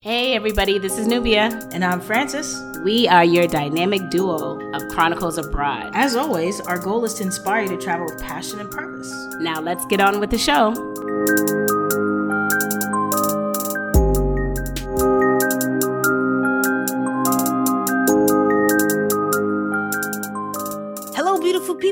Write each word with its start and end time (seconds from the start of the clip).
Hey, 0.00 0.36
everybody, 0.36 0.78
this 0.78 0.96
is 0.96 1.08
Nubia. 1.08 1.46
And 1.72 1.84
I'm 1.84 2.00
Francis. 2.00 2.62
We 2.84 3.08
are 3.08 3.24
your 3.24 3.48
dynamic 3.48 4.10
duo 4.10 4.60
of 4.72 4.86
Chronicles 4.90 5.38
Abroad. 5.38 5.90
As 5.92 6.14
always, 6.14 6.60
our 6.60 6.78
goal 6.78 7.04
is 7.04 7.14
to 7.14 7.24
inspire 7.24 7.62
you 7.62 7.70
to 7.70 7.76
travel 7.76 8.06
with 8.06 8.22
passion 8.22 8.60
and 8.60 8.70
purpose. 8.70 9.12
Now, 9.40 9.60
let's 9.60 9.84
get 9.86 10.00
on 10.00 10.20
with 10.20 10.30
the 10.30 10.38
show. 10.38 10.72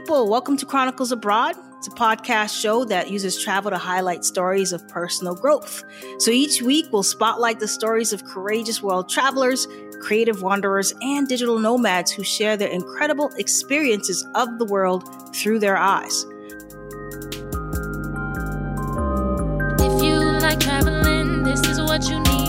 People. 0.07 0.31
Welcome 0.31 0.57
to 0.59 0.67
Chronicles 0.67 1.11
Abroad. 1.11 1.57
It's 1.79 1.89
a 1.89 1.91
podcast 1.91 2.61
show 2.61 2.85
that 2.85 3.11
uses 3.11 3.43
travel 3.43 3.73
to 3.73 3.77
highlight 3.77 4.25
stories 4.25 4.73
of 4.73 4.87
personal 4.87 5.35
growth. 5.35 5.83
So 6.19 6.31
each 6.31 6.63
week, 6.63 6.87
we'll 6.93 7.03
spotlight 7.03 7.59
the 7.59 7.67
stories 7.67 8.13
of 8.13 8.25
courageous 8.25 8.81
world 8.81 9.09
travelers, 9.09 9.67
creative 10.01 10.43
wanderers, 10.43 10.95
and 11.03 11.27
digital 11.27 11.59
nomads 11.59 12.13
who 12.13 12.23
share 12.23 12.57
their 12.57 12.69
incredible 12.69 13.33
experiences 13.37 14.25
of 14.37 14.61
the 14.61 14.65
world 14.67 15.03
through 15.35 15.59
their 15.59 15.77
eyes. 15.77 16.25
If 19.81 20.03
you 20.05 20.21
like 20.39 20.61
traveling, 20.61 21.43
this 21.43 21.67
is 21.67 21.81
what 21.81 22.09
you 22.09 22.21
need. 22.21 22.46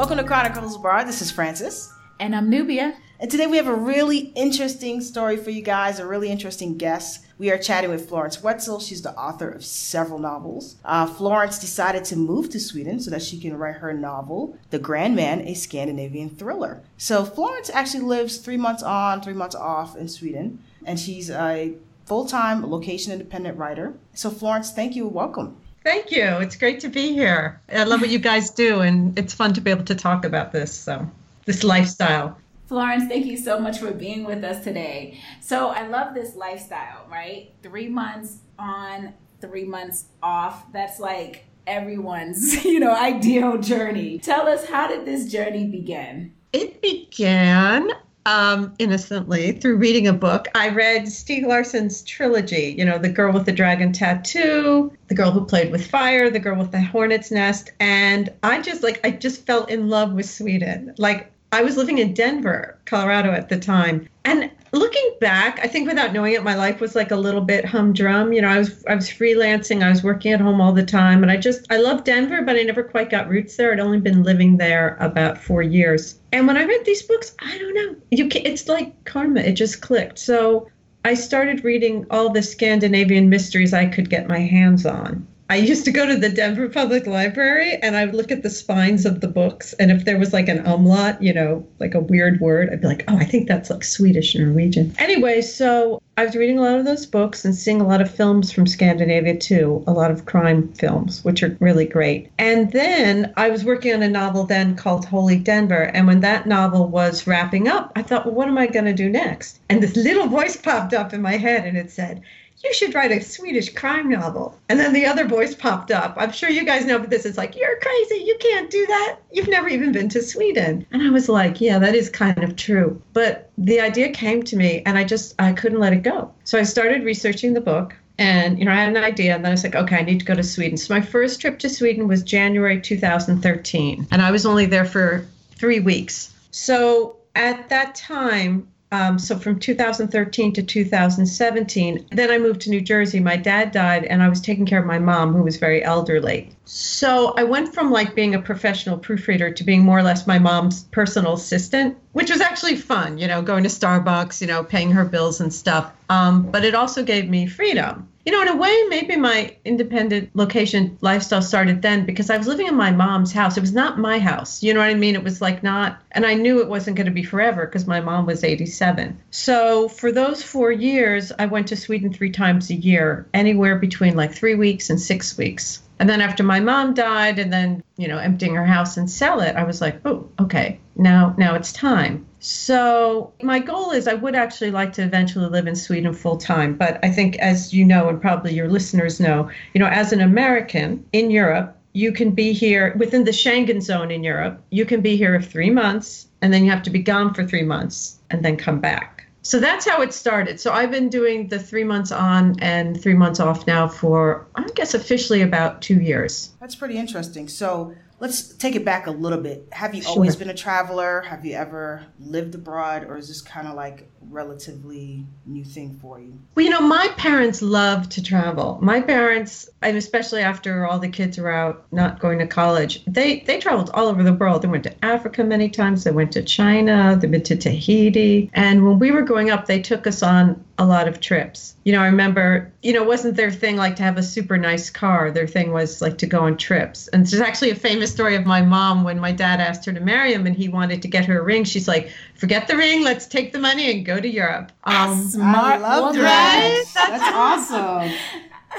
Welcome 0.00 0.16
to 0.16 0.24
Chronicles 0.24 0.76
Abroad. 0.76 1.06
This 1.06 1.20
is 1.20 1.30
Francis. 1.30 1.92
And 2.20 2.34
I'm 2.34 2.48
Nubia. 2.48 2.96
And 3.18 3.30
today 3.30 3.46
we 3.46 3.58
have 3.58 3.66
a 3.66 3.74
really 3.74 4.32
interesting 4.34 5.02
story 5.02 5.36
for 5.36 5.50
you 5.50 5.60
guys, 5.60 5.98
a 5.98 6.06
really 6.06 6.30
interesting 6.30 6.78
guest. 6.78 7.26
We 7.36 7.50
are 7.50 7.58
chatting 7.58 7.90
with 7.90 8.08
Florence 8.08 8.42
Wetzel. 8.42 8.80
She's 8.80 9.02
the 9.02 9.14
author 9.14 9.50
of 9.50 9.62
several 9.62 10.18
novels. 10.18 10.76
Uh, 10.86 11.04
Florence 11.06 11.58
decided 11.58 12.06
to 12.06 12.16
move 12.16 12.48
to 12.48 12.58
Sweden 12.58 12.98
so 12.98 13.10
that 13.10 13.20
she 13.20 13.38
can 13.38 13.58
write 13.58 13.74
her 13.74 13.92
novel, 13.92 14.56
The 14.70 14.78
Grand 14.78 15.16
Man, 15.16 15.42
a 15.42 15.52
Scandinavian 15.52 16.30
thriller. 16.30 16.82
So 16.96 17.26
Florence 17.26 17.68
actually 17.68 18.04
lives 18.04 18.38
three 18.38 18.56
months 18.56 18.82
on, 18.82 19.20
three 19.20 19.34
months 19.34 19.54
off 19.54 19.98
in 19.98 20.08
Sweden, 20.08 20.64
and 20.82 20.98
she's 20.98 21.28
a 21.28 21.74
full 22.06 22.24
time 22.24 22.68
location 22.68 23.12
independent 23.12 23.58
writer. 23.58 23.94
So, 24.14 24.30
Florence, 24.30 24.72
thank 24.72 24.96
you. 24.96 25.06
Welcome. 25.06 25.58
Thank 25.82 26.10
you. 26.10 26.24
It's 26.40 26.56
great 26.56 26.80
to 26.80 26.88
be 26.88 27.12
here. 27.12 27.60
I 27.72 27.84
love 27.84 28.00
what 28.00 28.10
you 28.10 28.18
guys 28.18 28.50
do, 28.50 28.80
and 28.80 29.18
it's 29.18 29.32
fun 29.32 29.54
to 29.54 29.60
be 29.60 29.70
able 29.70 29.84
to 29.84 29.94
talk 29.94 30.24
about 30.24 30.52
this. 30.52 30.72
So, 30.72 31.10
this 31.46 31.64
lifestyle. 31.64 32.36
Florence, 32.66 33.08
thank 33.08 33.26
you 33.26 33.36
so 33.36 33.58
much 33.58 33.78
for 33.78 33.90
being 33.90 34.24
with 34.24 34.44
us 34.44 34.62
today. 34.62 35.18
So, 35.40 35.68
I 35.68 35.86
love 35.86 36.14
this 36.14 36.36
lifestyle, 36.36 37.06
right? 37.10 37.52
Three 37.62 37.88
months 37.88 38.38
on, 38.58 39.14
three 39.40 39.64
months 39.64 40.04
off. 40.22 40.70
That's 40.72 41.00
like 41.00 41.44
everyone's, 41.66 42.62
you 42.64 42.78
know, 42.78 42.94
ideal 43.00 43.56
journey. 43.58 44.18
Tell 44.18 44.46
us, 44.46 44.68
how 44.68 44.86
did 44.86 45.06
this 45.06 45.30
journey 45.30 45.66
begin? 45.66 46.34
It 46.52 46.82
began 46.82 47.88
um, 48.26 48.74
innocently 48.78 49.52
through 49.52 49.76
reading 49.76 50.06
a 50.06 50.12
book. 50.12 50.46
I 50.54 50.68
read 50.68 51.04
Stieg 51.04 51.44
Larsson's 51.44 52.02
trilogy, 52.02 52.74
you 52.76 52.84
know, 52.84 52.98
The 52.98 53.08
Girl 53.08 53.32
with 53.32 53.46
the 53.46 53.52
Dragon 53.52 53.92
Tattoo, 53.92 54.92
The 55.08 55.14
Girl 55.14 55.30
Who 55.30 55.44
Played 55.44 55.70
with 55.70 55.86
Fire, 55.86 56.30
The 56.30 56.38
Girl 56.38 56.58
with 56.58 56.70
the 56.70 56.80
Hornet's 56.80 57.30
Nest. 57.30 57.72
And 57.80 58.32
I 58.42 58.60
just, 58.60 58.82
like, 58.82 59.00
I 59.04 59.10
just 59.10 59.46
fell 59.46 59.64
in 59.64 59.88
love 59.88 60.12
with 60.12 60.28
Sweden. 60.28 60.94
Like, 60.98 61.32
I 61.52 61.62
was 61.62 61.76
living 61.76 61.98
in 61.98 62.14
Denver, 62.14 62.78
Colorado 62.84 63.32
at 63.32 63.48
the 63.48 63.58
time. 63.58 64.08
And 64.24 64.50
looking 64.72 65.16
back, 65.20 65.58
I 65.62 65.66
think 65.66 65.88
without 65.88 66.12
knowing 66.12 66.34
it, 66.34 66.44
my 66.44 66.54
life 66.54 66.80
was 66.80 66.94
like 66.94 67.10
a 67.10 67.16
little 67.16 67.40
bit 67.40 67.64
humdrum. 67.64 68.32
You 68.32 68.42
know, 68.42 68.48
I 68.48 68.58
was 68.58 68.84
I 68.86 68.94
was 68.94 69.08
freelancing, 69.08 69.82
I 69.82 69.90
was 69.90 70.04
working 70.04 70.32
at 70.32 70.40
home 70.40 70.60
all 70.60 70.72
the 70.72 70.84
time, 70.84 71.22
and 71.22 71.32
I 71.32 71.36
just 71.36 71.66
I 71.70 71.78
loved 71.78 72.04
Denver, 72.04 72.42
but 72.42 72.56
I 72.56 72.62
never 72.62 72.84
quite 72.84 73.10
got 73.10 73.28
roots 73.28 73.56
there. 73.56 73.72
I'd 73.72 73.80
only 73.80 73.98
been 74.00 74.22
living 74.22 74.58
there 74.58 74.96
about 75.00 75.38
four 75.38 75.62
years. 75.62 76.18
And 76.32 76.46
when 76.46 76.56
I 76.56 76.64
read 76.64 76.84
these 76.84 77.02
books, 77.02 77.34
I 77.40 77.58
don't 77.58 77.74
know, 77.74 77.96
you 78.10 78.28
can, 78.28 78.46
it's 78.46 78.68
like 78.68 79.04
karma. 79.04 79.40
It 79.40 79.52
just 79.52 79.80
clicked. 79.80 80.18
So 80.18 80.68
I 81.04 81.14
started 81.14 81.64
reading 81.64 82.06
all 82.10 82.30
the 82.30 82.42
Scandinavian 82.42 83.28
mysteries 83.28 83.72
I 83.72 83.86
could 83.86 84.10
get 84.10 84.28
my 84.28 84.38
hands 84.38 84.86
on. 84.86 85.26
I 85.50 85.56
used 85.56 85.84
to 85.86 85.90
go 85.90 86.06
to 86.06 86.16
the 86.16 86.28
Denver 86.28 86.68
Public 86.68 87.08
Library 87.08 87.74
and 87.82 87.96
I 87.96 88.06
would 88.06 88.14
look 88.14 88.30
at 88.30 88.44
the 88.44 88.50
spines 88.50 89.04
of 89.04 89.20
the 89.20 89.26
books. 89.26 89.72
And 89.80 89.90
if 89.90 90.04
there 90.04 90.16
was 90.16 90.32
like 90.32 90.46
an 90.46 90.64
umlaut, 90.64 91.20
you 91.20 91.34
know, 91.34 91.66
like 91.80 91.92
a 91.94 92.00
weird 92.00 92.40
word, 92.40 92.70
I'd 92.70 92.82
be 92.82 92.86
like, 92.86 93.02
oh, 93.08 93.16
I 93.16 93.24
think 93.24 93.48
that's 93.48 93.68
like 93.68 93.82
Swedish 93.82 94.36
or 94.36 94.46
Norwegian. 94.46 94.94
Anyway, 95.00 95.40
so 95.40 96.00
I 96.16 96.24
was 96.24 96.36
reading 96.36 96.60
a 96.60 96.62
lot 96.62 96.78
of 96.78 96.84
those 96.84 97.04
books 97.04 97.44
and 97.44 97.52
seeing 97.52 97.80
a 97.80 97.86
lot 97.86 98.00
of 98.00 98.08
films 98.08 98.52
from 98.52 98.68
Scandinavia 98.68 99.36
too, 99.38 99.82
a 99.88 99.92
lot 99.92 100.12
of 100.12 100.24
crime 100.24 100.68
films, 100.74 101.24
which 101.24 101.42
are 101.42 101.56
really 101.58 101.84
great. 101.84 102.30
And 102.38 102.70
then 102.70 103.32
I 103.36 103.50
was 103.50 103.64
working 103.64 103.92
on 103.92 104.04
a 104.04 104.08
novel 104.08 104.44
then 104.44 104.76
called 104.76 105.04
Holy 105.04 105.36
Denver. 105.36 105.90
And 105.94 106.06
when 106.06 106.20
that 106.20 106.46
novel 106.46 106.86
was 106.86 107.26
wrapping 107.26 107.66
up, 107.66 107.90
I 107.96 108.02
thought, 108.02 108.24
well, 108.24 108.36
what 108.36 108.46
am 108.46 108.58
I 108.58 108.68
going 108.68 108.84
to 108.84 108.94
do 108.94 109.10
next? 109.10 109.58
And 109.68 109.82
this 109.82 109.96
little 109.96 110.28
voice 110.28 110.54
popped 110.54 110.94
up 110.94 111.12
in 111.12 111.20
my 111.20 111.38
head 111.38 111.64
and 111.66 111.76
it 111.76 111.90
said, 111.90 112.22
you 112.62 112.74
should 112.74 112.94
write 112.94 113.10
a 113.10 113.22
Swedish 113.22 113.72
crime 113.74 114.10
novel. 114.10 114.58
And 114.68 114.78
then 114.78 114.92
the 114.92 115.06
other 115.06 115.26
voice 115.26 115.54
popped 115.54 115.90
up. 115.90 116.14
I'm 116.18 116.32
sure 116.32 116.50
you 116.50 116.64
guys 116.64 116.84
know 116.84 116.98
but 116.98 117.10
this. 117.10 117.24
It's 117.24 117.38
like, 117.38 117.56
you're 117.56 117.78
crazy. 117.80 118.22
You 118.24 118.36
can't 118.38 118.70
do 118.70 118.86
that. 118.86 119.18
You've 119.32 119.48
never 119.48 119.68
even 119.68 119.92
been 119.92 120.08
to 120.10 120.22
Sweden. 120.22 120.86
And 120.90 121.02
I 121.02 121.10
was 121.10 121.28
like, 121.28 121.60
yeah, 121.60 121.78
that 121.78 121.94
is 121.94 122.10
kind 122.10 122.42
of 122.44 122.56
true. 122.56 123.00
But 123.12 123.50
the 123.56 123.80
idea 123.80 124.10
came 124.10 124.42
to 124.44 124.56
me 124.56 124.82
and 124.84 124.98
I 124.98 125.04
just, 125.04 125.34
I 125.40 125.52
couldn't 125.52 125.80
let 125.80 125.92
it 125.92 126.02
go. 126.02 126.32
So 126.44 126.58
I 126.58 126.64
started 126.64 127.04
researching 127.04 127.54
the 127.54 127.60
book. 127.60 127.94
And 128.18 128.58
you 128.58 128.66
know, 128.66 128.72
I 128.72 128.74
had 128.74 128.94
an 128.94 129.02
idea, 129.02 129.34
and 129.34 129.42
then 129.42 129.50
I 129.50 129.54
was 129.54 129.64
like, 129.64 129.74
okay, 129.74 129.96
I 129.96 130.02
need 130.02 130.18
to 130.18 130.26
go 130.26 130.34
to 130.34 130.42
Sweden. 130.42 130.76
So 130.76 130.92
my 130.92 131.00
first 131.00 131.40
trip 131.40 131.58
to 131.60 131.70
Sweden 131.70 132.06
was 132.06 132.22
January 132.22 132.78
2013, 132.78 134.06
and 134.10 134.20
I 134.20 134.30
was 134.30 134.44
only 134.44 134.66
there 134.66 134.84
for 134.84 135.26
three 135.52 135.80
weeks. 135.80 136.34
So 136.50 137.16
at 137.34 137.70
that 137.70 137.94
time, 137.94 138.68
um, 138.92 139.18
so 139.18 139.38
from 139.38 139.58
2013 139.58 140.52
to 140.54 140.62
2017. 140.62 142.06
Then 142.10 142.30
I 142.30 142.38
moved 142.38 142.62
to 142.62 142.70
New 142.70 142.80
Jersey. 142.80 143.20
My 143.20 143.36
dad 143.36 143.70
died, 143.70 144.04
and 144.04 144.22
I 144.22 144.28
was 144.28 144.40
taking 144.40 144.66
care 144.66 144.80
of 144.80 144.86
my 144.86 144.98
mom, 144.98 145.32
who 145.32 145.42
was 145.42 145.56
very 145.56 145.82
elderly. 145.82 146.50
So 146.64 147.34
I 147.36 147.44
went 147.44 147.72
from 147.72 147.90
like 147.90 148.14
being 148.14 148.34
a 148.34 148.42
professional 148.42 148.98
proofreader 148.98 149.52
to 149.52 149.64
being 149.64 149.82
more 149.82 149.98
or 149.98 150.02
less 150.02 150.26
my 150.26 150.38
mom's 150.38 150.84
personal 150.84 151.34
assistant, 151.34 151.96
which 152.12 152.30
was 152.30 152.40
actually 152.40 152.76
fun, 152.76 153.18
you 153.18 153.28
know, 153.28 153.42
going 153.42 153.62
to 153.62 153.70
Starbucks, 153.70 154.40
you 154.40 154.46
know, 154.46 154.64
paying 154.64 154.90
her 154.92 155.04
bills 155.04 155.40
and 155.40 155.52
stuff. 155.52 155.92
Um, 156.08 156.50
but 156.50 156.64
it 156.64 156.74
also 156.74 157.04
gave 157.04 157.28
me 157.28 157.46
freedom. 157.46 158.09
You 158.26 158.32
know, 158.32 158.42
in 158.42 158.48
a 158.48 158.56
way, 158.56 158.84
maybe 158.88 159.16
my 159.16 159.56
independent 159.64 160.30
location 160.34 160.98
lifestyle 161.00 161.40
started 161.40 161.80
then 161.80 162.04
because 162.04 162.28
I 162.28 162.36
was 162.36 162.46
living 162.46 162.66
in 162.66 162.74
my 162.74 162.90
mom's 162.90 163.32
house. 163.32 163.56
It 163.56 163.62
was 163.62 163.72
not 163.72 163.98
my 163.98 164.18
house. 164.18 164.62
You 164.62 164.74
know 164.74 164.80
what 164.80 164.90
I 164.90 164.94
mean? 164.94 165.14
It 165.14 165.24
was 165.24 165.40
like 165.40 165.62
not, 165.62 166.02
and 166.12 166.26
I 166.26 166.34
knew 166.34 166.60
it 166.60 166.68
wasn't 166.68 166.96
going 166.96 167.06
to 167.06 167.12
be 167.12 167.22
forever 167.22 167.64
because 167.64 167.86
my 167.86 168.00
mom 168.00 168.26
was 168.26 168.44
87. 168.44 169.18
So 169.30 169.88
for 169.88 170.12
those 170.12 170.42
four 170.42 170.70
years, 170.70 171.32
I 171.38 171.46
went 171.46 171.68
to 171.68 171.76
Sweden 171.76 172.12
three 172.12 172.30
times 172.30 172.68
a 172.68 172.74
year, 172.74 173.26
anywhere 173.32 173.76
between 173.76 174.16
like 174.16 174.34
three 174.34 174.54
weeks 174.54 174.90
and 174.90 175.00
six 175.00 175.38
weeks. 175.38 175.82
And 175.98 176.08
then 176.08 176.22
after 176.22 176.42
my 176.42 176.60
mom 176.60 176.94
died 176.94 177.38
and 177.38 177.52
then, 177.52 177.82
you 177.96 178.08
know, 178.08 178.16
emptying 178.16 178.54
her 178.54 178.64
house 178.64 178.96
and 178.96 179.10
sell 179.10 179.40
it, 179.40 179.54
I 179.56 179.64
was 179.64 179.82
like, 179.82 180.00
oh, 180.06 180.28
okay, 180.40 180.80
now 181.00 181.34
now 181.38 181.54
it's 181.54 181.72
time. 181.72 182.26
So 182.38 183.32
my 183.42 183.58
goal 183.58 183.90
is 183.90 184.06
I 184.06 184.14
would 184.14 184.34
actually 184.34 184.70
like 184.70 184.92
to 184.94 185.02
eventually 185.02 185.46
live 185.46 185.66
in 185.66 185.76
Sweden 185.76 186.14
full 186.14 186.36
time. 186.36 186.74
But 186.74 186.98
I 187.04 187.10
think 187.10 187.36
as 187.38 187.74
you 187.74 187.84
know, 187.84 188.08
and 188.08 188.20
probably 188.20 188.54
your 188.54 188.68
listeners 188.68 189.20
know, 189.20 189.50
you 189.74 189.80
know, 189.80 189.88
as 189.88 190.12
an 190.12 190.20
American 190.20 191.04
in 191.12 191.30
Europe, 191.30 191.76
you 191.92 192.12
can 192.12 192.30
be 192.30 192.52
here 192.52 192.94
within 192.98 193.24
the 193.24 193.32
Schengen 193.32 193.82
zone 193.82 194.10
in 194.10 194.22
Europe. 194.22 194.62
You 194.70 194.86
can 194.86 195.00
be 195.00 195.16
here 195.16 195.40
for 195.40 195.46
three 195.46 195.70
months 195.70 196.28
and 196.40 196.52
then 196.52 196.64
you 196.64 196.70
have 196.70 196.82
to 196.84 196.90
be 196.90 197.00
gone 197.00 197.34
for 197.34 197.44
three 197.44 197.64
months 197.64 198.18
and 198.30 198.44
then 198.44 198.56
come 198.56 198.80
back. 198.80 199.26
So 199.42 199.58
that's 199.58 199.88
how 199.88 200.02
it 200.02 200.12
started. 200.12 200.60
So 200.60 200.72
I've 200.72 200.90
been 200.90 201.08
doing 201.08 201.48
the 201.48 201.58
three 201.58 201.84
months 201.84 202.12
on 202.12 202.56
and 202.60 203.00
three 203.00 203.14
months 203.14 203.40
off 203.40 203.66
now 203.66 203.88
for, 203.88 204.46
I 204.54 204.66
guess, 204.74 204.92
officially 204.94 205.40
about 205.40 205.80
two 205.80 206.00
years. 206.00 206.50
That's 206.60 206.74
pretty 206.74 206.98
interesting. 206.98 207.48
So 207.48 207.94
let's 208.20 208.48
take 208.48 208.76
it 208.76 208.84
back 208.84 209.06
a 209.06 209.10
little 209.10 209.40
bit. 209.40 209.66
Have 209.72 209.94
you 209.94 210.02
always 210.06 210.36
been 210.36 210.50
a 210.50 210.54
traveler? 210.54 211.22
Have 211.22 211.44
you 211.44 211.54
ever 211.54 212.06
lived 212.18 212.54
abroad, 212.54 213.04
or 213.04 213.16
is 213.16 213.28
this 213.28 213.40
kind 213.40 213.66
of 213.66 213.74
like 213.74 214.09
relatively 214.28 215.26
new 215.46 215.64
thing 215.64 215.98
for 216.00 216.20
you? 216.20 216.38
Well, 216.54 216.64
you 216.64 216.70
know, 216.70 216.80
my 216.80 217.08
parents 217.16 217.62
love 217.62 218.08
to 218.10 218.22
travel. 218.22 218.78
My 218.82 219.00
parents, 219.00 219.68
and 219.82 219.96
especially 219.96 220.42
after 220.42 220.86
all 220.86 220.98
the 220.98 221.08
kids 221.08 221.38
were 221.38 221.50
out 221.50 221.86
not 221.92 222.20
going 222.20 222.38
to 222.38 222.46
college, 222.46 223.04
they 223.06 223.40
they 223.40 223.58
traveled 223.58 223.90
all 223.94 224.08
over 224.08 224.22
the 224.22 224.32
world. 224.32 224.62
They 224.62 224.68
went 224.68 224.84
to 224.84 225.04
Africa 225.04 225.44
many 225.44 225.68
times. 225.68 226.04
They 226.04 226.10
went 226.10 226.32
to 226.32 226.42
China. 226.42 227.16
they 227.20 227.28
went 227.28 227.46
to 227.46 227.56
Tahiti. 227.56 228.50
And 228.52 228.86
when 228.86 228.98
we 228.98 229.10
were 229.10 229.22
growing 229.22 229.50
up, 229.50 229.66
they 229.66 229.80
took 229.80 230.06
us 230.06 230.22
on 230.22 230.64
a 230.80 230.86
lot 230.86 231.06
of 231.06 231.20
trips. 231.20 231.76
You 231.84 231.92
know, 231.92 232.00
I 232.00 232.06
remember, 232.06 232.72
you 232.82 232.94
know, 232.94 233.04
wasn't 233.04 233.36
their 233.36 233.50
thing 233.50 233.76
like 233.76 233.96
to 233.96 234.02
have 234.02 234.16
a 234.16 234.22
super 234.22 234.56
nice 234.56 234.88
car? 234.88 235.30
Their 235.30 235.46
thing 235.46 235.72
was 235.72 236.00
like 236.00 236.16
to 236.18 236.26
go 236.26 236.40
on 236.40 236.56
trips. 236.56 237.06
And 237.08 237.26
there's 237.26 237.42
actually 237.42 237.70
a 237.70 237.74
famous 237.74 238.10
story 238.10 238.34
of 238.34 238.46
my 238.46 238.62
mom 238.62 239.04
when 239.04 239.20
my 239.20 239.30
dad 239.30 239.60
asked 239.60 239.84
her 239.84 239.92
to 239.92 240.00
marry 240.00 240.32
him 240.32 240.46
and 240.46 240.56
he 240.56 240.70
wanted 240.70 241.02
to 241.02 241.08
get 241.08 241.26
her 241.26 241.38
a 241.38 241.42
ring. 241.42 241.64
She's 241.64 241.86
like, 241.86 242.10
forget 242.40 242.66
the 242.66 242.76
ring, 242.76 243.04
let's 243.04 243.26
take 243.26 243.52
the 243.52 243.58
money 243.58 243.90
and 243.92 244.04
go 244.04 244.18
to 244.18 244.28
Europe. 244.28 244.72
Um, 244.84 245.30
I 245.40 245.76
love 245.76 246.04
woman. 246.06 246.22
that. 246.22 246.84
Right? 246.96 247.08
That's 247.08 247.70
awesome. 247.70 248.12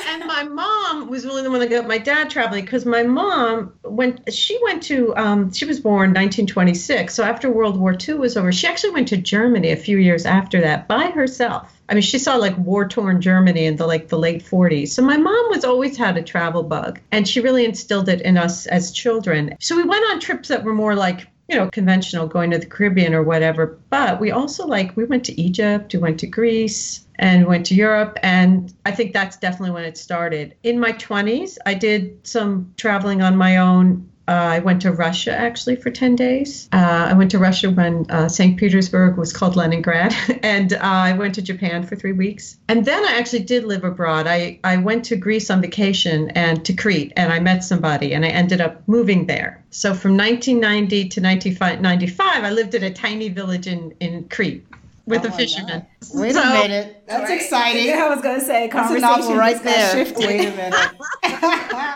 and 0.07 0.25
my 0.25 0.43
mom 0.43 1.09
was 1.09 1.25
really 1.25 1.41
the 1.41 1.51
one 1.51 1.59
that 1.59 1.69
got 1.69 1.87
my 1.87 1.97
dad 1.97 2.29
traveling 2.29 2.63
because 2.63 2.85
my 2.85 3.03
mom 3.03 3.73
went 3.83 4.33
she 4.33 4.57
went 4.63 4.81
to 4.81 5.15
um, 5.17 5.51
she 5.51 5.65
was 5.65 5.79
born 5.79 6.11
1926 6.11 7.13
so 7.13 7.23
after 7.23 7.49
world 7.49 7.77
war 7.77 7.95
ii 8.07 8.13
was 8.15 8.37
over 8.37 8.51
she 8.51 8.67
actually 8.67 8.91
went 8.91 9.07
to 9.07 9.17
germany 9.17 9.69
a 9.71 9.75
few 9.75 9.97
years 9.97 10.25
after 10.25 10.61
that 10.61 10.87
by 10.87 11.07
herself 11.07 11.77
i 11.89 11.93
mean 11.93 12.01
she 12.01 12.17
saw 12.17 12.35
like 12.37 12.57
war 12.57 12.87
torn 12.87 13.19
germany 13.19 13.65
in 13.65 13.75
the 13.75 13.85
like 13.85 14.07
the 14.07 14.17
late 14.17 14.43
40s 14.43 14.89
so 14.89 15.01
my 15.01 15.17
mom 15.17 15.49
was 15.49 15.65
always 15.65 15.97
had 15.97 16.15
a 16.15 16.23
travel 16.23 16.63
bug 16.63 16.99
and 17.11 17.27
she 17.27 17.41
really 17.41 17.65
instilled 17.65 18.07
it 18.07 18.21
in 18.21 18.37
us 18.37 18.67
as 18.67 18.91
children 18.93 19.55
so 19.59 19.75
we 19.75 19.83
went 19.83 20.05
on 20.11 20.21
trips 20.21 20.47
that 20.47 20.63
were 20.63 20.73
more 20.73 20.95
like 20.95 21.27
you 21.51 21.57
know, 21.57 21.69
conventional 21.69 22.27
going 22.27 22.49
to 22.51 22.57
the 22.57 22.65
Caribbean 22.65 23.13
or 23.13 23.23
whatever. 23.23 23.77
But 23.89 24.21
we 24.21 24.31
also 24.31 24.65
like 24.65 24.95
we 24.95 25.03
went 25.03 25.25
to 25.25 25.39
Egypt, 25.39 25.93
we 25.93 25.99
went 25.99 26.17
to 26.21 26.27
Greece, 26.27 27.05
and 27.15 27.45
went 27.45 27.65
to 27.65 27.75
Europe. 27.75 28.17
And 28.23 28.73
I 28.85 28.91
think 28.91 29.11
that's 29.11 29.35
definitely 29.35 29.71
when 29.71 29.83
it 29.83 29.97
started. 29.97 30.55
In 30.63 30.79
my 30.79 30.93
20s, 30.93 31.57
I 31.65 31.73
did 31.73 32.25
some 32.25 32.73
traveling 32.77 33.21
on 33.21 33.35
my 33.35 33.57
own. 33.57 34.09
Uh, 34.27 34.31
I 34.31 34.59
went 34.59 34.81
to 34.83 34.91
Russia 34.91 35.31
actually 35.35 35.75
for 35.75 35.89
10 35.89 36.15
days. 36.15 36.69
Uh, 36.71 37.07
I 37.09 37.13
went 37.13 37.31
to 37.31 37.39
Russia 37.39 37.69
when 37.71 38.05
uh, 38.09 38.29
St. 38.29 38.55
Petersburg 38.57 39.17
was 39.17 39.33
called 39.33 39.55
Leningrad, 39.55 40.13
and 40.43 40.73
uh, 40.73 40.79
I 40.81 41.13
went 41.13 41.35
to 41.35 41.41
Japan 41.41 41.83
for 41.83 41.95
three 41.95 42.13
weeks. 42.13 42.57
And 42.69 42.85
then 42.85 43.03
I 43.03 43.17
actually 43.17 43.43
did 43.43 43.63
live 43.65 43.83
abroad. 43.83 44.27
I, 44.27 44.59
I 44.63 44.77
went 44.77 45.03
to 45.05 45.15
Greece 45.15 45.49
on 45.49 45.59
vacation 45.61 46.29
and 46.31 46.63
to 46.65 46.73
Crete, 46.73 47.11
and 47.17 47.33
I 47.33 47.39
met 47.39 47.63
somebody, 47.63 48.13
and 48.13 48.23
I 48.23 48.29
ended 48.29 48.61
up 48.61 48.87
moving 48.87 49.25
there. 49.25 49.63
So 49.71 49.93
from 49.93 50.15
1990 50.17 51.09
to 51.09 51.21
1995, 51.21 52.43
I 52.43 52.49
lived 52.51 52.75
in 52.75 52.83
a 52.83 52.93
tiny 52.93 53.29
village 53.29 53.67
in, 53.67 53.93
in 53.99 54.29
Crete 54.29 54.65
with 55.07 55.23
Oh 55.25 55.27
a 55.27 55.31
my 55.31 55.37
fisherman. 55.37 55.85
Wait 56.13 56.35
a 56.35 56.39
minute. 56.39 57.03
That's 57.07 57.29
Right? 57.29 57.41
exciting. 57.41 57.91
I 57.93 58.07
was 58.07 58.21
gonna 58.21 58.39
say 58.39 58.69
That's 58.69 58.91
a 58.91 58.99
conversation 58.99 59.01
novel 59.01 59.35
right 59.35 59.61
just 59.63 60.15
there. 60.15 60.27
Wait 60.27 60.47
a 60.47 60.55
minute. 60.55 60.91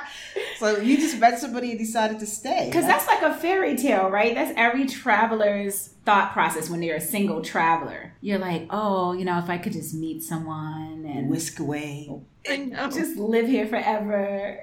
so 0.57 0.77
you 0.77 0.97
just 0.97 1.19
met 1.19 1.39
somebody 1.39 1.71
and 1.71 1.79
decided 1.79 2.19
to 2.19 2.25
stay. 2.25 2.65
Because 2.67 2.85
that's 2.85 3.07
like 3.07 3.21
a 3.21 3.33
fairy 3.33 3.75
tale, 3.75 4.09
right? 4.09 4.33
That's 4.33 4.53
every 4.55 4.85
traveler's 4.85 5.89
thought 6.05 6.33
process 6.33 6.69
when 6.69 6.79
they're 6.79 6.95
a 6.95 7.01
single 7.01 7.41
traveler. 7.41 8.13
You're 8.21 8.39
like, 8.39 8.67
oh, 8.69 9.13
you 9.13 9.25
know, 9.25 9.39
if 9.39 9.49
I 9.49 9.57
could 9.57 9.73
just 9.73 9.93
meet 9.93 10.23
someone 10.23 11.05
and 11.05 11.29
whisk 11.29 11.59
away. 11.59 12.09
I 12.47 12.57
know. 12.57 12.89
just 12.89 13.17
live 13.17 13.47
here 13.47 13.67
forever. 13.67 14.59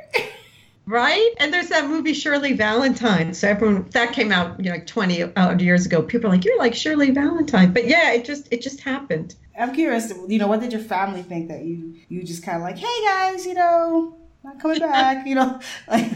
Right? 0.85 1.31
And 1.39 1.53
there's 1.53 1.69
that 1.69 1.89
movie 1.89 2.13
Shirley 2.13 2.55
Valentine. 2.55 3.35
So 3.35 3.49
everyone 3.49 3.87
that 3.91 4.13
came 4.13 4.33
out 4.33 4.59
you 4.59 4.65
know, 4.65 4.73
like 4.73 4.87
20 4.87 5.23
odd 5.37 5.61
years 5.61 5.87
ago. 5.87 6.03
People 6.03 6.29
are 6.29 6.33
like, 6.33 6.45
you're 6.45 6.59
like 6.59 6.75
Shirley 6.75 7.11
Valentine. 7.11 7.73
But 7.73 7.87
yeah, 7.87 8.13
it 8.13 8.25
just 8.25 8.49
it 8.51 8.63
just 8.63 8.81
happened. 8.81 9.37
I'm 9.59 9.75
curious. 9.75 10.13
You 10.27 10.39
know, 10.39 10.49
what 10.49 10.61
did 10.61 10.73
your 10.73 10.81
family 10.81 11.23
think 11.23 11.49
that 11.49 11.63
you 11.63 11.95
you 12.09 12.25
just 12.25 12.43
kind 12.43 12.57
of 12.57 12.63
like, 12.63 12.79
hey 12.79 13.05
guys, 13.05 13.47
you 13.47 13.55
know, 13.55 14.17
not 14.45 14.61
coming 14.61 14.79
back. 14.79 15.27
You 15.27 15.37
know, 15.37 15.61
like 15.89 16.11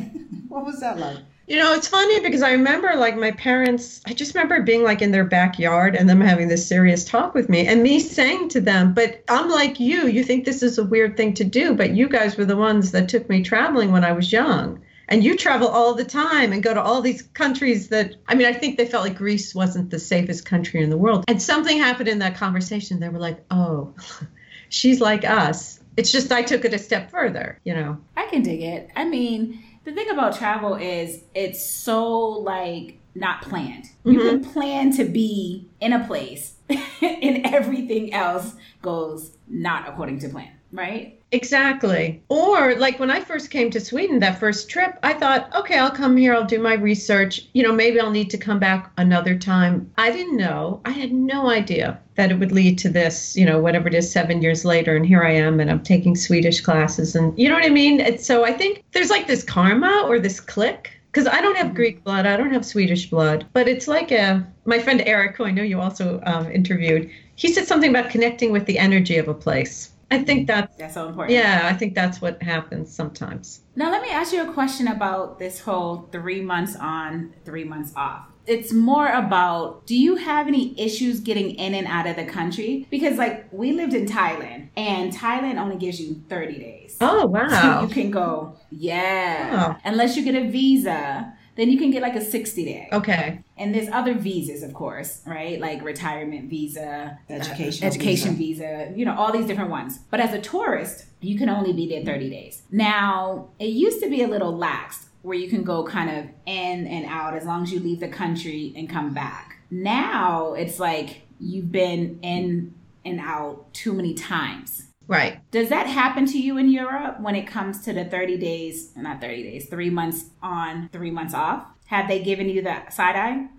what 0.49 0.65
was 0.65 0.81
that 0.81 0.99
like? 0.99 1.19
You 1.47 1.59
know, 1.59 1.75
it's 1.75 1.87
funny 1.87 2.19
because 2.21 2.43
I 2.43 2.53
remember 2.53 2.97
like 2.97 3.17
my 3.17 3.31
parents, 3.31 4.01
I 4.05 4.15
just 4.15 4.35
remember 4.35 4.63
being 4.63 4.83
like 4.83 5.01
in 5.01 5.13
their 5.13 5.25
backyard 5.25 5.95
and 5.95 6.09
them 6.09 6.21
having 6.21 6.49
this 6.49 6.67
serious 6.67 7.05
talk 7.05 7.35
with 7.35 7.49
me 7.49 7.69
and 7.69 7.85
me 7.85 8.01
saying 8.01 8.49
to 8.51 8.61
them, 8.61 8.95
but 8.95 9.23
I'm 9.29 9.49
like 9.49 9.79
you, 9.79 10.09
you 10.09 10.25
think 10.25 10.45
this 10.45 10.65
is 10.65 10.79
a 10.79 10.85
weird 10.85 11.17
thing 11.17 11.35
to 11.35 11.45
do, 11.45 11.75
but 11.75 11.91
you 11.91 12.09
guys 12.09 12.37
were 12.37 12.47
the 12.47 12.57
ones 12.57 12.91
that 12.93 13.09
took 13.09 13.29
me 13.29 13.45
traveling 13.45 13.93
when 13.93 14.03
I 14.05 14.11
was 14.11 14.33
young. 14.33 14.83
And 15.09 15.23
you 15.23 15.37
travel 15.37 15.69
all 15.69 15.95
the 15.95 16.05
time 16.05 16.53
and 16.53 16.65
go 16.65 16.75
to 16.75 16.83
all 16.83 17.01
these 17.01 17.23
countries 17.23 17.91
that, 17.91 18.17
I 18.27 18.35
mean, 18.35 18.49
I 18.49 18.53
think 18.53 18.77
they 18.77 18.87
felt 18.87 19.05
like 19.05 19.17
Greece 19.17 19.55
wasn't 19.55 19.91
the 19.91 20.01
safest 20.01 20.45
country 20.45 20.83
in 20.83 20.91
the 20.91 20.97
world. 20.97 21.25
And 21.29 21.41
something 21.41 21.79
happened 21.79 22.09
in 22.09 22.19
that 22.19 22.35
conversation. 22.35 22.99
They 22.99 23.09
were 23.09 23.21
like, 23.21 23.45
oh, 23.53 23.95
she's 24.69 25.01
like 25.01 25.25
us. 25.25 25.79
It's 25.97 26.13
just 26.13 26.31
I 26.33 26.43
took 26.43 26.65
it 26.65 26.75
a 26.75 26.79
step 26.79 27.11
further, 27.11 27.59
you 27.65 27.75
know. 27.75 27.99
I 28.17 28.27
can 28.27 28.43
dig 28.43 28.61
it. 28.61 28.91
I 28.97 29.05
mean, 29.05 29.63
the 29.85 29.93
thing 29.93 30.11
about 30.11 30.37
travel 30.37 30.75
is 30.75 31.23
it's 31.35 31.65
so 31.65 32.19
like 32.19 32.99
not 33.15 33.43
planned. 33.43 33.87
You 34.05 34.19
mm-hmm. 34.19 34.29
can 34.43 34.53
plan 34.53 34.97
to 34.97 35.05
be 35.05 35.69
in 35.81 35.93
a 35.93 36.07
place 36.07 36.57
and 36.69 37.47
everything 37.47 38.13
else 38.13 38.55
goes 38.83 39.37
not 39.49 39.89
according 39.89 40.19
to 40.21 40.29
plan, 40.29 40.51
right? 40.71 41.21
Exactly. 41.33 42.23
Or 42.29 42.77
like 42.77 43.01
when 43.01 43.11
I 43.11 43.21
first 43.21 43.51
came 43.51 43.71
to 43.73 43.81
Sweden, 43.81 44.21
that 44.21 44.39
first 44.39 44.71
trip, 44.71 44.99
I 45.03 45.13
thought, 45.13 45.53
okay, 45.57 45.77
I'll 45.77 45.91
come 45.91 46.17
here, 46.17 46.35
I'll 46.35 46.45
do 46.45 46.61
my 46.61 46.75
research. 46.75 47.49
You 47.53 47.65
know, 47.65 47.73
maybe 47.73 47.99
I'll 48.01 48.13
need 48.13 48.31
to 48.31 48.39
come 48.39 48.61
back 48.61 48.93
another 48.97 49.37
time. 49.37 49.91
I 49.99 50.13
didn't 50.13 50.37
know. 50.37 50.81
I 50.85 50.91
had 50.91 51.13
no 51.13 51.49
idea 51.51 51.99
that 52.15 52.31
it 52.31 52.39
would 52.39 52.53
lead 52.53 52.79
to 52.79 52.89
this, 52.89 53.37
you 53.37 53.45
know, 53.45 53.59
whatever 53.59 53.89
it 53.89 53.95
is, 53.95 54.11
seven 54.11 54.41
years 54.41 54.65
later. 54.65 54.95
And 54.95 55.05
here 55.05 55.25
I 55.25 55.33
am, 55.33 55.59
and 55.59 55.71
I'm 55.71 55.83
taking 55.83 56.15
Swedish 56.15 56.61
classes. 56.61 57.17
And 57.17 57.37
you 57.39 57.49
know 57.49 57.57
what 57.57 57.67
I 57.67 57.71
mean? 57.71 58.01
And 58.01 58.21
so 58.21 58.45
I 58.45 58.53
think 58.53 58.85
there's 58.93 59.11
like 59.11 59.27
this 59.27 59.43
karma 59.43 60.05
or 60.07 60.19
this 60.19 60.41
click. 60.41 60.93
Because 61.13 61.33
I 61.33 61.41
don't 61.41 61.57
have 61.57 61.75
Greek 61.75 62.05
blood, 62.05 62.27
I 62.27 62.37
don't 62.37 62.53
have 62.53 62.67
Swedish 62.67 63.09
blood, 63.09 63.47
but 63.55 63.69
it's 63.69 63.89
like 63.89 64.13
a. 64.13 64.47
My 64.67 64.79
friend 64.79 65.03
Eric, 65.07 65.37
who 65.37 65.47
I 65.47 65.51
know 65.51 65.63
you 65.63 65.81
also 65.81 66.21
um, 66.27 66.51
interviewed, 66.51 67.11
he 67.37 67.53
said 67.55 67.67
something 67.67 67.89
about 67.89 68.11
connecting 68.11 68.53
with 68.53 68.67
the 68.67 68.79
energy 68.79 69.17
of 69.17 69.27
a 69.27 69.33
place. 69.33 69.93
I 70.11 70.23
think 70.23 70.47
that's 70.47 70.77
That's 70.77 70.95
so 70.95 71.09
important. 71.09 71.37
yeah, 71.37 71.63
I 71.65 71.75
think 71.75 71.95
that's 71.95 72.21
what 72.21 72.41
happens 72.43 72.95
sometimes. 72.95 73.63
Now, 73.75 73.91
let 73.91 74.03
me 74.03 74.11
ask 74.11 74.33
you 74.33 74.49
a 74.49 74.53
question 74.53 74.87
about 74.89 75.39
this 75.39 75.61
whole 75.61 76.09
three 76.13 76.41
months 76.41 76.77
on, 76.77 77.35
three 77.45 77.65
months 77.65 77.93
off. 77.97 78.27
It's 78.47 78.73
more 78.73 79.09
about 79.09 79.85
do 79.87 79.97
you 79.97 80.15
have 80.15 80.47
any 80.47 80.81
issues 80.81 81.19
getting 81.19 81.51
in 81.57 81.75
and 81.75 81.89
out 81.89 82.07
of 82.07 82.15
the 82.15 82.25
country? 82.25 82.87
Because, 82.91 83.19
like, 83.19 83.49
we 83.51 83.73
lived 83.73 83.93
in 83.95 84.07
Thailand, 84.07 84.69
and 84.77 85.13
Thailand 85.13 85.61
only 85.61 85.75
gives 85.77 86.01
you 86.01 86.23
30 86.29 86.59
days. 86.61 86.97
Oh 87.01 87.23
So 87.23 87.27
wow. 87.27 87.83
you 87.83 87.89
can 87.89 88.13
go, 88.13 88.57
yeah. 88.71 89.53
Wow. 89.71 89.77
Unless 89.85 90.17
you 90.17 90.23
get 90.25 90.37
a 90.37 90.49
visa, 90.49 91.36
then 91.57 91.71
you 91.71 91.79
can 91.79 91.91
get 91.91 92.03
like 92.03 92.15
a 92.15 92.21
60 92.21 92.65
day. 92.65 92.89
Okay. 92.93 93.41
And 93.57 93.75
there's 93.75 93.89
other 93.89 94.15
visas, 94.15 94.63
of 94.63 94.75
course, 94.75 95.23
right? 95.27 95.59
Like 95.61 95.83
retirement 95.83 96.49
visa, 96.49 97.19
uh, 97.29 97.33
Educational 97.33 97.89
education 97.89 98.37
visa. 98.37 98.93
you 98.95 99.05
know, 99.05 99.17
all 99.17 99.33
these 99.33 99.47
different 99.47 99.71
ones. 99.71 99.99
But 100.11 100.21
as 100.21 100.33
a 100.35 100.41
tourist, 100.41 101.07
you 101.21 101.39
can 101.39 101.49
only 101.49 101.73
be 101.73 101.89
there 101.89 102.05
30 102.05 102.31
days. 102.31 102.63
Now, 102.71 103.49
it 103.59 103.71
used 103.71 104.01
to 104.03 104.11
be 104.11 104.23
a 104.23 104.29
little 104.29 104.57
lax 104.57 105.07
where 105.23 105.37
you 105.37 105.49
can 105.49 105.65
go 105.65 105.85
kind 105.85 106.11
of 106.11 106.27
in 106.47 106.87
and 106.87 107.07
out 107.07 107.35
as 107.35 107.45
long 107.45 107.63
as 107.65 107.73
you 107.73 107.81
leave 107.81 108.01
the 108.01 108.09
country 108.09 108.73
and 108.77 108.89
come 108.89 109.13
back. 109.13 109.57
Now, 109.71 110.53
it's 110.55 110.79
like 110.79 111.23
you've 111.41 111.73
been 111.73 112.21
in 112.23 112.75
and 113.05 113.19
out 113.21 113.73
too 113.73 113.93
many 113.93 114.15
times. 114.15 114.86
Right. 115.09 115.41
Does 115.51 115.69
that 115.69 115.87
happen 115.87 116.27
to 116.27 116.39
you 116.39 116.59
in 116.59 116.69
Europe 116.71 117.21
when 117.21 117.37
it 117.37 117.47
comes 117.47 117.83
to 117.83 117.93
the 117.93 118.05
30 118.05 118.39
days, 118.39 118.91
not 118.97 119.21
30 119.21 119.43
days, 119.43 119.69
three 119.69 119.91
months 119.91 120.27
on, 120.43 120.89
three 120.93 121.11
months 121.11 121.35
off? 121.35 121.65
Have 121.87 122.09
they 122.09 122.23
given 122.23 122.49
you 122.49 122.63
the 122.63 122.91
side 122.91 123.17
eye? 123.17 123.47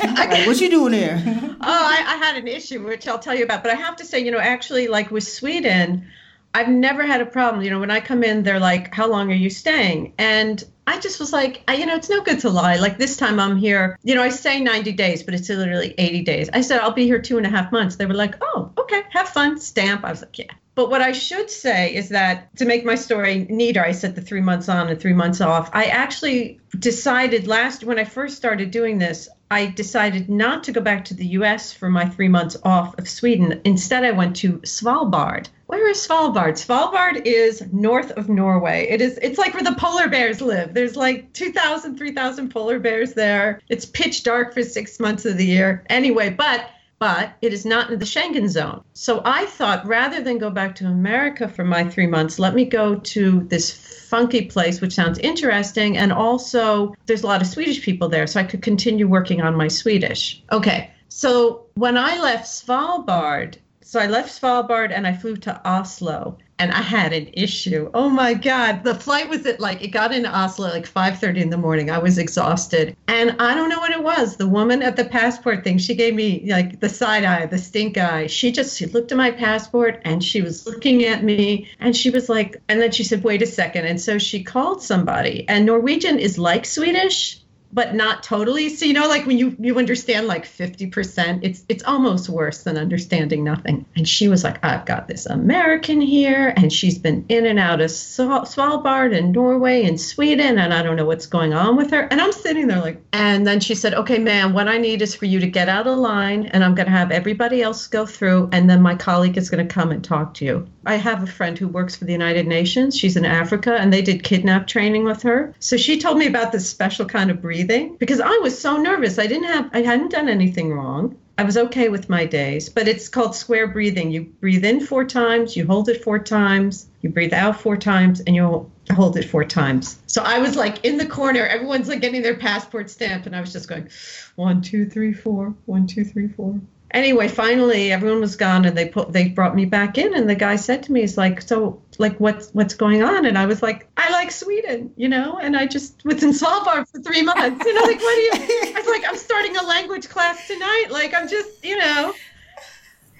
Like, 0.00 0.46
what 0.46 0.60
you 0.60 0.70
doing 0.70 0.92
there? 0.92 1.16
Oh, 1.62 1.84
I, 1.86 2.02
I 2.06 2.16
had 2.16 2.36
an 2.36 2.48
issue 2.48 2.82
which 2.82 3.06
I'll 3.06 3.18
tell 3.18 3.34
you 3.34 3.44
about, 3.44 3.62
but 3.62 3.70
I 3.70 3.74
have 3.74 3.96
to 3.96 4.04
say, 4.04 4.20
you 4.20 4.30
know, 4.30 4.38
actually, 4.38 4.88
like 4.88 5.10
with 5.10 5.24
Sweden, 5.24 6.06
I've 6.52 6.68
never 6.68 7.06
had 7.06 7.20
a 7.20 7.26
problem. 7.26 7.62
You 7.62 7.70
know, 7.70 7.80
when 7.80 7.90
I 7.90 8.00
come 8.00 8.24
in, 8.24 8.42
they're 8.42 8.60
like, 8.60 8.94
"How 8.94 9.06
long 9.06 9.30
are 9.30 9.34
you 9.34 9.50
staying?" 9.50 10.14
And 10.18 10.62
I 10.90 10.98
just 10.98 11.20
was 11.20 11.32
like, 11.32 11.62
I, 11.68 11.74
you 11.74 11.86
know, 11.86 11.94
it's 11.94 12.10
no 12.10 12.20
good 12.20 12.40
to 12.40 12.50
lie. 12.50 12.76
Like 12.76 12.98
this 12.98 13.16
time 13.16 13.38
I'm 13.38 13.56
here, 13.56 13.96
you 14.02 14.16
know, 14.16 14.24
I 14.24 14.30
say 14.30 14.58
90 14.58 14.90
days, 14.92 15.22
but 15.22 15.34
it's 15.34 15.48
literally 15.48 15.94
80 15.96 16.22
days. 16.22 16.50
I 16.52 16.62
said, 16.62 16.80
I'll 16.80 16.90
be 16.90 17.04
here 17.04 17.22
two 17.22 17.36
and 17.36 17.46
a 17.46 17.48
half 17.48 17.70
months. 17.70 17.94
They 17.94 18.06
were 18.06 18.14
like, 18.14 18.34
oh, 18.40 18.72
okay, 18.76 19.02
have 19.10 19.28
fun, 19.28 19.60
stamp. 19.60 20.04
I 20.04 20.10
was 20.10 20.22
like, 20.22 20.36
yeah. 20.36 20.52
But 20.74 20.90
what 20.90 21.00
I 21.00 21.12
should 21.12 21.48
say 21.48 21.94
is 21.94 22.08
that 22.08 22.56
to 22.56 22.64
make 22.64 22.84
my 22.84 22.96
story 22.96 23.46
neater, 23.48 23.84
I 23.84 23.92
said 23.92 24.16
the 24.16 24.20
three 24.20 24.40
months 24.40 24.68
on 24.68 24.88
and 24.88 25.00
three 25.00 25.12
months 25.12 25.40
off. 25.40 25.70
I 25.72 25.84
actually 25.84 26.58
decided 26.76 27.46
last, 27.46 27.84
when 27.84 28.00
I 28.00 28.04
first 28.04 28.36
started 28.36 28.72
doing 28.72 28.98
this, 28.98 29.28
I 29.52 29.66
decided 29.66 30.28
not 30.28 30.62
to 30.64 30.72
go 30.72 30.80
back 30.80 31.04
to 31.06 31.14
the 31.14 31.26
US 31.26 31.72
for 31.72 31.90
my 31.90 32.08
three 32.08 32.28
months 32.28 32.56
off 32.62 32.96
of 32.98 33.08
Sweden. 33.08 33.60
Instead, 33.64 34.04
I 34.04 34.12
went 34.12 34.36
to 34.36 34.58
Svalbard. 34.58 35.48
Where 35.66 35.88
is 35.88 36.06
Svalbard? 36.06 36.54
Svalbard 36.54 37.22
is 37.24 37.64
north 37.72 38.12
of 38.12 38.28
Norway. 38.28 38.86
It 38.88 39.00
is 39.00 39.18
it's 39.22 39.38
like 39.38 39.54
where 39.54 39.64
the 39.64 39.74
polar 39.74 40.08
bears 40.08 40.40
live. 40.40 40.74
There's 40.74 40.94
like 40.94 41.32
2,000, 41.32 41.96
3,000 41.96 42.50
polar 42.50 42.78
bears 42.78 43.14
there. 43.14 43.60
It's 43.68 43.86
pitch 43.86 44.22
dark 44.22 44.54
for 44.54 44.62
6 44.62 45.00
months 45.00 45.24
of 45.24 45.36
the 45.36 45.46
year. 45.46 45.84
Anyway, 45.90 46.30
but 46.30 46.70
but 47.00 47.32
it 47.40 47.52
is 47.52 47.64
not 47.64 47.90
in 47.90 47.98
the 47.98 48.04
Schengen 48.04 48.48
zone. 48.48 48.84
So 48.92 49.22
I 49.24 49.46
thought 49.46 49.86
rather 49.86 50.20
than 50.20 50.38
go 50.38 50.50
back 50.50 50.76
to 50.76 50.86
America 50.86 51.48
for 51.48 51.64
my 51.64 51.82
3 51.82 52.06
months, 52.06 52.38
let 52.38 52.54
me 52.54 52.64
go 52.66 52.94
to 52.94 53.40
this 53.48 53.72
funky 54.08 54.44
place 54.44 54.80
which 54.80 54.92
sounds 54.92 55.18
interesting 55.18 55.96
and 55.96 56.12
also 56.12 56.94
there's 57.06 57.22
a 57.22 57.26
lot 57.26 57.40
of 57.40 57.48
Swedish 57.48 57.82
people 57.82 58.08
there 58.08 58.26
so 58.26 58.38
I 58.38 58.44
could 58.44 58.62
continue 58.62 59.08
working 59.08 59.40
on 59.40 59.56
my 59.56 59.66
Swedish. 59.68 60.42
Okay. 60.52 60.90
So 61.08 61.66
when 61.74 61.96
I 61.96 62.20
left 62.20 62.46
Svalbard, 62.46 63.56
So 63.90 63.98
I 63.98 64.06
left 64.06 64.40
Svalbard 64.40 64.92
and 64.92 65.04
I 65.04 65.12
flew 65.12 65.36
to 65.38 65.60
Oslo 65.68 66.38
and 66.60 66.70
I 66.72 66.82
had 66.82 67.14
an 67.14 67.30
issue. 67.32 67.90
Oh 67.94 68.10
my 68.10 68.34
God. 68.34 68.84
The 68.84 68.94
flight 68.94 69.30
was 69.30 69.46
at 69.46 69.60
like, 69.60 69.82
it 69.82 69.88
got 69.88 70.12
into 70.12 70.28
Oslo 70.28 70.68
like 70.68 70.86
5.30 70.86 71.38
in 71.38 71.50
the 71.50 71.56
morning. 71.56 71.90
I 71.90 71.96
was 71.96 72.18
exhausted. 72.18 72.94
And 73.08 73.34
I 73.40 73.54
don't 73.54 73.70
know 73.70 73.78
what 73.78 73.92
it 73.92 74.02
was. 74.02 74.36
The 74.36 74.46
woman 74.46 74.82
at 74.82 74.94
the 74.94 75.06
passport 75.06 75.64
thing, 75.64 75.78
she 75.78 75.94
gave 75.94 76.14
me 76.14 76.44
like 76.46 76.78
the 76.78 76.90
side 76.90 77.24
eye, 77.24 77.46
the 77.46 77.56
stink 77.56 77.96
eye. 77.96 78.26
She 78.26 78.52
just 78.52 78.76
she 78.76 78.84
looked 78.84 79.10
at 79.10 79.16
my 79.16 79.30
passport 79.30 80.02
and 80.04 80.22
she 80.22 80.42
was 80.42 80.66
looking 80.66 81.06
at 81.06 81.24
me 81.24 81.66
and 81.80 81.96
she 81.96 82.10
was 82.10 82.28
like, 82.28 82.60
and 82.68 82.78
then 82.78 82.92
she 82.92 83.04
said, 83.04 83.24
wait 83.24 83.40
a 83.40 83.46
second. 83.46 83.86
And 83.86 83.98
so 83.98 84.18
she 84.18 84.44
called 84.44 84.82
somebody. 84.82 85.48
And 85.48 85.64
Norwegian 85.64 86.18
is 86.18 86.36
like 86.36 86.66
Swedish 86.66 87.40
but 87.72 87.94
not 87.94 88.22
totally. 88.22 88.68
So 88.68 88.84
you 88.84 88.92
know, 88.92 89.08
like 89.08 89.26
when 89.26 89.38
you 89.38 89.56
you 89.58 89.78
understand 89.78 90.26
like 90.26 90.44
fifty 90.44 90.86
percent, 90.86 91.44
it's 91.44 91.64
it's 91.68 91.84
almost 91.84 92.28
worse 92.28 92.62
than 92.62 92.76
understanding 92.76 93.44
nothing. 93.44 93.86
And 93.96 94.08
she 94.08 94.28
was 94.28 94.44
like, 94.44 94.64
I've 94.64 94.86
got 94.86 95.08
this 95.08 95.26
American 95.26 96.00
here, 96.00 96.52
and 96.56 96.72
she's 96.72 96.98
been 96.98 97.24
in 97.28 97.46
and 97.46 97.58
out 97.58 97.80
of 97.80 97.90
Svalbard 97.90 99.16
and 99.16 99.32
Norway 99.32 99.84
and 99.84 100.00
Sweden, 100.00 100.58
and 100.58 100.74
I 100.74 100.82
don't 100.82 100.96
know 100.96 101.06
what's 101.06 101.26
going 101.26 101.52
on 101.52 101.76
with 101.76 101.90
her. 101.90 102.02
And 102.10 102.20
I'm 102.20 102.32
sitting 102.32 102.66
there 102.66 102.80
like, 102.80 103.02
and 103.12 103.46
then 103.46 103.60
she 103.60 103.74
said, 103.74 103.94
Okay, 103.94 104.18
ma'am, 104.18 104.52
what 104.52 104.68
I 104.68 104.78
need 104.78 105.02
is 105.02 105.14
for 105.14 105.26
you 105.26 105.40
to 105.40 105.46
get 105.46 105.68
out 105.68 105.86
of 105.86 105.98
line, 105.98 106.46
and 106.46 106.64
I'm 106.64 106.74
going 106.74 106.86
to 106.86 106.92
have 106.92 107.10
everybody 107.10 107.62
else 107.62 107.86
go 107.86 108.06
through, 108.06 108.48
and 108.52 108.68
then 108.68 108.82
my 108.82 108.94
colleague 108.94 109.36
is 109.36 109.50
going 109.50 109.66
to 109.66 109.72
come 109.72 109.90
and 109.90 110.02
talk 110.02 110.34
to 110.34 110.44
you. 110.44 110.66
I 110.86 110.96
have 110.96 111.22
a 111.22 111.26
friend 111.26 111.58
who 111.58 111.68
works 111.68 111.96
for 111.96 112.06
the 112.06 112.12
United 112.12 112.46
Nations. 112.46 112.96
She's 112.96 113.16
in 113.16 113.26
Africa, 113.26 113.74
and 113.74 113.92
they 113.92 114.02
did 114.02 114.22
kidnap 114.22 114.66
training 114.66 115.04
with 115.04 115.22
her. 115.22 115.54
So 115.58 115.76
she 115.76 116.00
told 116.00 116.16
me 116.16 116.26
about 116.26 116.52
this 116.52 116.68
special 116.68 117.04
kind 117.04 117.30
of 117.30 117.42
breathing 117.42 117.96
because 117.96 118.20
I 118.20 118.38
was 118.38 118.58
so 118.58 118.76
nervous. 118.78 119.18
I 119.18 119.26
didn't 119.26 119.48
have, 119.48 119.70
I 119.72 119.82
hadn't 119.82 120.10
done 120.10 120.28
anything 120.28 120.72
wrong. 120.72 121.16
I 121.36 121.44
was 121.44 121.56
okay 121.56 121.88
with 121.88 122.10
my 122.10 122.26
days, 122.26 122.68
but 122.68 122.86
it's 122.86 123.08
called 123.08 123.34
square 123.34 123.66
breathing. 123.66 124.10
You 124.10 124.24
breathe 124.24 124.64
in 124.64 124.80
four 124.80 125.04
times, 125.04 125.56
you 125.56 125.66
hold 125.66 125.88
it 125.88 126.04
four 126.04 126.18
times, 126.18 126.86
you 127.00 127.08
breathe 127.08 127.32
out 127.32 127.58
four 127.60 127.78
times, 127.78 128.20
and 128.20 128.36
you 128.36 128.70
hold 128.92 129.16
it 129.16 129.24
four 129.24 129.44
times. 129.44 129.98
So 130.06 130.22
I 130.22 130.38
was 130.38 130.54
like 130.54 130.84
in 130.84 130.98
the 130.98 131.06
corner, 131.06 131.46
everyone's 131.46 131.88
like 131.88 132.02
getting 132.02 132.20
their 132.20 132.36
passport 132.36 132.90
stamped, 132.90 133.26
and 133.26 133.34
I 133.34 133.40
was 133.40 133.54
just 133.54 133.68
going 133.68 133.88
one, 134.36 134.60
two, 134.60 134.84
three, 134.84 135.14
four, 135.14 135.54
one, 135.64 135.86
two, 135.86 136.04
three, 136.04 136.28
four 136.28 136.60
anyway, 136.92 137.28
finally 137.28 137.92
everyone 137.92 138.20
was 138.20 138.36
gone 138.36 138.64
and 138.64 138.76
they 138.76 138.88
put 138.88 139.12
they 139.12 139.28
brought 139.28 139.54
me 139.54 139.64
back 139.64 139.98
in 139.98 140.14
and 140.14 140.28
the 140.28 140.34
guy 140.34 140.56
said 140.56 140.82
to 140.84 140.92
me, 140.92 141.00
he's 141.00 141.18
like, 141.18 141.42
So 141.42 141.82
like 141.98 142.18
what's 142.18 142.50
what's 142.50 142.74
going 142.74 143.02
on? 143.02 143.26
And 143.26 143.36
I 143.36 143.46
was 143.46 143.62
like, 143.62 143.88
I 143.96 144.10
like 144.10 144.30
Sweden, 144.30 144.92
you 144.96 145.08
know, 145.08 145.38
and 145.38 145.56
I 145.56 145.66
just 145.66 146.04
was 146.04 146.22
in 146.22 146.30
Svalbard 146.30 146.88
for 146.88 147.00
three 147.00 147.22
months. 147.22 147.64
You 147.64 147.74
know, 147.74 147.82
like 147.82 148.00
what 148.00 148.14
do 148.14 148.20
you 148.20 148.32
I 148.32 148.72
was 148.76 148.86
like, 148.86 149.04
I'm 149.06 149.16
starting 149.16 149.56
a 149.56 149.62
language 149.62 150.08
class 150.08 150.46
tonight. 150.46 150.86
Like 150.90 151.14
I'm 151.14 151.28
just, 151.28 151.64
you 151.64 151.78
know. 151.78 152.14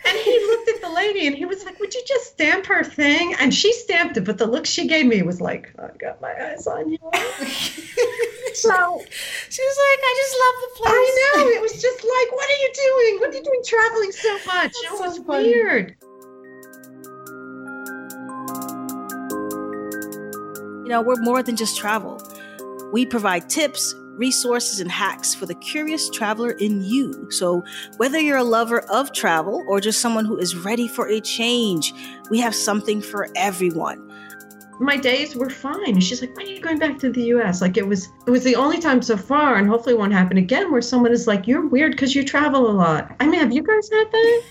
And 0.05 0.19
he 0.19 0.33
looked 0.47 0.69
at 0.71 0.81
the 0.81 0.89
lady 0.89 1.27
and 1.27 1.37
he 1.37 1.45
was 1.45 1.65
like, 1.65 1.79
Would 1.79 1.95
you 1.95 2.03
just 2.07 2.33
stamp 2.33 2.67
her 2.67 2.83
thing? 2.83 3.35
And 3.39 3.53
she 3.55 3.73
stamped 3.73 4.17
it, 4.17 4.25
but 4.25 4.39
the 4.39 4.47
look 4.47 4.67
she 4.67 4.87
gave 4.87 5.07
me 5.07 5.23
was 5.23 5.41
like, 5.41 5.73
I 5.79 5.89
got 5.99 6.21
my 6.21 6.33
eyes 6.33 6.67
on 6.67 6.91
you. 6.91 6.99
so 8.55 9.03
she 9.51 9.63
was 9.63 9.79
like, 9.87 10.01
I 10.03 10.15
just 10.17 10.37
love 10.41 10.57
the 10.63 10.71
place. 10.77 10.95
I 10.95 11.33
know. 11.37 11.49
It 11.49 11.61
was 11.61 11.73
just 11.81 12.03
like, 12.03 12.33
What 12.33 12.49
are 12.49 12.61
you 12.61 12.73
doing? 12.75 13.21
What 13.21 13.31
are 13.31 13.37
you 13.37 13.45
doing 13.45 13.63
traveling 13.65 14.13
so 14.13 14.33
much? 14.47 14.73
That's 14.83 14.85
it 14.85 15.01
was 15.01 15.21
weird. 15.21 15.97
You 20.85 20.89
know, 20.89 21.03
we're 21.03 21.23
more 21.23 21.43
than 21.43 21.57
just 21.57 21.77
travel. 21.79 22.21
We 22.93 23.07
provide 23.07 23.49
tips, 23.49 23.95
resources, 24.17 24.81
and 24.81 24.91
hacks 24.91 25.35
for 25.35 25.47
the 25.47 25.55
curious 25.55 26.11
traveler 26.11 26.53
in 26.53 26.83
you. 26.83 27.31
So, 27.31 27.63
whether 27.97 28.19
you're 28.19 28.39
a 28.39 28.45
lover 28.45 28.81
of 28.91 29.13
travel 29.13 29.65
or 29.69 29.81
just 29.81 30.01
someone 30.01 30.25
who 30.25 30.37
is 30.39 30.57
ready 30.57 30.89
for 30.89 31.09
a 31.09 31.21
change, 31.21 31.95
we 32.31 32.39
have 32.41 32.55
something 32.55 33.01
for 33.01 33.29
everyone. 33.37 34.07
My 34.81 34.97
days 34.97 35.37
were 35.37 35.51
fine. 35.51 36.01
She's 36.01 36.23
like, 36.23 36.35
"When 36.37 36.47
are 36.47 36.51
you 36.51 36.61
going 36.61 36.79
back 36.79 36.99
to 37.01 37.11
the 37.11 37.23
U.S.?" 37.35 37.61
Like 37.61 37.77
it 37.77 37.87
was, 37.87 38.09
it 38.27 38.31
was 38.31 38.45
the 38.45 38.57
only 38.57 38.79
time 38.79 39.03
so 39.03 39.17
far, 39.17 39.57
and 39.57 39.69
hopefully 39.69 39.95
won't 39.95 40.13
happen 40.13 40.39
again, 40.39 40.73
where 40.73 40.81
someone 40.81 41.13
is 41.13 41.27
like, 41.27 41.47
"You're 41.47 41.67
weird 41.67 41.93
because 41.93 42.15
you 42.15 42.25
travel 42.25 42.71
a 42.71 42.73
lot." 42.73 43.15
I 43.21 43.27
mean, 43.27 43.41
have 43.41 43.53
you 43.53 43.63
guys 43.63 43.91
had 43.93 44.11
that? 44.11 44.43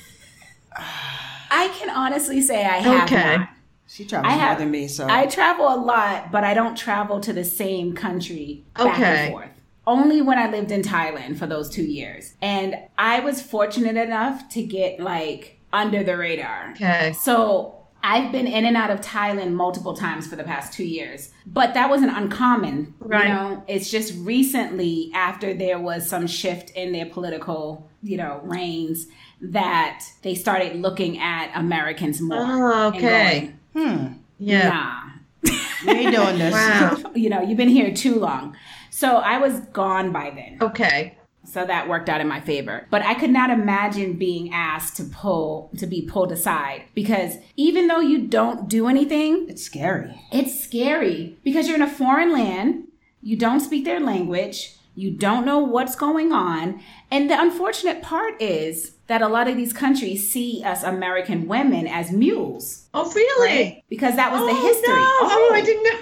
I 1.51 1.67
can 1.79 1.89
honestly 1.89 2.41
say 2.41 2.63
I 2.63 2.77
have 2.77 3.03
okay. 3.05 3.37
not. 3.37 3.49
She 3.89 4.05
travels 4.05 4.33
have, 4.33 4.57
more 4.57 4.59
than 4.59 4.71
me, 4.71 4.87
so 4.87 5.07
I 5.09 5.25
travel 5.25 5.67
a 5.67 5.75
lot, 5.75 6.31
but 6.31 6.43
I 6.43 6.53
don't 6.53 6.77
travel 6.77 7.19
to 7.21 7.33
the 7.33 7.43
same 7.43 7.93
country 7.93 8.63
back 8.75 8.95
okay. 8.95 9.03
and 9.03 9.31
forth 9.31 9.49
only 9.89 10.21
when 10.21 10.37
I 10.37 10.49
lived 10.49 10.71
in 10.71 10.83
Thailand 10.83 11.37
for 11.37 11.47
those 11.47 11.67
two 11.67 11.83
years. 11.83 12.35
And 12.41 12.75
I 12.97 13.21
was 13.21 13.41
fortunate 13.41 13.97
enough 13.97 14.47
to 14.49 14.63
get 14.63 14.99
like 14.99 15.59
under 15.73 16.03
the 16.03 16.15
radar. 16.15 16.71
Okay. 16.71 17.13
So 17.13 17.78
I've 18.03 18.31
been 18.31 18.47
in 18.47 18.65
and 18.65 18.77
out 18.77 18.89
of 18.89 19.01
Thailand 19.01 19.51
multiple 19.51 19.93
times 19.93 20.27
for 20.27 20.35
the 20.35 20.43
past 20.43 20.73
two 20.73 20.85
years, 20.85 21.31
but 21.45 21.73
that 21.73 21.89
wasn't 21.89 22.15
uncommon. 22.15 22.93
Right. 22.99 23.27
You 23.27 23.33
know, 23.33 23.63
it's 23.67 23.91
just 23.91 24.13
recently 24.17 25.11
after 25.13 25.53
there 25.53 25.79
was 25.79 26.07
some 26.07 26.27
shift 26.27 26.69
in 26.71 26.91
their 26.91 27.05
political, 27.05 27.89
you 28.01 28.17
know, 28.17 28.39
reigns 28.43 29.07
that 29.41 30.05
they 30.21 30.35
started 30.35 30.77
looking 30.77 31.19
at 31.19 31.51
Americans 31.55 32.21
more. 32.21 32.37
Oh, 32.39 32.87
okay. 32.87 33.53
Going, 33.73 33.97
hmm. 33.97 34.13
Yeah. 34.39 34.69
Nah. 34.69 35.51
you 35.83 35.91
ain't 35.91 36.15
doing 36.15 36.37
this. 36.37 36.53
Wow. 36.53 36.97
you 37.15 37.29
know, 37.29 37.41
you've 37.41 37.57
been 37.57 37.69
here 37.69 37.93
too 37.93 38.15
long. 38.15 38.55
So 38.89 39.17
I 39.17 39.37
was 39.37 39.59
gone 39.59 40.11
by 40.11 40.31
then. 40.31 40.57
Okay. 40.61 41.17
So 41.49 41.65
that 41.65 41.89
worked 41.89 42.09
out 42.09 42.21
in 42.21 42.27
my 42.27 42.41
favor. 42.41 42.85
But 42.91 43.01
I 43.01 43.15
could 43.15 43.31
not 43.31 43.49
imagine 43.49 44.13
being 44.13 44.53
asked 44.53 44.95
to 44.97 45.03
pull, 45.03 45.71
to 45.77 45.87
be 45.87 46.03
pulled 46.03 46.31
aside 46.31 46.83
because 46.93 47.37
even 47.55 47.87
though 47.87 47.99
you 47.99 48.27
don't 48.27 48.69
do 48.69 48.87
anything, 48.87 49.47
it's 49.49 49.63
scary. 49.63 50.21
It's 50.31 50.63
scary 50.63 51.37
because 51.43 51.67
you're 51.67 51.75
in 51.75 51.81
a 51.81 51.89
foreign 51.89 52.31
land, 52.31 52.87
you 53.23 53.35
don't 53.35 53.61
speak 53.61 53.83
their 53.83 53.99
language, 53.99 54.75
you 54.93 55.09
don't 55.09 55.45
know 55.45 55.57
what's 55.57 55.95
going 55.95 56.31
on. 56.31 56.81
And 57.09 57.31
the 57.31 57.41
unfortunate 57.41 58.03
part 58.03 58.39
is 58.39 58.97
that 59.07 59.23
a 59.23 59.27
lot 59.27 59.47
of 59.47 59.57
these 59.57 59.73
countries 59.73 60.31
see 60.31 60.61
us 60.63 60.83
American 60.83 61.47
women 61.47 61.87
as 61.87 62.11
mules. 62.11 62.87
Oh, 62.93 63.11
really? 63.11 63.47
Right? 63.47 63.83
Because 63.89 64.15
that 64.17 64.31
was 64.31 64.41
oh, 64.41 64.47
the 64.47 64.53
history. 64.53 64.89
No. 64.89 64.95
Oh, 64.99 65.49
oh, 65.49 65.55
I 65.55 65.61
didn't 65.61 65.83
know. 65.83 65.99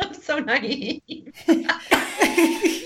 I'm 0.00 0.14
so 0.14 0.38
naive. 0.40 1.02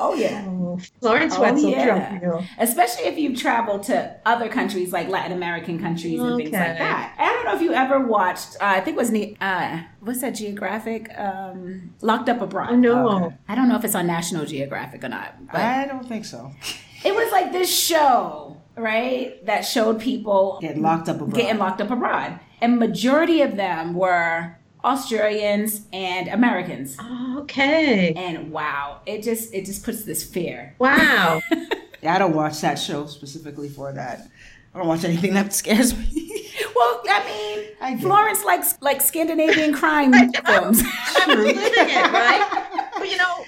oh 0.00 0.14
yeah, 0.14 0.42
Florence 1.00 1.34
oh, 1.36 1.40
Wetzel 1.42 1.70
yeah. 1.70 2.42
Especially 2.58 3.04
if 3.04 3.18
you've 3.18 3.38
traveled 3.38 3.84
to 3.84 4.16
other 4.26 4.48
countries 4.48 4.92
like 4.92 5.08
Latin 5.08 5.32
American 5.32 5.78
countries 5.78 6.18
and 6.18 6.32
okay. 6.32 6.44
things 6.44 6.54
like 6.54 6.78
that. 6.78 7.14
I 7.18 7.32
don't 7.32 7.44
know 7.44 7.54
if 7.54 7.62
you 7.62 7.72
ever 7.72 8.00
watched. 8.00 8.56
Uh, 8.56 8.66
I 8.66 8.80
think 8.80 8.96
it 8.96 8.98
was 8.98 9.12
uh, 9.40 9.82
what's 10.00 10.22
that 10.22 10.34
Geographic? 10.34 11.10
Um, 11.16 11.94
Locked 12.00 12.28
Up 12.28 12.40
Abroad. 12.40 12.70
Oh, 12.70 12.76
no, 12.76 13.26
okay. 13.26 13.36
I 13.48 13.54
don't 13.54 13.68
know 13.68 13.76
if 13.76 13.84
it's 13.84 13.94
on 13.94 14.06
National 14.06 14.46
Geographic 14.46 15.04
or 15.04 15.08
not. 15.08 15.34
I 15.52 15.86
don't 15.86 16.08
think 16.08 16.24
so. 16.24 16.52
It 17.02 17.14
was 17.14 17.32
like 17.32 17.50
this 17.50 17.74
show 17.74 18.58
right 18.76 19.44
that 19.46 19.62
showed 19.62 20.00
people 20.00 20.58
getting 20.60 20.82
locked 20.82 21.08
up 21.08 21.16
abroad. 21.16 21.34
getting 21.34 21.58
locked 21.58 21.80
up 21.80 21.90
abroad 21.90 22.38
and 22.60 22.78
majority 22.78 23.40
of 23.42 23.56
them 23.56 23.94
were 23.94 24.56
Australians 24.84 25.82
and 25.92 26.28
Americans. 26.28 26.96
okay. 27.38 28.12
And 28.14 28.50
wow, 28.50 29.00
it 29.06 29.22
just 29.22 29.52
it 29.54 29.64
just 29.66 29.84
puts 29.84 30.04
this 30.04 30.22
fear. 30.24 30.74
Wow. 30.78 31.40
yeah, 32.02 32.14
I 32.14 32.18
don't 32.18 32.34
watch 32.34 32.60
that 32.60 32.78
show 32.78 33.06
specifically 33.06 33.68
for 33.68 33.92
that. 33.92 34.28
I 34.74 34.78
don't 34.78 34.88
watch 34.88 35.04
anything 35.04 35.34
that 35.34 35.52
scares 35.52 35.96
me. 35.96 36.50
well, 36.76 37.02
I 37.08 37.24
mean, 37.26 37.66
I 37.80 37.96
Florence 38.00 38.44
likes 38.44 38.76
like 38.80 39.00
Scandinavian 39.00 39.72
crime 39.74 40.12
films. 40.46 40.82
I'm 41.16 41.38
living 41.38 41.56
it, 41.56 42.12
right? 42.12 42.90
But 42.96 43.10
you 43.10 43.16
know, 43.16 43.44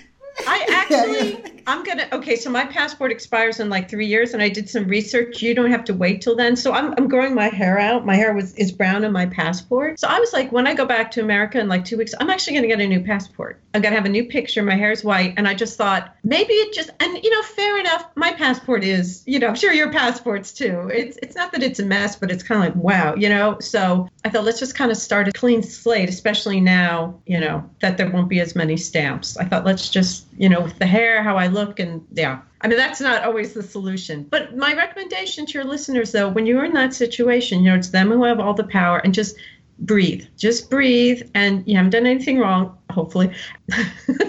I 0.46 0.66
actually, 0.90 1.61
I'm 1.66 1.84
gonna. 1.84 2.08
Okay, 2.12 2.36
so 2.36 2.50
my 2.50 2.64
passport 2.64 3.12
expires 3.12 3.60
in 3.60 3.68
like 3.68 3.88
three 3.88 4.06
years, 4.06 4.34
and 4.34 4.42
I 4.42 4.48
did 4.48 4.68
some 4.68 4.86
research. 4.86 5.42
You 5.42 5.54
don't 5.54 5.70
have 5.70 5.84
to 5.84 5.94
wait 5.94 6.22
till 6.22 6.36
then. 6.36 6.56
So 6.56 6.72
I'm, 6.72 6.94
I'm 6.96 7.08
growing 7.08 7.34
my 7.34 7.48
hair 7.48 7.78
out. 7.78 8.04
My 8.04 8.14
hair 8.14 8.34
was 8.34 8.54
is 8.54 8.72
brown 8.72 9.04
in 9.04 9.12
my 9.12 9.26
passport. 9.26 10.00
So 10.00 10.08
I 10.08 10.18
was 10.18 10.32
like, 10.32 10.52
when 10.52 10.66
I 10.66 10.74
go 10.74 10.86
back 10.86 11.10
to 11.12 11.20
America 11.20 11.60
in 11.60 11.68
like 11.68 11.84
two 11.84 11.96
weeks, 11.96 12.14
I'm 12.18 12.30
actually 12.30 12.54
gonna 12.54 12.68
get 12.68 12.80
a 12.80 12.86
new 12.86 13.00
passport. 13.00 13.60
I'm 13.74 13.82
gonna 13.82 13.94
have 13.94 14.04
a 14.04 14.10
new 14.10 14.24
picture. 14.24 14.62
My 14.62 14.74
hair 14.74 14.90
is 14.90 15.04
white, 15.04 15.34
and 15.36 15.46
I 15.46 15.54
just 15.54 15.76
thought 15.76 16.14
maybe 16.24 16.52
it 16.54 16.72
just 16.72 16.90
and 17.00 17.22
you 17.22 17.30
know, 17.30 17.42
fair 17.42 17.78
enough. 17.78 18.06
My 18.14 18.32
passport 18.32 18.84
is, 18.84 19.22
you 19.26 19.38
know, 19.38 19.48
I'm 19.48 19.54
sure 19.54 19.72
your 19.72 19.92
passports 19.92 20.52
too. 20.52 20.90
It's 20.92 21.18
it's 21.22 21.36
not 21.36 21.52
that 21.52 21.62
it's 21.62 21.80
a 21.80 21.84
mess, 21.84 22.16
but 22.16 22.30
it's 22.30 22.42
kind 22.42 22.66
of 22.66 22.74
like 22.74 22.84
wow, 22.84 23.14
you 23.14 23.28
know. 23.28 23.58
So 23.60 24.08
I 24.24 24.30
thought 24.30 24.44
let's 24.44 24.58
just 24.58 24.74
kind 24.74 24.90
of 24.90 24.96
start 24.96 25.28
a 25.28 25.32
clean 25.32 25.62
slate, 25.62 26.08
especially 26.08 26.60
now, 26.60 27.20
you 27.26 27.40
know, 27.40 27.68
that 27.80 27.96
there 27.96 28.10
won't 28.10 28.28
be 28.28 28.40
as 28.40 28.54
many 28.54 28.76
stamps. 28.76 29.36
I 29.36 29.44
thought 29.44 29.64
let's 29.64 29.88
just 29.88 30.26
you 30.36 30.48
know, 30.48 30.60
with 30.60 30.78
the 30.78 30.86
hair, 30.86 31.22
how 31.22 31.36
I 31.36 31.48
look, 31.48 31.78
and 31.78 32.06
yeah. 32.12 32.40
I 32.60 32.68
mean, 32.68 32.78
that's 32.78 33.00
not 33.00 33.24
always 33.24 33.52
the 33.52 33.62
solution. 33.62 34.24
But 34.24 34.56
my 34.56 34.74
recommendation 34.74 35.46
to 35.46 35.52
your 35.52 35.64
listeners, 35.64 36.12
though, 36.12 36.28
when 36.28 36.46
you're 36.46 36.64
in 36.64 36.72
that 36.74 36.94
situation, 36.94 37.62
you 37.62 37.70
know, 37.70 37.76
it's 37.76 37.90
them 37.90 38.10
who 38.10 38.24
have 38.24 38.40
all 38.40 38.54
the 38.54 38.64
power, 38.64 38.98
and 38.98 39.12
just 39.12 39.36
breathe. 39.78 40.24
Just 40.36 40.70
breathe, 40.70 41.22
and 41.34 41.66
you 41.66 41.76
haven't 41.76 41.90
done 41.90 42.06
anything 42.06 42.38
wrong. 42.38 42.76
Hopefully, 42.90 43.32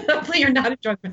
hopefully 0.08 0.40
you're 0.40 0.50
not 0.50 0.72
a 0.72 0.76
drug. 0.76 0.98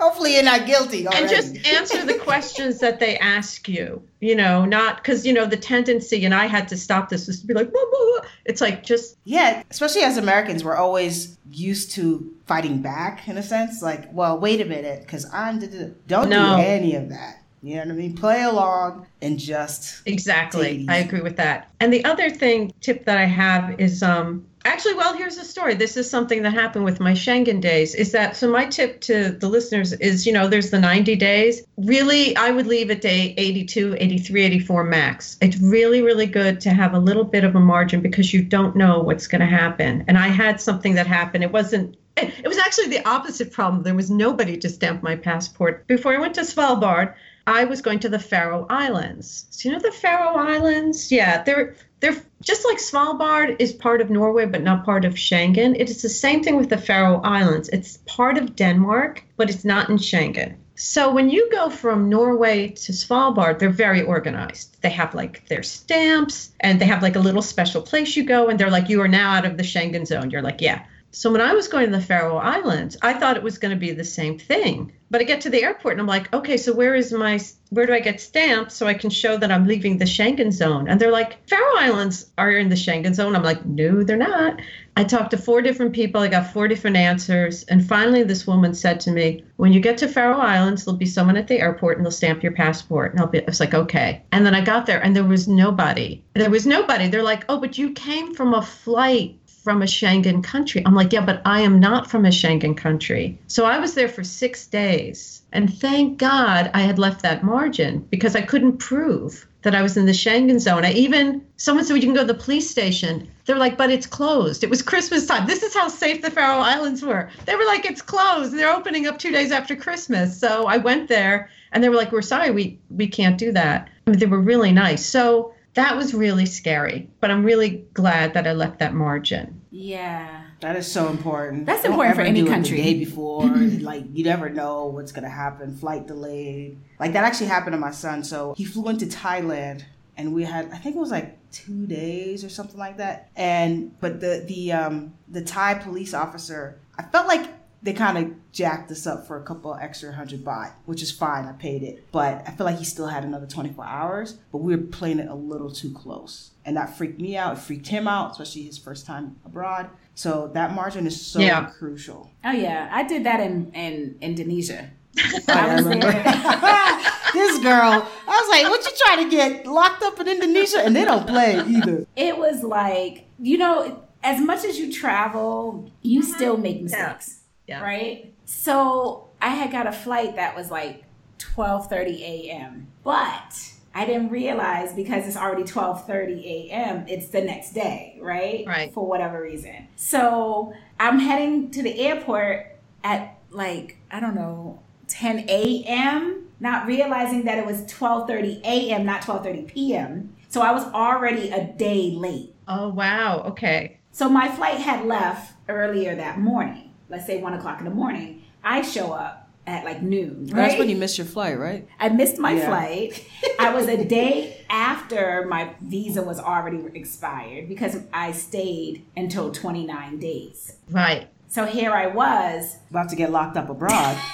Hopefully, 0.00 0.34
you're 0.34 0.42
not 0.42 0.66
guilty. 0.66 1.06
and 1.06 1.28
just 1.28 1.54
answer 1.66 2.04
the 2.06 2.14
questions 2.14 2.78
that 2.78 2.98
they 2.98 3.18
ask 3.18 3.68
you 3.68 4.02
you 4.20 4.34
know 4.34 4.64
not 4.64 4.96
because 4.96 5.26
you 5.26 5.32
know 5.34 5.44
the 5.44 5.56
tendency 5.58 6.24
and 6.24 6.34
i 6.34 6.46
had 6.46 6.66
to 6.66 6.76
stop 6.78 7.10
this 7.10 7.28
is 7.28 7.42
to 7.42 7.46
be 7.46 7.52
like 7.52 7.70
blah, 7.70 7.82
blah, 7.90 8.00
blah. 8.20 8.30
it's 8.46 8.62
like 8.62 8.82
just 8.82 9.18
Yeah, 9.24 9.62
especially 9.70 10.00
as 10.02 10.16
Americans, 10.16 10.64
we're 10.64 10.76
always 10.76 11.36
used 11.50 11.90
to 11.92 12.32
fighting 12.46 12.80
back 12.80 13.28
in 13.28 13.36
a 13.36 13.42
sense. 13.42 13.82
Like, 13.82 14.08
well, 14.12 14.38
wait 14.38 14.60
a 14.60 14.64
minute, 14.64 15.00
because 15.02 15.26
I'm 15.32 15.58
don't 16.06 16.30
No. 16.30 16.56
do 16.56 16.62
any 16.62 16.94
of 16.94 17.10
that. 17.10 17.42
You 17.66 17.74
know 17.74 17.80
what 17.80 17.90
I 17.90 17.94
mean? 17.94 18.14
Play 18.14 18.44
along 18.44 19.06
and 19.20 19.40
just 19.40 20.02
exactly. 20.06 20.86
i 20.88 20.98
agree 20.98 21.20
with 21.20 21.36
that. 21.36 21.68
And 21.80 21.92
the 21.92 22.04
other 22.04 22.30
thing 22.30 22.72
tip 22.80 23.04
that 23.06 23.18
i 23.18 23.24
have 23.24 23.80
is 23.80 24.04
um 24.04 24.46
actually 24.64 24.94
well 24.94 25.16
here's 25.16 25.34
the 25.34 25.44
story. 25.44 25.74
This 25.74 25.96
is 25.96 26.08
something 26.08 26.42
that 26.42 26.52
happened 26.52 26.84
with 26.84 27.00
my 27.00 27.10
schengen 27.10 27.60
days 27.60 27.96
is 27.96 28.12
that 28.12 28.36
so 28.36 28.48
my 28.48 28.66
tip 28.66 29.00
to 29.02 29.30
the 29.30 29.48
listeners 29.48 29.92
is 29.94 30.26
you 30.26 30.32
know 30.32 30.46
there's 30.46 30.70
the 30.70 30.78
90 30.78 31.16
days. 31.16 31.64
Really 31.76 32.36
i 32.36 32.52
would 32.52 32.68
leave 32.68 32.88
at 32.92 33.00
day 33.00 33.34
82 33.36 33.96
83 33.98 34.42
84 34.44 34.84
max. 34.84 35.36
It's 35.40 35.58
really 35.58 36.02
really 36.02 36.26
good 36.26 36.60
to 36.60 36.70
have 36.70 36.94
a 36.94 37.00
little 37.00 37.24
bit 37.24 37.42
of 37.42 37.56
a 37.56 37.60
margin 37.60 38.00
because 38.00 38.32
you 38.32 38.42
don't 38.42 38.76
know 38.76 39.00
what's 39.00 39.26
going 39.26 39.40
to 39.40 39.46
happen. 39.46 40.04
And 40.06 40.16
i 40.16 40.28
had 40.28 40.60
something 40.60 40.94
that 40.94 41.08
happened. 41.08 41.42
It 41.42 41.50
wasn't 41.50 41.96
it 42.16 42.32
it 42.44 42.46
was 42.46 42.58
actually 42.58 42.90
the 42.90 43.08
opposite 43.08 43.52
problem. 43.52 43.82
There 43.82 43.96
was 43.96 44.08
nobody 44.08 44.56
to 44.58 44.68
stamp 44.68 45.02
my 45.02 45.16
passport. 45.16 45.84
Before 45.88 46.14
i 46.14 46.20
went 46.20 46.36
to 46.36 46.42
svalbard 46.42 47.14
I 47.46 47.64
was 47.64 47.80
going 47.80 48.00
to 48.00 48.08
the 48.08 48.18
Faroe 48.18 48.66
Islands. 48.68 49.46
So 49.50 49.68
you 49.68 49.74
know 49.74 49.80
the 49.80 49.92
Faroe 49.92 50.34
Islands? 50.34 51.12
Yeah, 51.12 51.42
they're 51.42 51.76
they're 52.00 52.20
just 52.42 52.64
like 52.64 52.78
Svalbard 52.78 53.56
is 53.58 53.72
part 53.72 54.00
of 54.00 54.10
Norway 54.10 54.46
but 54.46 54.62
not 54.62 54.84
part 54.84 55.04
of 55.04 55.14
Schengen. 55.14 55.76
It 55.78 55.88
is 55.88 56.02
the 56.02 56.08
same 56.08 56.42
thing 56.42 56.56
with 56.56 56.68
the 56.68 56.78
Faroe 56.78 57.20
Islands. 57.22 57.68
It's 57.68 57.98
part 58.06 58.36
of 58.36 58.56
Denmark, 58.56 59.22
but 59.36 59.48
it's 59.48 59.64
not 59.64 59.88
in 59.88 59.96
Schengen. 59.96 60.56
So 60.78 61.10
when 61.12 61.30
you 61.30 61.50
go 61.50 61.70
from 61.70 62.10
Norway 62.10 62.68
to 62.68 62.92
Svalbard, 62.92 63.58
they're 63.58 63.70
very 63.70 64.02
organized. 64.02 64.76
They 64.82 64.90
have 64.90 65.14
like 65.14 65.48
their 65.48 65.62
stamps 65.62 66.50
and 66.60 66.78
they 66.78 66.84
have 66.84 67.00
like 67.00 67.16
a 67.16 67.20
little 67.20 67.40
special 67.40 67.80
place 67.80 68.14
you 68.14 68.24
go 68.24 68.48
and 68.48 68.60
they're 68.60 68.70
like 68.70 68.90
you 68.90 69.00
are 69.00 69.08
now 69.08 69.32
out 69.32 69.46
of 69.46 69.56
the 69.56 69.62
Schengen 69.62 70.06
zone. 70.06 70.30
You're 70.30 70.42
like, 70.42 70.60
yeah. 70.60 70.84
So 71.16 71.32
when 71.32 71.40
I 71.40 71.54
was 71.54 71.66
going 71.66 71.90
to 71.90 71.96
the 71.96 72.04
Faroe 72.04 72.36
Islands, 72.36 72.98
I 73.00 73.14
thought 73.14 73.38
it 73.38 73.42
was 73.42 73.56
going 73.56 73.70
to 73.70 73.80
be 73.80 73.90
the 73.90 74.04
same 74.04 74.38
thing. 74.38 74.92
But 75.10 75.22
I 75.22 75.24
get 75.24 75.40
to 75.42 75.50
the 75.50 75.62
airport 75.62 75.92
and 75.92 76.00
I'm 76.02 76.06
like, 76.06 76.30
okay, 76.34 76.58
so 76.58 76.74
where 76.74 76.94
is 76.94 77.10
my 77.10 77.40
where 77.70 77.86
do 77.86 77.94
I 77.94 78.00
get 78.00 78.20
stamped 78.20 78.70
so 78.70 78.86
I 78.86 78.92
can 78.92 79.08
show 79.08 79.38
that 79.38 79.50
I'm 79.50 79.66
leaving 79.66 79.96
the 79.96 80.04
Schengen 80.04 80.52
zone? 80.52 80.88
And 80.88 81.00
they're 81.00 81.10
like, 81.10 81.48
Faroe 81.48 81.78
Islands 81.78 82.30
are 82.36 82.50
in 82.50 82.68
the 82.68 82.74
Schengen 82.74 83.14
zone. 83.14 83.34
I'm 83.34 83.42
like, 83.42 83.64
no, 83.64 84.02
they're 84.02 84.18
not. 84.18 84.60
I 84.94 85.04
talked 85.04 85.30
to 85.30 85.38
four 85.38 85.62
different 85.62 85.94
people. 85.94 86.20
I 86.20 86.28
got 86.28 86.52
four 86.52 86.68
different 86.68 86.98
answers. 86.98 87.62
And 87.64 87.86
finally, 87.86 88.22
this 88.22 88.46
woman 88.46 88.74
said 88.74 89.00
to 89.00 89.10
me, 89.10 89.42
when 89.56 89.72
you 89.72 89.80
get 89.80 89.96
to 89.98 90.08
Faroe 90.08 90.38
Islands, 90.38 90.84
there'll 90.84 90.98
be 90.98 91.06
someone 91.06 91.38
at 91.38 91.48
the 91.48 91.60
airport 91.60 91.96
and 91.96 92.04
they'll 92.04 92.12
stamp 92.12 92.42
your 92.42 92.52
passport. 92.52 93.12
And 93.12 93.20
I'll 93.20 93.26
be, 93.26 93.40
I 93.40 93.46
was 93.46 93.60
like, 93.60 93.72
okay. 93.72 94.22
And 94.32 94.44
then 94.44 94.54
I 94.54 94.60
got 94.60 94.84
there 94.84 95.02
and 95.02 95.16
there 95.16 95.24
was 95.24 95.48
nobody. 95.48 96.22
There 96.34 96.50
was 96.50 96.66
nobody. 96.66 97.08
They're 97.08 97.22
like, 97.22 97.46
oh, 97.48 97.58
but 97.58 97.78
you 97.78 97.92
came 97.92 98.34
from 98.34 98.52
a 98.52 98.60
flight 98.60 99.38
from 99.66 99.82
a 99.82 99.84
Schengen 99.84 100.44
country. 100.44 100.80
I'm 100.86 100.94
like, 100.94 101.12
yeah, 101.12 101.26
but 101.26 101.42
I 101.44 101.62
am 101.62 101.80
not 101.80 102.08
from 102.08 102.24
a 102.24 102.28
Schengen 102.28 102.76
country. 102.76 103.36
So 103.48 103.64
I 103.64 103.80
was 103.80 103.94
there 103.94 104.08
for 104.08 104.22
six 104.22 104.64
days. 104.64 105.42
And 105.50 105.76
thank 105.80 106.18
God 106.18 106.70
I 106.72 106.82
had 106.82 107.00
left 107.00 107.22
that 107.22 107.42
margin 107.42 108.06
because 108.08 108.36
I 108.36 108.42
couldn't 108.42 108.76
prove 108.76 109.44
that 109.62 109.74
I 109.74 109.82
was 109.82 109.96
in 109.96 110.06
the 110.06 110.12
Schengen 110.12 110.60
zone. 110.60 110.84
I 110.84 110.92
even, 110.92 111.44
someone 111.56 111.84
said, 111.84 111.94
well, 111.94 112.00
you 112.00 112.06
can 112.06 112.14
go 112.14 112.20
to 112.20 112.32
the 112.32 112.44
police 112.44 112.70
station. 112.70 113.28
They're 113.44 113.58
like, 113.58 113.76
but 113.76 113.90
it's 113.90 114.06
closed. 114.06 114.62
It 114.62 114.70
was 114.70 114.82
Christmas 114.82 115.26
time. 115.26 115.48
This 115.48 115.64
is 115.64 115.74
how 115.74 115.88
safe 115.88 116.22
the 116.22 116.30
Faroe 116.30 116.60
Islands 116.60 117.02
were. 117.02 117.28
They 117.46 117.56
were 117.56 117.64
like, 117.64 117.86
it's 117.86 118.02
closed. 118.02 118.56
They're 118.56 118.72
opening 118.72 119.08
up 119.08 119.18
two 119.18 119.32
days 119.32 119.50
after 119.50 119.74
Christmas. 119.74 120.38
So 120.38 120.66
I 120.66 120.76
went 120.76 121.08
there 121.08 121.50
and 121.72 121.82
they 121.82 121.88
were 121.88 121.96
like, 121.96 122.12
we're 122.12 122.22
sorry, 122.22 122.52
we, 122.52 122.78
we 122.88 123.08
can't 123.08 123.36
do 123.36 123.50
that. 123.50 123.88
I 124.06 124.10
mean, 124.10 124.20
they 124.20 124.26
were 124.26 124.40
really 124.40 124.70
nice. 124.70 125.04
So 125.04 125.54
that 125.76 125.94
was 125.94 126.14
really 126.14 126.46
scary, 126.46 127.08
but 127.20 127.30
I'm 127.30 127.44
really 127.44 127.84
glad 127.92 128.32
that 128.32 128.46
I 128.46 128.54
left 128.54 128.78
that 128.78 128.94
margin. 128.94 129.60
Yeah. 129.70 130.44
That 130.60 130.74
is 130.74 130.90
so 130.90 131.08
important. 131.08 131.66
That's 131.66 131.82
Don't 131.82 131.92
important 131.92 132.16
for 132.16 132.22
any 132.22 132.40
do 132.40 132.46
it 132.46 132.50
country. 132.50 132.78
The 132.78 132.82
day 132.82 132.98
before, 132.98 133.46
like 133.80 134.04
you 134.10 134.24
never 134.24 134.48
know 134.48 134.86
what's 134.86 135.12
gonna 135.12 135.28
happen. 135.28 135.76
Flight 135.76 136.06
delayed. 136.06 136.78
Like 136.98 137.12
that 137.12 137.24
actually 137.24 137.48
happened 137.48 137.74
to 137.74 137.78
my 137.78 137.90
son. 137.90 138.24
So 138.24 138.54
he 138.56 138.64
flew 138.64 138.88
into 138.88 139.04
Thailand, 139.04 139.82
and 140.16 140.32
we 140.32 140.44
had 140.44 140.70
I 140.72 140.78
think 140.78 140.96
it 140.96 140.98
was 140.98 141.10
like 141.10 141.38
two 141.50 141.86
days 141.86 142.42
or 142.42 142.48
something 142.48 142.78
like 142.78 142.96
that. 142.96 143.28
And 143.36 144.00
but 144.00 144.20
the 144.20 144.44
the 144.46 144.72
um 144.72 145.12
the 145.28 145.42
Thai 145.42 145.74
police 145.74 146.14
officer, 146.14 146.80
I 146.96 147.02
felt 147.02 147.28
like 147.28 147.50
they 147.82 147.92
kind 147.92 148.18
of 148.18 148.52
jacked 148.52 148.90
us 148.90 149.06
up 149.06 149.26
for 149.26 149.36
a 149.40 149.44
couple 149.44 149.74
extra 149.74 150.12
hundred 150.12 150.44
baht, 150.44 150.72
which 150.86 151.02
is 151.02 151.10
fine. 151.12 151.44
I 151.46 151.52
paid 151.52 151.82
it, 151.82 152.04
but 152.10 152.42
I 152.46 152.50
feel 152.52 152.66
like 152.66 152.78
he 152.78 152.84
still 152.84 153.06
had 153.06 153.24
another 153.24 153.46
24 153.46 153.84
hours. 153.84 154.32
But 154.50 154.58
we 154.58 154.74
were 154.74 154.82
playing 154.82 155.18
it 155.18 155.28
a 155.28 155.34
little 155.34 155.70
too 155.70 155.92
close, 155.92 156.50
and 156.64 156.76
that 156.76 156.96
freaked 156.96 157.20
me 157.20 157.36
out. 157.36 157.56
It 157.56 157.60
freaked 157.60 157.88
him 157.88 158.08
out, 158.08 158.32
especially 158.32 158.62
his 158.62 158.78
first 158.78 159.06
time 159.06 159.36
abroad. 159.44 159.90
So 160.14 160.50
that 160.54 160.74
margin 160.74 161.06
is 161.06 161.20
so 161.20 161.40
Yeah. 161.40 161.66
crucial. 161.66 162.30
Oh 162.44 162.50
yeah, 162.52 162.88
I 162.90 163.02
did 163.04 163.24
that 163.24 163.40
in 163.40 163.70
in 163.74 164.16
Indonesia. 164.20 164.90
I 165.48 165.52
I 165.70 165.74
was 165.74 165.84
remember. 165.84 166.12
there. 166.12 166.22
this 167.32 167.58
girl, 167.62 168.06
I 168.28 168.34
was 168.40 168.48
like, 168.50 168.64
"What 168.70 168.84
you 168.84 168.92
trying 169.04 169.24
to 169.24 169.30
get 169.30 169.66
locked 169.66 170.02
up 170.02 170.18
in 170.20 170.28
Indonesia?" 170.28 170.80
And 170.84 170.94
they 170.96 171.04
don't 171.04 171.26
play 171.26 171.60
either. 171.66 172.06
It 172.16 172.36
was 172.38 172.62
like 172.62 173.24
you 173.38 173.58
know, 173.58 174.02
as 174.22 174.40
much 174.40 174.64
as 174.64 174.78
you 174.78 174.92
travel, 174.92 175.90
you 176.02 176.20
mm-hmm. 176.20 176.32
still 176.32 176.56
make 176.56 176.82
mistakes, 176.82 177.28
Yeah. 177.28 177.45
Right? 177.68 178.32
So 178.44 179.28
I 179.40 179.50
had 179.50 179.70
got 179.70 179.86
a 179.86 179.92
flight 179.92 180.36
that 180.36 180.56
was 180.56 180.70
like 180.70 181.04
twelve 181.38 181.88
thirty 181.88 182.24
a.m., 182.24 182.88
but 183.04 183.72
I 183.94 184.04
didn't 184.04 184.30
realize 184.30 184.92
because 184.92 185.26
it's 185.26 185.36
already 185.36 185.64
twelve 185.64 186.06
thirty 186.06 186.68
a.m. 186.70 187.06
It's 187.08 187.28
the 187.28 187.42
next 187.42 187.72
day, 187.72 188.18
right? 188.20 188.64
Right. 188.66 188.92
For 188.92 189.06
whatever 189.06 189.40
reason. 189.40 189.88
So 189.96 190.72
I'm 190.98 191.18
heading 191.18 191.70
to 191.72 191.82
the 191.82 191.98
airport 191.98 192.76
at 193.04 193.38
like 193.50 193.98
I 194.10 194.20
don't 194.20 194.34
know 194.34 194.80
10 195.08 195.48
a.m. 195.48 196.42
Not 196.58 196.86
realizing 196.86 197.44
that 197.44 197.58
it 197.58 197.66
was 197.66 197.82
12:30 197.82 198.62
a.m. 198.64 199.04
not 199.04 199.22
12:30 199.22 199.66
p.m. 199.66 200.36
So 200.48 200.62
I 200.62 200.72
was 200.72 200.84
already 200.86 201.50
a 201.50 201.64
day 201.64 202.12
late. 202.12 202.54
Oh, 202.68 202.88
wow. 202.88 203.42
Okay. 203.48 203.98
So 204.10 204.28
my 204.28 204.48
flight 204.48 204.78
had 204.78 205.04
left 205.04 205.54
earlier 205.68 206.14
that 206.14 206.38
morning. 206.38 206.85
Let's 207.08 207.26
say 207.26 207.40
one 207.40 207.54
o'clock 207.54 207.78
in 207.78 207.84
the 207.84 207.90
morning. 207.90 208.42
I 208.64 208.82
show 208.82 209.12
up 209.12 209.48
at 209.66 209.84
like 209.84 210.02
noon. 210.02 210.46
Right? 210.46 210.54
That's 210.68 210.78
when 210.78 210.88
you 210.88 210.96
miss 210.96 211.18
your 211.18 211.26
flight, 211.26 211.58
right? 211.58 211.86
I 211.98 212.08
missed 212.08 212.38
my 212.38 212.52
Yeah. 212.52 212.68
flight. 212.68 213.24
I 213.58 213.72
was 213.74 213.88
a 213.88 214.04
day 214.04 214.64
after 214.70 215.46
my 215.48 215.74
visa 215.80 216.22
was 216.22 216.38
already 216.40 216.82
expired 216.94 217.68
because 217.68 217.96
I 218.12 218.32
stayed 218.32 219.04
until 219.16 219.50
29 219.52 220.18
days. 220.18 220.76
Right. 220.90 221.28
So 221.48 221.64
here 221.64 221.92
I 221.92 222.06
was. 222.08 222.76
About 222.90 223.08
to 223.10 223.16
get 223.16 223.30
locked 223.30 223.56
up 223.56 223.68
abroad. 223.70 224.16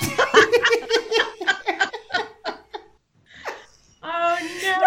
Oh, 4.04 4.36
no. 4.62 4.78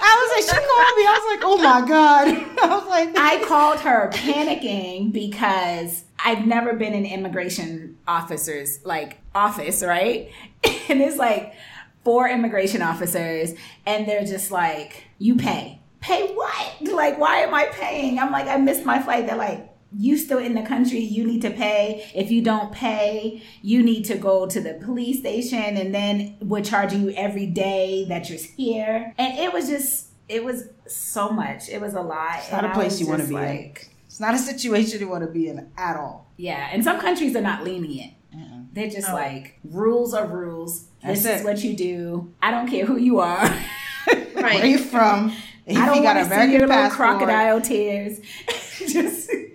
I 0.00 0.12
was 0.18 0.50
like, 0.50 0.60
she 0.60 0.66
called 0.66 0.96
me. 0.96 1.04
I 1.06 1.18
was 1.20 1.36
like, 1.36 1.44
oh 1.44 1.56
my 1.58 1.88
god. 1.88 2.28
I 2.62 2.76
was 2.76 2.86
like, 2.88 3.16
I 3.16 3.44
called 3.46 3.80
her 3.80 4.10
panicking 4.12 5.12
because 5.12 6.02
I've 6.24 6.46
never 6.46 6.74
been 6.74 6.94
in 6.94 7.06
immigration 7.06 7.98
officers 8.06 8.80
like 8.84 9.18
office, 9.34 9.82
right? 9.82 10.30
And 10.90 11.02
it's 11.02 11.18
like 11.18 11.52
four 12.02 12.28
immigration 12.28 12.80
officers, 12.80 13.52
and 13.84 14.08
they're 14.08 14.24
just 14.24 14.50
like, 14.50 15.04
"You 15.18 15.36
pay, 15.36 15.80
pay 16.00 16.32
what? 16.32 16.80
Like, 16.80 17.18
why 17.18 17.40
am 17.40 17.52
I 17.52 17.66
paying?" 17.66 18.18
I'm 18.18 18.32
like, 18.32 18.46
"I 18.46 18.56
missed 18.56 18.86
my 18.86 19.00
flight." 19.00 19.26
They're 19.26 19.36
like. 19.36 19.74
You 19.90 20.18
still 20.18 20.36
in 20.36 20.54
the 20.54 20.60
country, 20.60 20.98
you 20.98 21.26
need 21.26 21.40
to 21.40 21.50
pay. 21.50 22.10
If 22.14 22.30
you 22.30 22.42
don't 22.42 22.70
pay, 22.70 23.42
you 23.62 23.82
need 23.82 24.02
to 24.04 24.16
go 24.16 24.46
to 24.46 24.60
the 24.60 24.74
police 24.74 25.20
station 25.20 25.78
and 25.78 25.94
then 25.94 26.36
we're 26.42 26.62
charging 26.62 27.04
you 27.04 27.10
every 27.12 27.46
day 27.46 28.04
that 28.10 28.28
you're 28.28 28.38
here. 28.38 29.14
And 29.16 29.38
it 29.38 29.50
was 29.50 29.66
just 29.66 30.08
it 30.28 30.44
was 30.44 30.68
so 30.86 31.30
much. 31.30 31.68
It 31.68 31.80
was 31.80 31.94
a 31.94 32.02
lot. 32.02 32.38
It's 32.38 32.52
not 32.52 32.64
and 32.64 32.72
a 32.72 32.74
place 32.74 33.00
you 33.00 33.08
want 33.08 33.22
to 33.22 33.28
be 33.28 33.34
like, 33.34 33.88
It's 34.18 34.20
not 34.20 34.34
a 34.34 34.38
situation 34.38 34.98
you 34.98 35.08
want 35.08 35.22
to 35.22 35.30
be 35.30 35.46
in 35.46 35.70
at 35.76 35.96
all. 35.96 36.32
Yeah, 36.36 36.70
and 36.72 36.82
some 36.82 36.98
countries 36.98 37.36
are 37.36 37.40
not 37.40 37.62
lenient. 37.62 38.14
They're 38.72 38.90
just 38.90 39.08
Oh. 39.10 39.14
like 39.14 39.60
rules 39.62 40.12
are 40.12 40.26
rules. 40.26 40.86
This 41.06 41.22
That's 41.22 41.36
is 41.36 41.40
it. 41.42 41.44
what 41.44 41.62
you 41.62 41.76
do. 41.76 42.34
I 42.42 42.50
don't 42.50 42.66
care 42.68 42.84
who 42.84 42.96
you 42.96 43.20
are. 43.20 43.44
right. 44.08 44.34
Where 44.34 44.42
Right. 44.42 44.64
you 44.64 44.78
from? 44.78 45.32
If 45.66 45.76
I 45.78 45.86
don't 45.86 45.96
you 45.98 46.02
got 46.02 46.16
want 46.16 46.32
an 46.32 46.36
to 46.40 46.46
see 46.46 46.50
your 46.52 46.60
little 46.62 46.74
passport, 46.74 46.96
crocodile 47.18 47.60
tears. 47.60 48.18
just, 48.48 48.92
just 48.92 49.28
pay 49.28 49.44
us. 49.44 49.47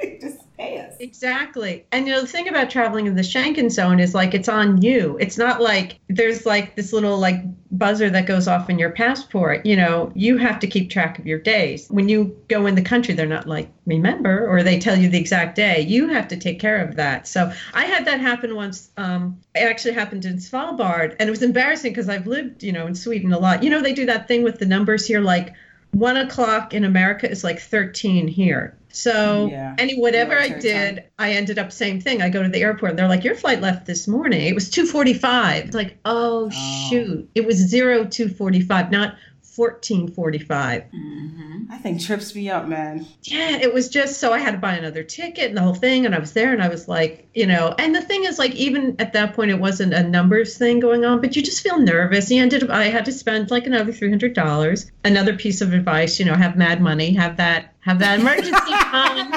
Exactly. 1.03 1.85
And 1.91 2.07
you 2.07 2.13
know, 2.13 2.21
the 2.21 2.27
thing 2.27 2.47
about 2.47 2.69
traveling 2.69 3.07
in 3.07 3.15
the 3.15 3.23
Schengen 3.23 3.69
zone 3.69 3.99
is 3.99 4.15
like 4.15 4.33
it's 4.33 4.47
on 4.47 4.81
you. 4.81 5.17
It's 5.19 5.37
not 5.37 5.61
like 5.61 5.99
there's 6.07 6.45
like 6.45 6.77
this 6.77 6.93
little 6.93 7.17
like 7.17 7.43
buzzer 7.71 8.09
that 8.09 8.25
goes 8.25 8.47
off 8.47 8.69
in 8.69 8.79
your 8.79 8.91
passport. 8.91 9.65
You 9.65 9.75
know, 9.75 10.13
you 10.15 10.37
have 10.37 10.59
to 10.61 10.67
keep 10.67 10.89
track 10.89 11.19
of 11.19 11.27
your 11.27 11.39
days. 11.39 11.89
When 11.89 12.07
you 12.07 12.41
go 12.47 12.67
in 12.67 12.75
the 12.75 12.81
country, 12.81 13.13
they're 13.15 13.25
not 13.25 13.49
like, 13.49 13.69
remember, 13.85 14.47
or 14.47 14.63
they 14.63 14.79
tell 14.79 14.97
you 14.97 15.09
the 15.09 15.19
exact 15.19 15.57
day. 15.57 15.81
You 15.81 16.07
have 16.07 16.29
to 16.29 16.37
take 16.37 16.61
care 16.61 16.77
of 16.77 16.95
that. 16.95 17.27
So 17.27 17.51
I 17.73 17.83
had 17.83 18.05
that 18.05 18.21
happen 18.21 18.55
once. 18.55 18.89
Um, 18.95 19.41
it 19.53 19.63
actually 19.63 19.95
happened 19.95 20.23
in 20.23 20.37
Svalbard. 20.37 21.17
And 21.19 21.27
it 21.27 21.31
was 21.31 21.43
embarrassing 21.43 21.91
because 21.91 22.07
I've 22.07 22.27
lived, 22.27 22.63
you 22.63 22.71
know, 22.71 22.87
in 22.87 22.95
Sweden 22.95 23.33
a 23.33 23.39
lot. 23.39 23.61
You 23.61 23.71
know, 23.71 23.81
they 23.81 23.93
do 23.93 24.05
that 24.05 24.29
thing 24.29 24.41
with 24.41 24.57
the 24.57 24.65
numbers 24.65 25.05
here, 25.05 25.19
like 25.19 25.53
one 25.93 26.17
o'clock 26.17 26.73
in 26.73 26.83
America 26.83 27.29
is 27.29 27.43
like 27.43 27.59
13 27.59 28.27
here. 28.27 28.75
So 28.89 29.47
Yeah. 29.51 29.75
any 29.77 29.97
whatever 29.99 30.37
I 30.37 30.49
did, 30.49 30.95
time. 30.97 31.05
I 31.17 31.31
ended 31.31 31.57
up 31.57 31.71
same 31.71 31.99
thing. 31.99 32.21
I 32.21 32.29
go 32.29 32.43
to 32.43 32.49
the 32.49 32.61
airport 32.61 32.91
and 32.91 32.99
they're 32.99 33.07
like, 33.07 33.23
Your 33.23 33.35
flight 33.35 33.61
left 33.61 33.85
this 33.85 34.07
morning. 34.07 34.41
It 34.47 34.53
was 34.53 34.69
245. 34.69 35.65
It's 35.65 35.75
like, 35.75 35.97
oh, 36.05 36.49
Oh. 36.53 36.89
shoot. 36.89 37.29
It 37.35 37.45
was 37.45 37.57
zero 37.57 38.05
two 38.05 38.27
forty 38.29 38.61
five, 38.61 38.91
not 38.91 39.15
1445. 39.55 40.83
Mm-hmm. 40.83 41.71
I 41.71 41.77
think 41.77 42.01
trips 42.01 42.35
me 42.35 42.49
up, 42.49 42.67
man. 42.67 43.05
Yeah, 43.23 43.57
it 43.57 43.73
was 43.73 43.89
just 43.89 44.19
so 44.19 44.33
I 44.33 44.39
had 44.39 44.51
to 44.51 44.57
buy 44.57 44.75
another 44.75 45.03
ticket 45.03 45.49
and 45.49 45.57
the 45.57 45.61
whole 45.61 45.75
thing. 45.75 46.05
And 46.05 46.15
I 46.15 46.19
was 46.19 46.33
there 46.33 46.53
and 46.53 46.61
I 46.61 46.69
was 46.69 46.87
like, 46.87 47.27
you 47.33 47.45
know, 47.45 47.75
and 47.77 47.95
the 47.95 48.01
thing 48.01 48.23
is, 48.25 48.39
like, 48.39 48.53
even 48.55 48.95
at 48.99 49.13
that 49.13 49.33
point, 49.35 49.51
it 49.51 49.59
wasn't 49.59 49.93
a 49.93 50.03
numbers 50.03 50.57
thing 50.57 50.79
going 50.79 51.05
on, 51.05 51.21
but 51.21 51.35
you 51.35 51.41
just 51.41 51.61
feel 51.61 51.79
nervous. 51.79 52.29
You 52.31 52.41
ended 52.41 52.63
up, 52.63 52.69
I 52.69 52.85
had 52.85 53.05
to 53.05 53.11
spend 53.11 53.51
like 53.51 53.65
another 53.65 53.91
$300. 53.91 54.91
Another 55.03 55.35
piece 55.35 55.61
of 55.61 55.73
advice, 55.73 56.19
you 56.19 56.25
know, 56.25 56.35
have 56.35 56.55
mad 56.55 56.81
money, 56.81 57.13
have 57.13 57.37
that, 57.37 57.73
have 57.81 57.99
that 57.99 58.19
emergency 58.19 58.51
fund. 58.91 59.35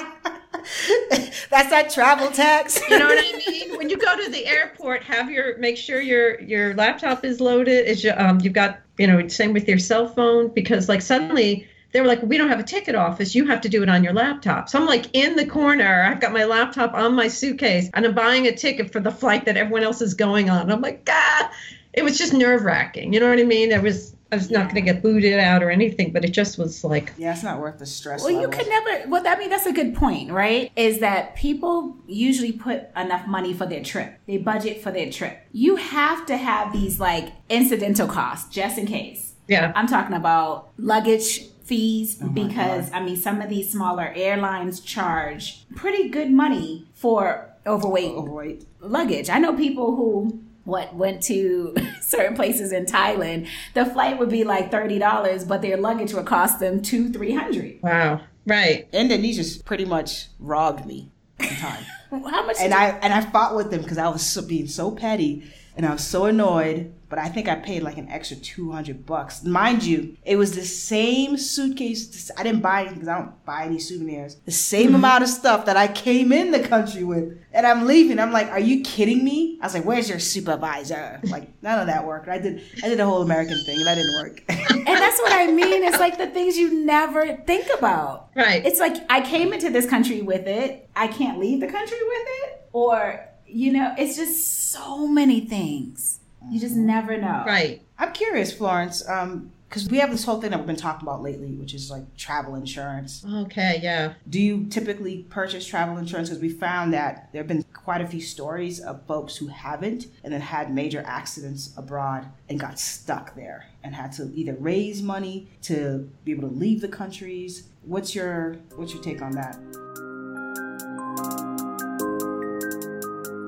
That's 1.50 1.70
that 1.70 1.90
travel 1.90 2.30
tax. 2.30 2.80
You 2.88 2.98
know 2.98 3.06
what 3.06 3.18
I 3.18 3.38
mean? 3.46 3.76
When 3.76 3.88
you 3.88 3.96
go 3.96 4.24
to 4.24 4.30
the 4.30 4.46
airport, 4.46 5.02
have 5.04 5.30
your 5.30 5.56
make 5.58 5.76
sure 5.76 6.00
your 6.00 6.40
your 6.40 6.74
laptop 6.74 7.24
is 7.24 7.40
loaded. 7.40 7.86
Is 7.86 8.02
your 8.02 8.20
um 8.20 8.40
you've 8.40 8.52
got 8.52 8.80
you 8.98 9.06
know 9.06 9.26
same 9.28 9.52
with 9.52 9.68
your 9.68 9.78
cell 9.78 10.08
phone 10.08 10.48
because 10.48 10.88
like 10.88 11.02
suddenly 11.02 11.68
they 11.92 12.00
were 12.00 12.06
like 12.06 12.22
we 12.22 12.36
don't 12.36 12.48
have 12.48 12.60
a 12.60 12.64
ticket 12.64 12.94
office. 12.94 13.34
You 13.34 13.46
have 13.46 13.60
to 13.60 13.68
do 13.68 13.82
it 13.82 13.88
on 13.88 14.02
your 14.02 14.12
laptop. 14.12 14.68
So 14.68 14.78
I'm 14.78 14.86
like 14.86 15.06
in 15.12 15.36
the 15.36 15.46
corner. 15.46 16.02
I've 16.02 16.20
got 16.20 16.32
my 16.32 16.44
laptop 16.44 16.94
on 16.94 17.14
my 17.14 17.28
suitcase 17.28 17.90
and 17.94 18.04
I'm 18.04 18.14
buying 18.14 18.46
a 18.46 18.56
ticket 18.56 18.92
for 18.92 19.00
the 19.00 19.12
flight 19.12 19.44
that 19.44 19.56
everyone 19.56 19.84
else 19.84 20.02
is 20.02 20.14
going 20.14 20.50
on. 20.50 20.70
I'm 20.70 20.80
like 20.80 21.08
ah, 21.08 21.52
it 21.92 22.02
was 22.02 22.18
just 22.18 22.32
nerve 22.32 22.64
wracking. 22.64 23.12
You 23.12 23.20
know 23.20 23.28
what 23.28 23.38
I 23.38 23.44
mean? 23.44 23.70
It 23.70 23.82
was 23.82 24.15
I 24.32 24.36
was 24.36 24.50
not 24.50 24.64
going 24.64 24.74
to 24.74 24.80
get 24.92 25.02
booted 25.02 25.38
out 25.38 25.62
or 25.62 25.70
anything, 25.70 26.12
but 26.12 26.24
it 26.24 26.32
just 26.32 26.58
was 26.58 26.82
like 26.82 27.12
yeah, 27.16 27.32
it's 27.32 27.42
not 27.44 27.60
worth 27.60 27.78
the 27.78 27.86
stress. 27.86 28.22
Well, 28.24 28.40
you 28.40 28.48
could 28.48 28.66
never. 28.68 29.08
Well, 29.08 29.22
I 29.26 29.36
mean, 29.36 29.50
that's 29.50 29.66
a 29.66 29.72
good 29.72 29.94
point, 29.94 30.32
right? 30.32 30.72
Is 30.76 30.98
that 31.00 31.36
people 31.36 31.96
usually 32.06 32.52
put 32.52 32.88
enough 32.96 33.26
money 33.26 33.52
for 33.54 33.66
their 33.66 33.82
trip. 33.84 34.18
They 34.26 34.38
budget 34.38 34.82
for 34.82 34.90
their 34.90 35.10
trip. 35.10 35.38
You 35.52 35.76
have 35.76 36.26
to 36.26 36.36
have 36.36 36.72
these 36.72 36.98
like 36.98 37.32
incidental 37.48 38.08
costs 38.08 38.52
just 38.52 38.78
in 38.78 38.86
case. 38.86 39.34
yeah. 39.48 39.72
I'm 39.76 39.86
talking 39.86 40.16
about 40.16 40.70
luggage 40.76 41.46
fees 41.64 42.18
Oh 42.22 42.28
because 42.28 42.90
I 42.92 43.00
mean, 43.00 43.16
some 43.16 43.40
of 43.40 43.48
these 43.48 43.70
smaller 43.70 44.12
airlines 44.16 44.80
charge 44.80 45.64
pretty 45.74 46.08
good 46.08 46.30
money 46.30 46.86
for 46.94 47.50
overweight 47.66 48.12
overweight. 48.12 48.64
luggage. 48.80 49.28
I 49.30 49.38
know 49.38 49.52
people 49.54 49.96
who 49.96 50.40
what 50.66 50.94
went 50.94 51.22
to 51.24 51.74
certain 52.02 52.36
places 52.36 52.72
in 52.72 52.84
Thailand. 52.84 53.48
The 53.74 53.86
flight 53.86 54.18
would 54.18 54.28
be 54.28 54.44
like 54.44 54.70
thirty 54.70 54.98
dollars, 54.98 55.44
but 55.44 55.62
their 55.62 55.76
luggage 55.76 56.12
would 56.12 56.26
cost 56.26 56.60
them 56.60 56.82
two, 56.82 57.10
three 57.10 57.34
hundred. 57.34 57.80
Wow. 57.82 58.20
Right. 58.44 58.88
Indonesia's 58.92 59.58
pretty 59.58 59.84
much 59.84 60.26
robbed 60.38 60.86
me 60.86 61.10
one 61.38 61.48
time. 61.50 61.84
How 62.10 62.46
much? 62.46 62.56
and 62.60 62.72
I 62.74 62.90
and 62.90 63.12
I 63.12 63.20
fought 63.22 63.56
with 63.56 63.70
them 63.70 63.82
because 63.82 63.98
I 63.98 64.08
was 64.08 64.24
so, 64.24 64.42
being 64.42 64.68
so 64.68 64.90
petty 64.90 65.50
and 65.76 65.86
I 65.86 65.92
was 65.92 66.04
so 66.04 66.24
annoyed. 66.24 66.92
But 67.08 67.20
I 67.20 67.28
think 67.28 67.48
I 67.48 67.54
paid 67.54 67.84
like 67.84 67.98
an 67.98 68.08
extra 68.08 68.36
two 68.36 68.72
hundred 68.72 69.06
bucks. 69.06 69.44
Mind 69.44 69.84
you, 69.84 70.16
it 70.24 70.34
was 70.34 70.56
the 70.56 70.64
same 70.64 71.36
suitcase. 71.36 72.32
I 72.36 72.42
didn't 72.42 72.62
buy 72.62 72.80
anything 72.80 72.94
because 72.94 73.08
I 73.08 73.18
don't 73.18 73.44
buy 73.44 73.64
any 73.66 73.78
souvenirs. 73.78 74.38
The 74.44 74.50
same 74.50 74.86
mm-hmm. 74.86 74.96
amount 74.96 75.22
of 75.22 75.28
stuff 75.28 75.66
that 75.66 75.76
I 75.76 75.86
came 75.86 76.32
in 76.32 76.50
the 76.50 76.66
country 76.66 77.04
with, 77.04 77.38
and 77.52 77.64
I'm 77.64 77.86
leaving. 77.86 78.18
I'm 78.18 78.32
like, 78.32 78.48
"Are 78.48 78.58
you 78.58 78.82
kidding 78.82 79.22
me?" 79.22 79.56
I 79.62 79.66
was 79.66 79.74
like, 79.74 79.84
"Where's 79.84 80.08
your 80.08 80.18
supervisor?" 80.18 81.20
Like 81.22 81.48
none 81.62 81.78
of 81.78 81.86
that 81.86 82.04
worked. 82.04 82.26
I 82.28 82.38
did 82.38 82.60
I 82.82 82.88
did 82.88 82.98
a 82.98 83.06
whole 83.06 83.22
American 83.22 83.62
thing, 83.64 83.76
and 83.76 83.86
that 83.86 83.94
didn't 83.94 84.14
work. 84.20 84.42
and 84.48 84.86
that's 84.86 85.20
what 85.20 85.32
I 85.32 85.46
mean. 85.46 85.84
It's 85.84 86.00
like 86.00 86.18
the 86.18 86.26
things 86.26 86.56
you 86.56 86.84
never 86.84 87.36
think 87.36 87.68
about. 87.78 88.30
Right. 88.34 88.66
It's 88.66 88.80
like 88.80 88.96
I 89.08 89.20
came 89.20 89.52
into 89.52 89.70
this 89.70 89.88
country 89.88 90.22
with 90.22 90.48
it. 90.48 90.88
I 90.96 91.06
can't 91.06 91.38
leave 91.38 91.60
the 91.60 91.68
country 91.68 91.98
with 92.02 92.26
it. 92.42 92.62
Or, 92.72 93.26
you 93.46 93.72
know, 93.72 93.94
it's 93.98 94.16
just 94.16 94.70
so 94.70 95.06
many 95.06 95.40
things. 95.40 96.20
You 96.50 96.60
just 96.60 96.74
mm-hmm. 96.74 96.86
never 96.86 97.16
know. 97.16 97.44
Right. 97.46 97.82
I'm 97.98 98.12
curious, 98.12 98.52
Florence, 98.52 99.08
um, 99.08 99.52
because 99.68 99.88
we 99.88 99.98
have 99.98 100.10
this 100.10 100.24
whole 100.24 100.40
thing 100.40 100.50
that 100.50 100.58
we've 100.58 100.66
been 100.66 100.76
talking 100.76 101.06
about 101.06 101.22
lately, 101.22 101.52
which 101.52 101.74
is 101.74 101.90
like 101.90 102.16
travel 102.16 102.54
insurance. 102.54 103.24
Okay. 103.28 103.80
Yeah. 103.82 104.14
Do 104.28 104.40
you 104.40 104.66
typically 104.66 105.26
purchase 105.28 105.66
travel 105.66 105.96
insurance? 105.96 106.28
Because 106.28 106.40
we 106.40 106.50
found 106.50 106.92
that 106.92 107.30
there 107.32 107.40
have 107.40 107.48
been 107.48 107.64
quite 107.72 108.00
a 108.00 108.06
few 108.06 108.20
stories 108.20 108.80
of 108.80 109.04
folks 109.06 109.36
who 109.36 109.48
haven't 109.48 110.06
and 110.22 110.32
then 110.32 110.40
had 110.40 110.72
major 110.72 111.02
accidents 111.06 111.72
abroad 111.76 112.26
and 112.48 112.60
got 112.60 112.78
stuck 112.78 113.34
there 113.34 113.66
and 113.82 113.94
had 113.94 114.12
to 114.12 114.30
either 114.34 114.54
raise 114.54 115.02
money 115.02 115.48
to 115.62 116.08
be 116.24 116.32
able 116.32 116.48
to 116.48 116.54
leave 116.54 116.80
the 116.80 116.88
countries. 116.88 117.68
What's 117.82 118.14
your 118.14 118.56
what's 118.76 118.94
your 118.94 119.02
take 119.02 119.20
on 119.20 119.32
that? 119.32 119.85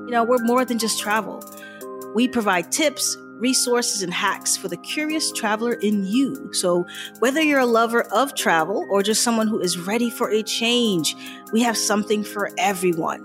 You 0.09 0.15
know, 0.15 0.23
we're 0.23 0.39
more 0.39 0.65
than 0.65 0.79
just 0.79 0.99
travel. 0.99 1.39
We 2.15 2.27
provide 2.27 2.71
tips, 2.71 3.15
resources, 3.35 4.01
and 4.01 4.11
hacks 4.11 4.57
for 4.57 4.67
the 4.67 4.77
curious 4.77 5.31
traveler 5.31 5.73
in 5.73 6.03
you. 6.03 6.51
So, 6.51 6.87
whether 7.19 7.43
you're 7.43 7.59
a 7.59 7.67
lover 7.67 8.01
of 8.11 8.33
travel 8.33 8.87
or 8.89 9.03
just 9.03 9.21
someone 9.21 9.47
who 9.47 9.59
is 9.59 9.77
ready 9.77 10.09
for 10.09 10.31
a 10.31 10.41
change, 10.41 11.15
we 11.53 11.61
have 11.61 11.77
something 11.77 12.23
for 12.23 12.49
everyone. 12.57 13.23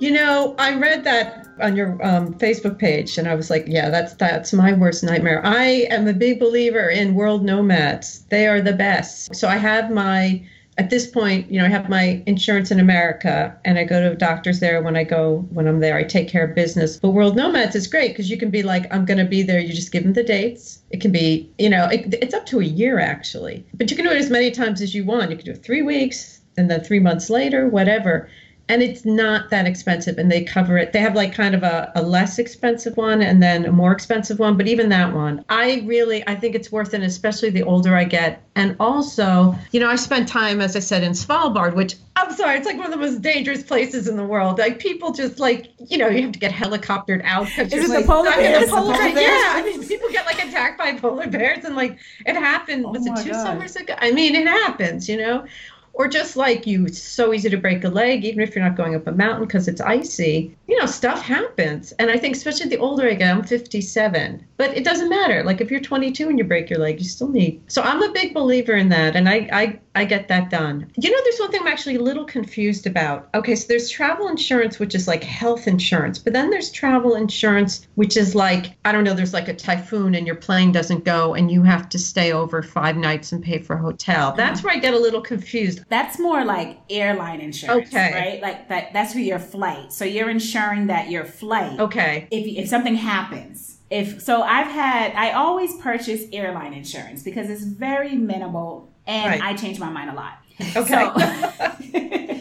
You 0.00 0.12
know, 0.12 0.54
I 0.58 0.74
read 0.74 1.04
that 1.04 1.48
on 1.60 1.76
your 1.76 2.02
um, 2.02 2.32
Facebook 2.38 2.78
page, 2.78 3.18
and 3.18 3.28
I 3.28 3.34
was 3.34 3.50
like, 3.50 3.64
"Yeah, 3.66 3.90
that's 3.90 4.14
that's 4.14 4.54
my 4.54 4.72
worst 4.72 5.04
nightmare." 5.04 5.44
I 5.44 5.86
am 5.90 6.08
a 6.08 6.14
big 6.14 6.40
believer 6.40 6.88
in 6.88 7.14
world 7.14 7.44
nomads. 7.44 8.24
They 8.30 8.46
are 8.46 8.62
the 8.62 8.72
best. 8.72 9.36
So 9.36 9.48
I 9.48 9.58
have 9.58 9.90
my 9.90 10.42
at 10.78 10.88
this 10.88 11.06
point, 11.06 11.50
you 11.50 11.58
know, 11.58 11.66
I 11.66 11.68
have 11.68 11.88
my 11.90 12.22
insurance 12.26 12.70
in 12.70 12.80
America, 12.80 13.54
and 13.64 13.78
I 13.78 13.84
go 13.84 14.08
to 14.08 14.16
doctors 14.16 14.60
there 14.60 14.82
when 14.82 14.96
I 14.96 15.04
go 15.04 15.46
when 15.50 15.68
I'm 15.68 15.80
there. 15.80 15.96
I 15.96 16.04
take 16.04 16.28
care 16.28 16.44
of 16.44 16.54
business. 16.54 16.96
But 16.96 17.10
world 17.10 17.36
nomads 17.36 17.74
is 17.74 17.86
great 17.86 18.08
because 18.08 18.30
you 18.30 18.38
can 18.38 18.50
be 18.50 18.62
like, 18.62 18.92
"I'm 18.92 19.04
going 19.04 19.18
to 19.18 19.24
be 19.24 19.42
there." 19.42 19.60
You 19.60 19.72
just 19.74 19.92
give 19.92 20.02
them 20.02 20.14
the 20.14 20.22
dates. 20.22 20.80
It 20.90 21.00
can 21.00 21.12
be, 21.12 21.50
you 21.58 21.68
know, 21.68 21.86
it, 21.86 22.14
it's 22.22 22.34
up 22.34 22.46
to 22.46 22.60
a 22.60 22.64
year 22.64 22.98
actually, 22.98 23.64
but 23.74 23.90
you 23.90 23.96
can 23.96 24.06
do 24.06 24.12
it 24.12 24.16
as 24.16 24.30
many 24.30 24.50
times 24.50 24.80
as 24.80 24.94
you 24.94 25.04
want. 25.04 25.30
You 25.30 25.36
can 25.36 25.44
do 25.44 25.52
it 25.52 25.62
three 25.62 25.82
weeks, 25.82 26.40
and 26.56 26.70
then 26.70 26.82
three 26.82 27.00
months 27.00 27.28
later, 27.28 27.68
whatever 27.68 28.28
and 28.72 28.82
it's 28.82 29.04
not 29.04 29.50
that 29.50 29.66
expensive 29.66 30.16
and 30.18 30.30
they 30.32 30.42
cover 30.42 30.78
it. 30.78 30.92
They 30.94 30.98
have 31.00 31.14
like 31.14 31.34
kind 31.34 31.54
of 31.54 31.62
a, 31.62 31.92
a 31.94 32.02
less 32.02 32.38
expensive 32.38 32.96
one 32.96 33.20
and 33.20 33.42
then 33.42 33.66
a 33.66 33.72
more 33.72 33.92
expensive 33.92 34.38
one 34.38 34.56
but 34.56 34.66
even 34.66 34.88
that 34.88 35.12
one 35.14 35.44
i 35.50 35.82
really 35.86 36.26
i 36.26 36.34
think 36.34 36.54
it's 36.54 36.70
worth 36.72 36.94
it 36.94 37.02
especially 37.02 37.50
the 37.50 37.62
older 37.62 37.94
i 37.96 38.04
get. 38.04 38.42
And 38.56 38.76
also 38.80 39.54
you 39.72 39.80
know 39.80 39.88
i 39.90 39.96
spent 39.96 40.28
time 40.28 40.60
as 40.60 40.74
i 40.76 40.78
said 40.80 41.02
in 41.02 41.12
svalbard 41.12 41.74
which 41.74 41.94
i'm 42.16 42.32
sorry 42.34 42.56
it's 42.58 42.66
like 42.66 42.76
one 42.76 42.86
of 42.86 42.92
the 42.92 42.96
most 43.06 43.22
dangerous 43.22 43.62
places 43.62 44.08
in 44.08 44.16
the 44.16 44.24
world. 44.24 44.58
Like 44.58 44.78
people 44.78 45.12
just 45.12 45.38
like 45.38 45.60
you 45.90 45.98
know 45.98 46.08
you 46.08 46.22
have 46.22 46.32
to 46.32 46.38
get 46.38 46.52
helicoptered 46.52 47.22
out 47.24 47.46
because 47.46 47.72
Is 47.72 47.90
it 47.90 48.00
the 48.00 48.06
polar 48.06 48.28
I 48.30 48.36
mean, 48.36 48.44
bears? 48.52 48.66
the 48.70 48.76
polar 48.76 48.92
bear- 48.94 49.20
yeah 49.22 49.52
i 49.58 49.62
mean 49.64 49.86
people 49.86 50.08
get 50.10 50.24
like 50.26 50.40
attacked 50.46 50.78
by 50.78 50.88
polar 50.98 51.26
bears 51.28 51.64
and 51.64 51.74
like 51.76 51.98
it 52.26 52.36
happened 52.36 52.84
oh 52.86 52.90
was 52.92 53.06
Oh 53.06 53.12
my 53.12 53.20
it 53.20 53.24
two 53.24 53.30
God. 53.32 53.44
summers 53.46 53.76
ago? 53.76 53.94
I 53.98 54.12
mean 54.12 54.34
it 54.34 54.46
happens 54.46 55.08
you 55.08 55.16
know 55.18 55.46
or 55.94 56.08
just 56.08 56.36
like 56.36 56.66
you 56.66 56.86
it's 56.86 57.02
so 57.02 57.32
easy 57.32 57.50
to 57.50 57.56
break 57.56 57.84
a 57.84 57.88
leg 57.88 58.24
even 58.24 58.40
if 58.40 58.54
you're 58.54 58.64
not 58.64 58.76
going 58.76 58.94
up 58.94 59.06
a 59.06 59.12
mountain 59.12 59.46
because 59.46 59.68
it's 59.68 59.80
icy 59.80 60.56
you 60.66 60.78
know 60.78 60.86
stuff 60.86 61.22
happens. 61.22 61.92
And 61.92 62.10
i 62.10 62.16
think 62.16 62.36
especially 62.36 62.68
the 62.68 62.78
older 62.78 63.08
i 63.08 63.14
get 63.14 63.34
i'm 63.34 63.44
57 63.44 64.46
but 64.62 64.76
it 64.76 64.84
doesn't 64.84 65.08
matter 65.08 65.42
like 65.42 65.60
if 65.60 65.72
you're 65.72 65.80
22 65.80 66.28
and 66.28 66.38
you 66.38 66.44
break 66.44 66.70
your 66.70 66.78
leg 66.78 67.00
you 67.00 67.04
still 67.04 67.28
need 67.28 67.60
so 67.66 67.82
i'm 67.82 68.00
a 68.00 68.12
big 68.12 68.32
believer 68.32 68.74
in 68.74 68.88
that 68.88 69.16
and 69.16 69.28
i 69.28 69.48
i, 69.52 69.80
I 69.96 70.04
get 70.04 70.28
that 70.28 70.50
done 70.50 70.88
you 70.96 71.10
know 71.10 71.18
there's 71.24 71.40
one 71.40 71.50
thing 71.50 71.62
i'm 71.62 71.66
actually 71.66 71.96
a 71.96 72.00
little 72.00 72.24
confused 72.24 72.86
about 72.86 73.28
okay 73.34 73.56
so 73.56 73.66
there's 73.66 73.90
travel 73.90 74.28
insurance 74.28 74.78
which 74.78 74.94
is 74.94 75.08
like 75.08 75.24
health 75.24 75.66
insurance 75.66 76.20
but 76.20 76.32
then 76.32 76.50
there's 76.50 76.70
travel 76.70 77.16
insurance 77.16 77.88
which 77.96 78.16
is 78.16 78.36
like 78.36 78.76
i 78.84 78.92
don't 78.92 79.02
know 79.02 79.14
there's 79.14 79.34
like 79.34 79.48
a 79.48 79.54
typhoon 79.54 80.14
and 80.14 80.26
your 80.28 80.36
plane 80.36 80.70
doesn't 80.70 81.04
go 81.04 81.34
and 81.34 81.50
you 81.50 81.64
have 81.64 81.88
to 81.88 81.98
stay 81.98 82.32
over 82.32 82.62
five 82.62 82.96
nights 82.96 83.32
and 83.32 83.42
pay 83.42 83.58
for 83.58 83.74
a 83.74 83.78
hotel 83.80 84.28
mm-hmm. 84.28 84.36
that's 84.36 84.62
where 84.62 84.72
i 84.72 84.78
get 84.78 84.94
a 84.94 84.98
little 84.98 85.20
confused 85.20 85.80
That's 85.88 86.20
more 86.20 86.44
like 86.44 86.78
airline 86.88 87.40
insurance, 87.40 87.88
Okay. 87.88 88.12
right? 88.12 88.42
Like 88.42 88.68
that. 88.68 88.92
That's 88.92 89.12
for 89.12 89.18
your 89.18 89.38
flight. 89.38 89.92
So 89.92 90.04
you're 90.04 90.30
insuring 90.30 90.86
that 90.86 91.10
your 91.10 91.24
flight. 91.24 91.78
okay 91.80 92.28
If 92.30 92.46
if 92.46 92.68
something 92.68 92.94
happens, 92.94 93.71
if 93.92 94.22
so, 94.22 94.42
I've 94.42 94.68
had. 94.68 95.12
I 95.14 95.32
always 95.32 95.76
purchase 95.76 96.22
airline 96.32 96.72
insurance 96.72 97.22
because 97.22 97.50
it's 97.50 97.64
very 97.64 98.16
minimal, 98.16 98.88
and 99.06 99.26
Right. 99.32 99.42
I 99.42 99.54
change 99.54 99.78
my 99.78 99.90
mind 99.90 100.10
a 100.10 100.14
lot. 100.14 100.38
Okay. 100.76 100.86
So, 100.90 101.12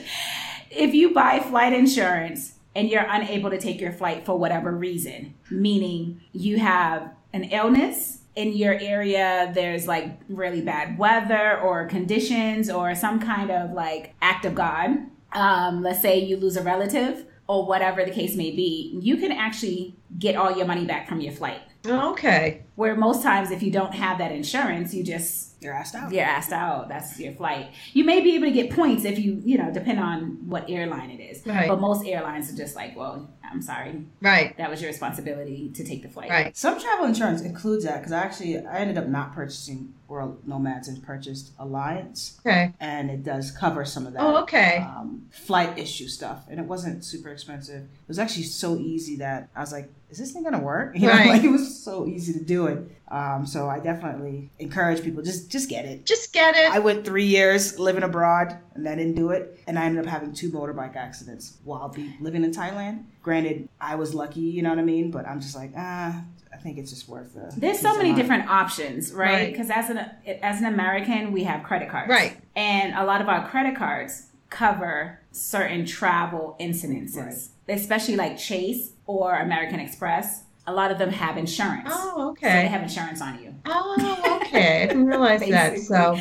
if 0.72 0.94
you 0.94 1.14
buy 1.14 1.40
flight 1.40 1.74
insurance 1.74 2.54
and 2.76 2.90
you're 2.90 3.06
unable 3.10 3.50
to 3.50 3.58
take 3.58 3.82
your 3.82 3.92
flight 3.92 4.26
for 4.26 4.38
whatever 4.38 4.72
reason, 4.72 5.34
meaning 5.50 6.22
you 6.32 6.58
have 6.60 7.10
an 7.34 7.46
illness 7.46 8.20
in 8.36 8.54
your 8.54 8.74
area, 8.74 9.52
there's 9.54 9.88
like 9.88 10.18
really 10.30 10.62
bad 10.62 10.98
weather 10.98 11.60
or 11.60 11.86
conditions 11.88 12.70
or 12.70 12.96
some 12.96 13.20
kind 13.20 13.52
of 13.52 13.72
like 13.72 14.14
act 14.22 14.46
of 14.46 14.56
God. 14.56 14.92
Um, 15.34 15.82
let's 15.82 16.02
say 16.02 16.20
you 16.20 16.38
lose 16.38 16.56
a 16.58 16.64
relative 16.64 17.26
or 17.52 17.66
whatever 17.66 18.06
the 18.06 18.12
case 18.12 18.34
may 18.36 18.52
be, 18.52 18.98
you 19.02 19.18
can 19.18 19.32
actually 19.32 19.96
get 20.18 20.36
all 20.38 20.56
your 20.56 20.66
money 20.66 20.86
back 20.86 21.08
from 21.10 21.20
your 21.20 21.34
flight. 21.34 21.60
Okay. 21.86 22.62
Where 22.76 22.96
most 22.96 23.24
times, 23.24 23.52
if 23.52 23.62
you 23.62 23.72
don't 23.72 23.94
have 23.94 24.20
that 24.20 24.32
insurance, 24.32 24.94
you 24.94 25.04
just 25.04 25.56
You're 25.62 25.74
asked 25.74 25.96
out. 25.96 26.12
you're 26.14 26.24
asked 26.24 26.54
out. 26.54 26.88
That's 26.90 27.20
your 27.20 27.34
flight. 27.34 27.72
You 27.94 28.04
may 28.06 28.22
be 28.22 28.36
able 28.36 28.46
to 28.48 28.52
get 28.54 28.70
points 28.72 29.04
if 29.04 29.20
you, 29.20 29.42
you 29.44 29.58
know, 29.58 29.70
depend 29.74 30.00
on 30.00 30.48
what 30.48 30.70
airline 30.70 31.10
it 31.10 31.20
is. 31.22 31.46
Right. 31.46 31.68
But 31.68 31.82
most 31.82 32.06
airlines 32.08 32.54
are 32.54 32.56
just 32.56 32.76
like, 32.76 32.96
well, 32.96 33.30
I'm 33.44 33.62
sorry, 33.62 34.06
Right. 34.22 34.56
that 34.58 34.70
was 34.70 34.82
your 34.82 34.90
responsibility 34.90 35.72
to 35.76 35.84
take 35.84 36.04
the 36.04 36.10
flight. 36.10 36.30
Right. 36.30 36.56
Some 36.56 36.80
travel 36.80 37.06
insurance 37.06 37.42
includes 37.42 37.84
that 37.84 37.98
because 37.98 38.14
I 38.14 38.22
actually 38.22 38.60
I 38.60 38.78
ended 38.78 38.98
up 38.98 39.08
not 39.08 39.34
purchasing 39.34 39.94
World 40.12 40.46
Nomads 40.46 40.90
and 40.90 41.02
purchased 41.02 41.58
Allianz, 41.58 42.38
Okay. 42.40 42.74
and 42.82 43.10
it 43.10 43.24
does 43.24 43.50
cover 43.50 43.86
some 43.86 44.06
of 44.06 44.12
that. 44.14 44.22
Oh, 44.22 44.42
okay. 44.44 44.86
Um, 44.86 45.28
flight 45.32 45.80
issue 45.80 46.08
stuff, 46.10 46.44
and 46.50 46.60
it 46.60 46.66
wasn't 46.66 47.06
super 47.06 47.30
expensive. 47.30 47.84
It 47.84 48.08
was 48.10 48.20
actually 48.20 48.44
so 48.44 48.76
easy 48.78 49.16
that 49.18 49.48
I 49.56 49.62
was 49.62 49.72
like, 49.72 49.90
"Is 50.10 50.18
this 50.18 50.34
thing 50.34 50.44
gonna 50.44 50.60
work?" 50.60 50.96
You 51.00 51.08
know, 51.08 51.14
Right. 51.14 51.30
like 51.30 51.44
it 51.46 51.50
was 51.50 51.82
so 51.82 52.06
easy 52.06 52.34
to 52.34 52.44
do 52.44 52.68
it. 52.68 52.80
Um, 53.08 53.46
so 53.46 53.70
I 53.70 53.80
definitely 53.80 54.50
encourage 54.60 55.02
people 55.02 55.24
just 55.24 55.50
just 55.50 55.70
get 55.70 55.86
it. 55.86 56.06
Just 56.06 56.34
get 56.34 56.56
it. 56.58 56.70
I 56.70 56.80
went 56.80 57.06
three 57.06 57.26
years 57.26 57.80
living 57.80 58.04
abroad 58.04 58.58
and 58.76 58.88
I 58.88 58.96
didn't 58.96 59.16
do 59.16 59.32
it. 59.32 59.60
And 59.68 59.80
I 59.80 59.86
ended 59.86 60.06
up 60.06 60.10
having 60.12 60.34
two 60.34 60.50
motorbike 60.52 60.96
accidents 60.98 61.58
while 61.64 61.88
be 61.90 62.14
living 62.20 62.44
in 62.44 62.52
Thailand. 62.52 63.04
Granted, 63.24 63.70
I 63.80 63.96
was 63.96 64.14
lucky, 64.14 64.42
you 64.42 64.62
know 64.62 64.70
what 64.70 64.80
I 64.80 64.84
mean? 64.84 65.12
But 65.12 65.26
I'm 65.28 65.40
just 65.42 65.56
like, 65.56 65.72
ah, 65.78 66.24
I 66.54 66.58
think 66.58 66.78
it's 66.78 66.92
just 66.92 67.08
worth 67.08 67.34
the. 67.34 67.52
There's 67.58 67.80
so 67.80 67.94
many 67.96 68.10
mind. 68.10 68.22
different 68.22 68.50
options, 68.50 69.14
right? 69.14 69.32
Right. 69.34 69.52
Because 69.52 69.70
as 69.70 69.90
an 69.90 69.98
as 70.42 70.60
an 70.60 70.66
American, 70.66 71.32
we 71.32 71.44
have 71.46 71.64
credit 71.64 71.90
cards, 71.90 72.10
Right. 72.10 72.38
And 72.56 72.94
a 72.96 73.04
lot 73.06 73.22
of 73.22 73.28
our 73.30 73.48
credit 73.50 73.76
cards 73.76 74.28
cover 74.50 75.20
certain 75.32 75.86
travel 75.86 76.56
incidences, 76.60 77.50
especially 77.70 78.16
like 78.18 78.38
Chase 78.38 78.92
or 79.08 79.36
American 79.36 79.80
Express. 79.80 80.44
A 80.68 80.74
lot 80.74 80.92
of 80.92 81.00
them 81.00 81.10
have 81.10 81.38
insurance, 81.38 81.90
Oh, 81.92 82.30
okay. 82.32 82.48
so 82.48 82.54
they 82.54 82.68
have 82.68 82.84
insurance 82.84 83.20
on 83.22 83.42
you. 83.42 83.56
Oh, 83.66 84.40
okay. 84.44 84.84
I 84.84 84.88
didn't 84.88 85.06
realize 85.08 85.40
that. 85.50 85.80
So, 85.80 86.20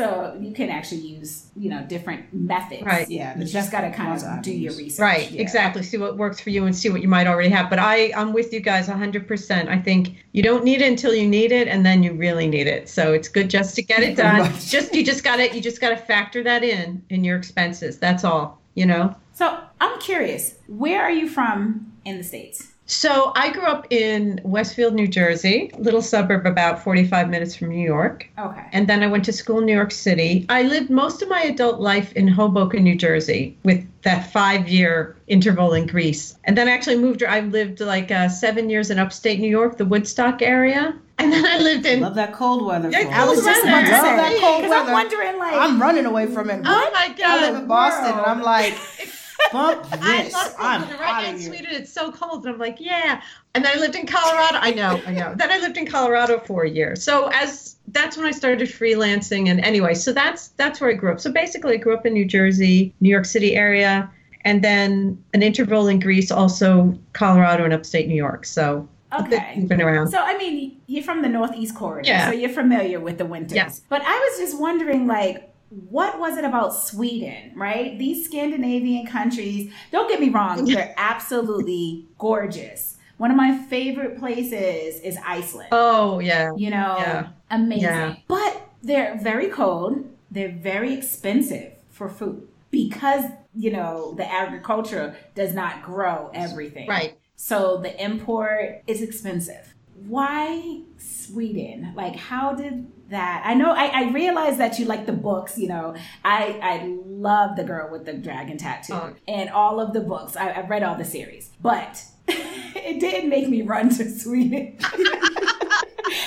So 0.00 0.38
you 0.40 0.52
can 0.52 0.70
actually 0.70 1.02
use, 1.02 1.50
you 1.54 1.68
know, 1.68 1.84
different 1.86 2.32
methods. 2.32 2.82
Right. 2.82 3.08
Yeah, 3.08 3.38
You 3.38 3.44
just 3.44 3.70
got 3.70 3.82
to 3.82 3.90
kind 3.90 4.16
of 4.16 4.22
of 4.26 4.42
do 4.42 4.50
your 4.52 4.72
research. 4.74 5.02
right, 5.02 5.30
Yeah. 5.30 5.42
exactly. 5.42 5.82
See 5.82 5.98
what 5.98 6.16
works 6.16 6.40
for 6.40 6.48
you 6.48 6.64
and 6.64 6.74
see 6.74 6.88
what 6.88 7.02
you 7.02 7.08
might 7.08 7.26
already 7.26 7.50
have. 7.50 7.68
But 7.68 7.78
I, 7.80 8.10
I'm 8.16 8.32
with 8.32 8.52
you 8.52 8.60
guys 8.60 8.88
100%. 8.88 9.68
I 9.68 9.78
think 9.78 10.16
you 10.32 10.42
don't 10.42 10.64
need 10.64 10.80
it 10.80 10.88
until 10.88 11.14
you 11.14 11.28
need 11.28 11.52
it, 11.52 11.68
and 11.68 11.84
then 11.84 12.02
you 12.02 12.14
really 12.14 12.48
need 12.48 12.66
it. 12.66 12.88
So 12.88 13.12
it's 13.12 13.28
good 13.28 13.50
just 13.50 13.74
to 13.76 13.82
get 13.82 14.02
it 14.02 14.16
done. 14.16 14.38
much. 14.38 14.70
just 14.70 14.94
you 14.94 15.04
just 15.04 15.22
got 15.22 15.36
to 15.36 15.54
you 15.54 15.60
just 15.60 15.80
got 15.80 15.90
to 15.90 15.96
factor 15.96 16.42
that 16.44 16.64
in 16.64 17.02
in 17.10 17.22
your 17.22 17.36
expenses. 17.36 17.98
That's 17.98 18.24
all. 18.24 18.58
You 18.74 18.86
know. 18.86 19.14
So 19.34 19.58
I'm 19.80 19.98
curious, 20.00 20.54
where 20.66 21.02
are 21.02 21.10
you 21.10 21.28
from 21.28 21.92
in 22.04 22.16
the 22.18 22.24
States? 22.24 22.68
So 22.90 23.30
I 23.36 23.50
grew 23.52 23.66
up 23.66 23.86
in 23.90 24.40
Westfield, 24.42 24.94
New 24.94 25.06
Jersey, 25.06 25.70
little 25.78 26.02
suburb 26.02 26.44
about 26.44 26.82
45 26.82 27.28
minutes 27.28 27.54
from 27.54 27.68
New 27.68 27.84
York. 27.84 28.28
Okay. 28.36 28.66
And 28.72 28.88
then 28.88 29.04
I 29.04 29.06
went 29.06 29.24
to 29.26 29.32
school 29.32 29.60
in 29.60 29.66
New 29.66 29.74
York 29.74 29.92
City. 29.92 30.44
I 30.48 30.64
lived 30.64 30.90
most 30.90 31.22
of 31.22 31.28
my 31.28 31.40
adult 31.42 31.80
life 31.80 32.12
in 32.14 32.26
Hoboken, 32.26 32.82
New 32.82 32.96
Jersey, 32.96 33.56
with 33.62 33.86
that 34.02 34.32
five 34.32 34.68
year 34.68 35.16
interval 35.28 35.72
in 35.72 35.86
Greece. 35.86 36.36
And 36.44 36.58
then 36.58 36.66
I 36.66 36.72
actually 36.72 36.96
moved, 36.96 37.22
I 37.22 37.40
lived 37.40 37.78
like 37.78 38.10
uh, 38.10 38.28
seven 38.28 38.68
years 38.68 38.90
in 38.90 38.98
upstate 38.98 39.38
New 39.38 39.48
York, 39.50 39.76
the 39.76 39.84
Woodstock 39.84 40.42
area. 40.42 40.92
And 41.18 41.32
then 41.32 41.46
I 41.46 41.58
lived 41.58 41.86
in. 41.86 42.00
Love 42.00 42.16
that 42.16 42.32
cold 42.32 42.66
weather. 42.66 42.90
Yeah, 42.90 43.04
folks. 43.04 43.14
I 43.14 43.24
was 43.26 43.44
just 43.44 43.62
about 43.62 43.80
to 43.82 43.86
say, 43.86 44.16
that 44.16 44.38
cold 44.40 44.62
Because 44.62 44.72
I'm 44.72 44.86
weather. 44.86 44.92
wondering, 44.92 45.38
like, 45.38 45.54
I'm 45.54 45.80
running 45.80 46.06
away 46.06 46.26
from 46.26 46.50
it. 46.50 46.60
Oh 46.64 46.90
my 46.92 47.08
God. 47.10 47.20
I 47.20 47.50
live 47.50 47.62
in 47.62 47.68
Boston, 47.68 48.18
and 48.18 48.26
I'm 48.26 48.42
like, 48.42 48.74
bump 49.52 49.86
I 49.92 50.22
this. 50.24 50.32
love 50.32 50.54
I'm 50.58 50.80
Sweden. 50.82 50.96
out 50.96 51.00
Right 51.00 51.28
of 51.28 51.34
in. 51.34 51.40
Sweden, 51.46 51.68
it's 51.70 51.92
so 51.92 52.10
cold. 52.12 52.44
And 52.46 52.54
I'm 52.54 52.60
like, 52.60 52.80
yeah. 52.80 53.22
And 53.54 53.64
then 53.64 53.76
I 53.76 53.80
lived 53.80 53.96
in 53.96 54.06
Colorado. 54.06 54.58
I 54.60 54.70
know, 54.72 55.00
I 55.06 55.12
know. 55.12 55.34
then 55.36 55.50
I 55.50 55.58
lived 55.58 55.76
in 55.76 55.86
Colorado 55.86 56.38
for 56.40 56.64
a 56.64 56.70
year. 56.70 56.96
So 56.96 57.28
as 57.32 57.76
that's 57.88 58.16
when 58.16 58.26
I 58.26 58.30
started 58.30 58.68
freelancing. 58.68 59.48
And 59.48 59.60
anyway, 59.60 59.94
so 59.94 60.12
that's 60.12 60.48
that's 60.48 60.80
where 60.80 60.90
I 60.90 60.94
grew 60.94 61.12
up. 61.12 61.20
So 61.20 61.32
basically, 61.32 61.74
I 61.74 61.76
grew 61.76 61.94
up 61.94 62.06
in 62.06 62.12
New 62.12 62.24
Jersey, 62.24 62.94
New 63.00 63.08
York 63.08 63.24
City 63.24 63.56
area, 63.56 64.08
and 64.44 64.62
then 64.62 65.22
an 65.34 65.42
interval 65.42 65.88
in 65.88 65.98
Greece, 66.00 66.30
also 66.30 66.96
Colorado 67.12 67.64
and 67.64 67.72
upstate 67.72 68.06
New 68.08 68.14
York. 68.14 68.46
So 68.46 68.88
a 69.12 69.24
bit 69.24 69.40
Okay. 69.40 69.56
moving 69.60 69.82
around. 69.82 70.08
So 70.08 70.18
I 70.20 70.38
mean, 70.38 70.76
you're 70.86 71.02
from 71.02 71.22
the 71.22 71.28
Northeast 71.28 71.74
corridor, 71.74 72.08
Yeah. 72.08 72.26
so 72.30 72.32
you're 72.32 72.48
familiar 72.50 73.00
with 73.00 73.18
the 73.18 73.24
winters. 73.26 73.56
Yes. 73.56 73.80
But 73.88 74.02
I 74.06 74.12
was 74.30 74.38
just 74.38 74.60
wondering, 74.60 75.08
like, 75.08 75.49
what 75.70 76.18
was 76.18 76.36
it 76.36 76.44
about 76.44 76.74
Sweden, 76.74 77.52
right? 77.56 77.98
These 77.98 78.24
Scandinavian 78.26 79.06
countries. 79.06 79.72
Don't 79.92 80.08
get 80.08 80.20
me 80.20 80.28
wrong; 80.28 80.64
they're 80.66 80.94
absolutely 80.96 82.06
gorgeous. 82.18 82.96
One 83.16 83.30
of 83.30 83.36
my 83.36 83.56
favorite 83.68 84.18
places 84.18 85.00
is 85.00 85.18
Iceland. 85.24 85.68
Oh 85.72 86.18
yeah. 86.20 86.52
you 86.56 86.70
know, 86.70 86.96
Yeah. 86.98 87.28
amazing. 87.50 87.82
Yeah. 87.82 88.16
But 88.28 88.68
they're 88.82 89.18
very 89.22 89.48
cold. 89.48 90.04
They're 90.30 90.52
very 90.52 90.94
expensive 90.94 91.72
for 91.90 92.08
food 92.08 92.48
because 92.70 93.24
you 93.54 93.70
know 93.70 94.14
the 94.14 94.30
agriculture 94.30 95.16
does 95.34 95.54
not 95.54 95.82
grow 95.82 96.30
everything. 96.34 96.88
Right. 96.88 97.18
So 97.36 97.78
the 97.78 98.02
import 98.02 98.82
is 98.86 99.02
expensive. 99.02 99.74
Why 100.06 100.80
Sweden? 100.98 101.92
Like, 101.96 102.16
how 102.16 102.54
did 102.54 102.86
that? 103.10 103.42
I 103.44 103.54
know 103.54 103.70
I, 103.72 103.86
I 103.86 104.10
realized 104.12 104.58
that 104.58 104.78
you 104.78 104.84
like 104.86 105.06
the 105.06 105.12
books. 105.12 105.58
You 105.58 105.68
know, 105.68 105.94
I 106.24 106.58
I 106.62 106.96
love 107.06 107.56
the 107.56 107.64
girl 107.64 107.90
with 107.90 108.06
the 108.06 108.14
dragon 108.14 108.56
tattoo 108.56 108.94
Oh. 108.94 109.12
and 109.28 109.50
all 109.50 109.78
of 109.80 109.92
the 109.92 110.00
books. 110.00 110.36
I, 110.36 110.50
I 110.50 110.66
read 110.66 110.82
all 110.82 110.96
the 110.96 111.04
series, 111.04 111.50
but 111.60 112.02
it 112.28 112.98
didn't 113.00 113.30
make 113.30 113.48
me 113.48 113.62
run 113.62 113.88
to 113.90 114.10
Sweden. 114.10 114.78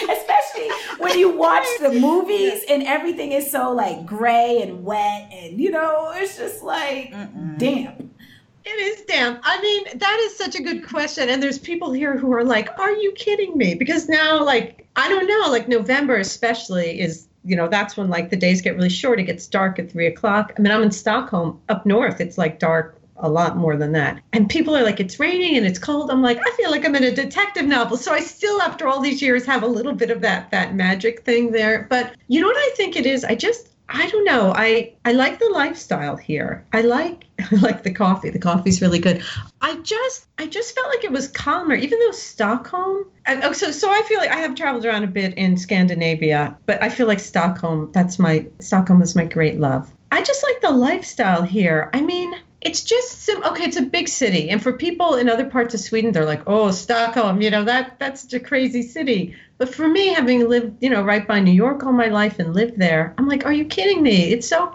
Especially 0.10 0.70
when 1.00 1.18
you 1.20 1.38
watch 1.38 1.66
the 1.82 1.92
movies 1.92 2.64
and 2.70 2.84
everything 2.84 3.32
is 3.34 3.52
so 3.52 3.72
like 3.74 4.06
gray 4.06 4.62
and 4.62 4.84
wet, 4.86 5.30
and 5.34 5.60
you 5.60 5.72
know, 5.72 6.12
it's 6.16 6.38
just 6.38 6.64
like 6.64 7.14
damn. 7.58 8.03
It 8.66 8.70
is 8.70 9.02
damn. 9.06 9.40
I 9.44 9.62
mean, 9.62 9.98
that 10.00 10.20
is 10.22 10.38
such 10.38 10.56
a 10.56 10.64
good 10.64 10.88
question. 10.88 11.30
And 11.30 11.44
there's 11.44 11.60
people 11.60 11.92
here 11.92 12.18
who 12.18 12.32
are 12.34 12.44
like, 12.44 12.70
are 12.80 12.92
you 12.92 13.12
kidding 13.14 13.58
me? 13.58 13.76
Because 13.76 14.08
now, 14.08 14.44
like, 14.44 14.88
I 14.96 15.10
don't 15.10 15.28
know, 15.28 15.52
like 15.52 15.68
November 15.68 16.18
especially 16.18 17.02
is, 17.02 17.28
you 17.44 17.56
know, 17.56 17.68
that's 17.68 17.98
when 17.98 18.10
like 18.10 18.30
the 18.30 18.38
days 18.38 18.62
get 18.62 18.76
really 18.76 18.90
short. 18.90 19.20
It 19.20 19.24
gets 19.24 19.48
dark 19.48 19.80
at 19.80 19.92
three 19.92 20.08
o'clock. 20.08 20.54
I 20.58 20.62
mean, 20.62 20.72
I'm 20.72 20.82
in 20.82 20.92
Stockholm 20.92 21.60
up 21.68 21.86
north. 21.86 22.22
It's 22.22 22.38
like 22.38 22.60
dark 22.60 22.98
a 23.18 23.30
lot 23.30 23.58
more 23.58 23.76
than 23.76 23.92
that. 23.94 24.22
And 24.32 24.50
people 24.50 24.76
are 24.76 24.84
like, 24.84 25.00
it's 25.00 25.20
raining 25.20 25.58
and 25.58 25.66
it's 25.66 25.80
cold. 25.80 26.10
I'm 26.10 26.22
like, 26.22 26.40
I 26.46 26.52
feel 26.52 26.72
like 26.72 26.86
I'm 26.86 26.96
in 26.96 27.04
a 27.04 27.12
detective 27.12 27.66
novel. 27.66 27.98
So 27.98 28.14
I 28.14 28.20
still, 28.20 28.62
after 28.62 28.88
all 28.88 29.02
these 29.02 29.22
years, 29.22 29.46
have 29.46 29.64
a 29.64 29.68
little 29.68 29.94
bit 29.94 30.10
of 30.10 30.22
that 30.22 30.52
that 30.52 30.76
magic 30.76 31.24
thing 31.24 31.52
there. 31.52 31.86
But 31.90 32.16
you 32.28 32.42
know 32.42 32.48
what 32.48 32.58
I 32.58 32.72
think 32.76 32.96
it 32.96 33.06
is? 33.06 33.24
I 33.24 33.36
just 33.36 33.70
I 33.90 34.08
don't 34.10 34.26
know. 34.26 34.54
I 34.56 34.94
I 35.06 35.12
like 35.12 35.40
the 35.40 35.50
lifestyle 35.50 36.16
here. 36.16 36.66
I 36.74 36.82
like 36.82 37.26
I 37.40 37.56
like 37.56 37.84
the 37.84 37.94
coffee. 37.94 38.30
The 38.30 38.40
coffee's 38.40 38.82
really 38.82 39.00
good. 39.00 39.24
I 39.62 39.76
just 39.78 40.28
I 40.38 40.48
just 40.48 40.74
felt 40.74 40.88
like 40.88 41.04
it 41.04 41.12
was 41.12 41.28
calmer, 41.28 41.76
even 41.76 42.00
though 42.00 42.12
Stockholm. 42.12 43.06
Oh, 43.28 43.52
so 43.54 43.72
so 43.72 43.90
I 43.90 44.02
feel 44.04 44.20
like 44.20 44.32
I 44.32 44.38
have 44.38 44.56
traveled 44.56 44.86
around 44.86 45.04
a 45.04 45.08
bit 45.08 45.34
in 45.36 45.58
Scandinavia, 45.58 46.58
but 46.66 46.82
I 46.82 46.90
feel 46.90 47.08
like 47.08 47.20
Stockholm. 47.20 47.92
That's 47.94 48.20
my 48.20 48.46
Stockholm 48.60 49.02
is 49.02 49.16
my 49.16 49.26
great 49.26 49.60
love. 49.60 49.92
I 50.12 50.22
just 50.22 50.44
like 50.44 50.62
the 50.62 50.72
lifestyle 50.72 51.42
here. 51.42 51.90
I 51.94 52.02
mean, 52.02 52.36
it's 52.64 52.82
just 52.82 53.30
okay. 53.30 53.66
It's 53.66 53.78
a 53.78 53.84
big 53.84 54.08
city, 54.08 54.50
and 54.50 54.62
for 54.62 54.74
people 54.74 55.16
in 55.16 55.30
other 55.30 55.46
parts 55.46 55.74
of 55.74 55.80
Sweden, 55.80 56.12
they're 56.12 56.26
like, 56.26 56.44
"Oh, 56.48 56.72
Stockholm, 56.72 57.42
you 57.42 57.52
know 57.52 57.64
that 57.66 58.00
that's 58.00 58.22
such 58.22 58.34
a 58.34 58.40
crazy 58.40 58.82
city." 58.82 59.36
But 59.58 59.74
for 59.74 59.88
me, 59.88 60.08
having 60.08 60.48
lived, 60.50 60.82
you 60.82 60.90
know, 60.90 61.04
right 61.04 61.28
by 61.28 61.40
New 61.40 61.52
York 61.52 61.84
all 61.84 61.94
my 61.94 62.08
life 62.08 62.40
and 62.40 62.54
lived 62.54 62.78
there, 62.78 63.14
I'm 63.18 63.28
like, 63.28 63.46
"Are 63.46 63.54
you 63.54 63.66
kidding 63.66 64.02
me?" 64.02 64.32
It's 64.32 64.48
so 64.48 64.74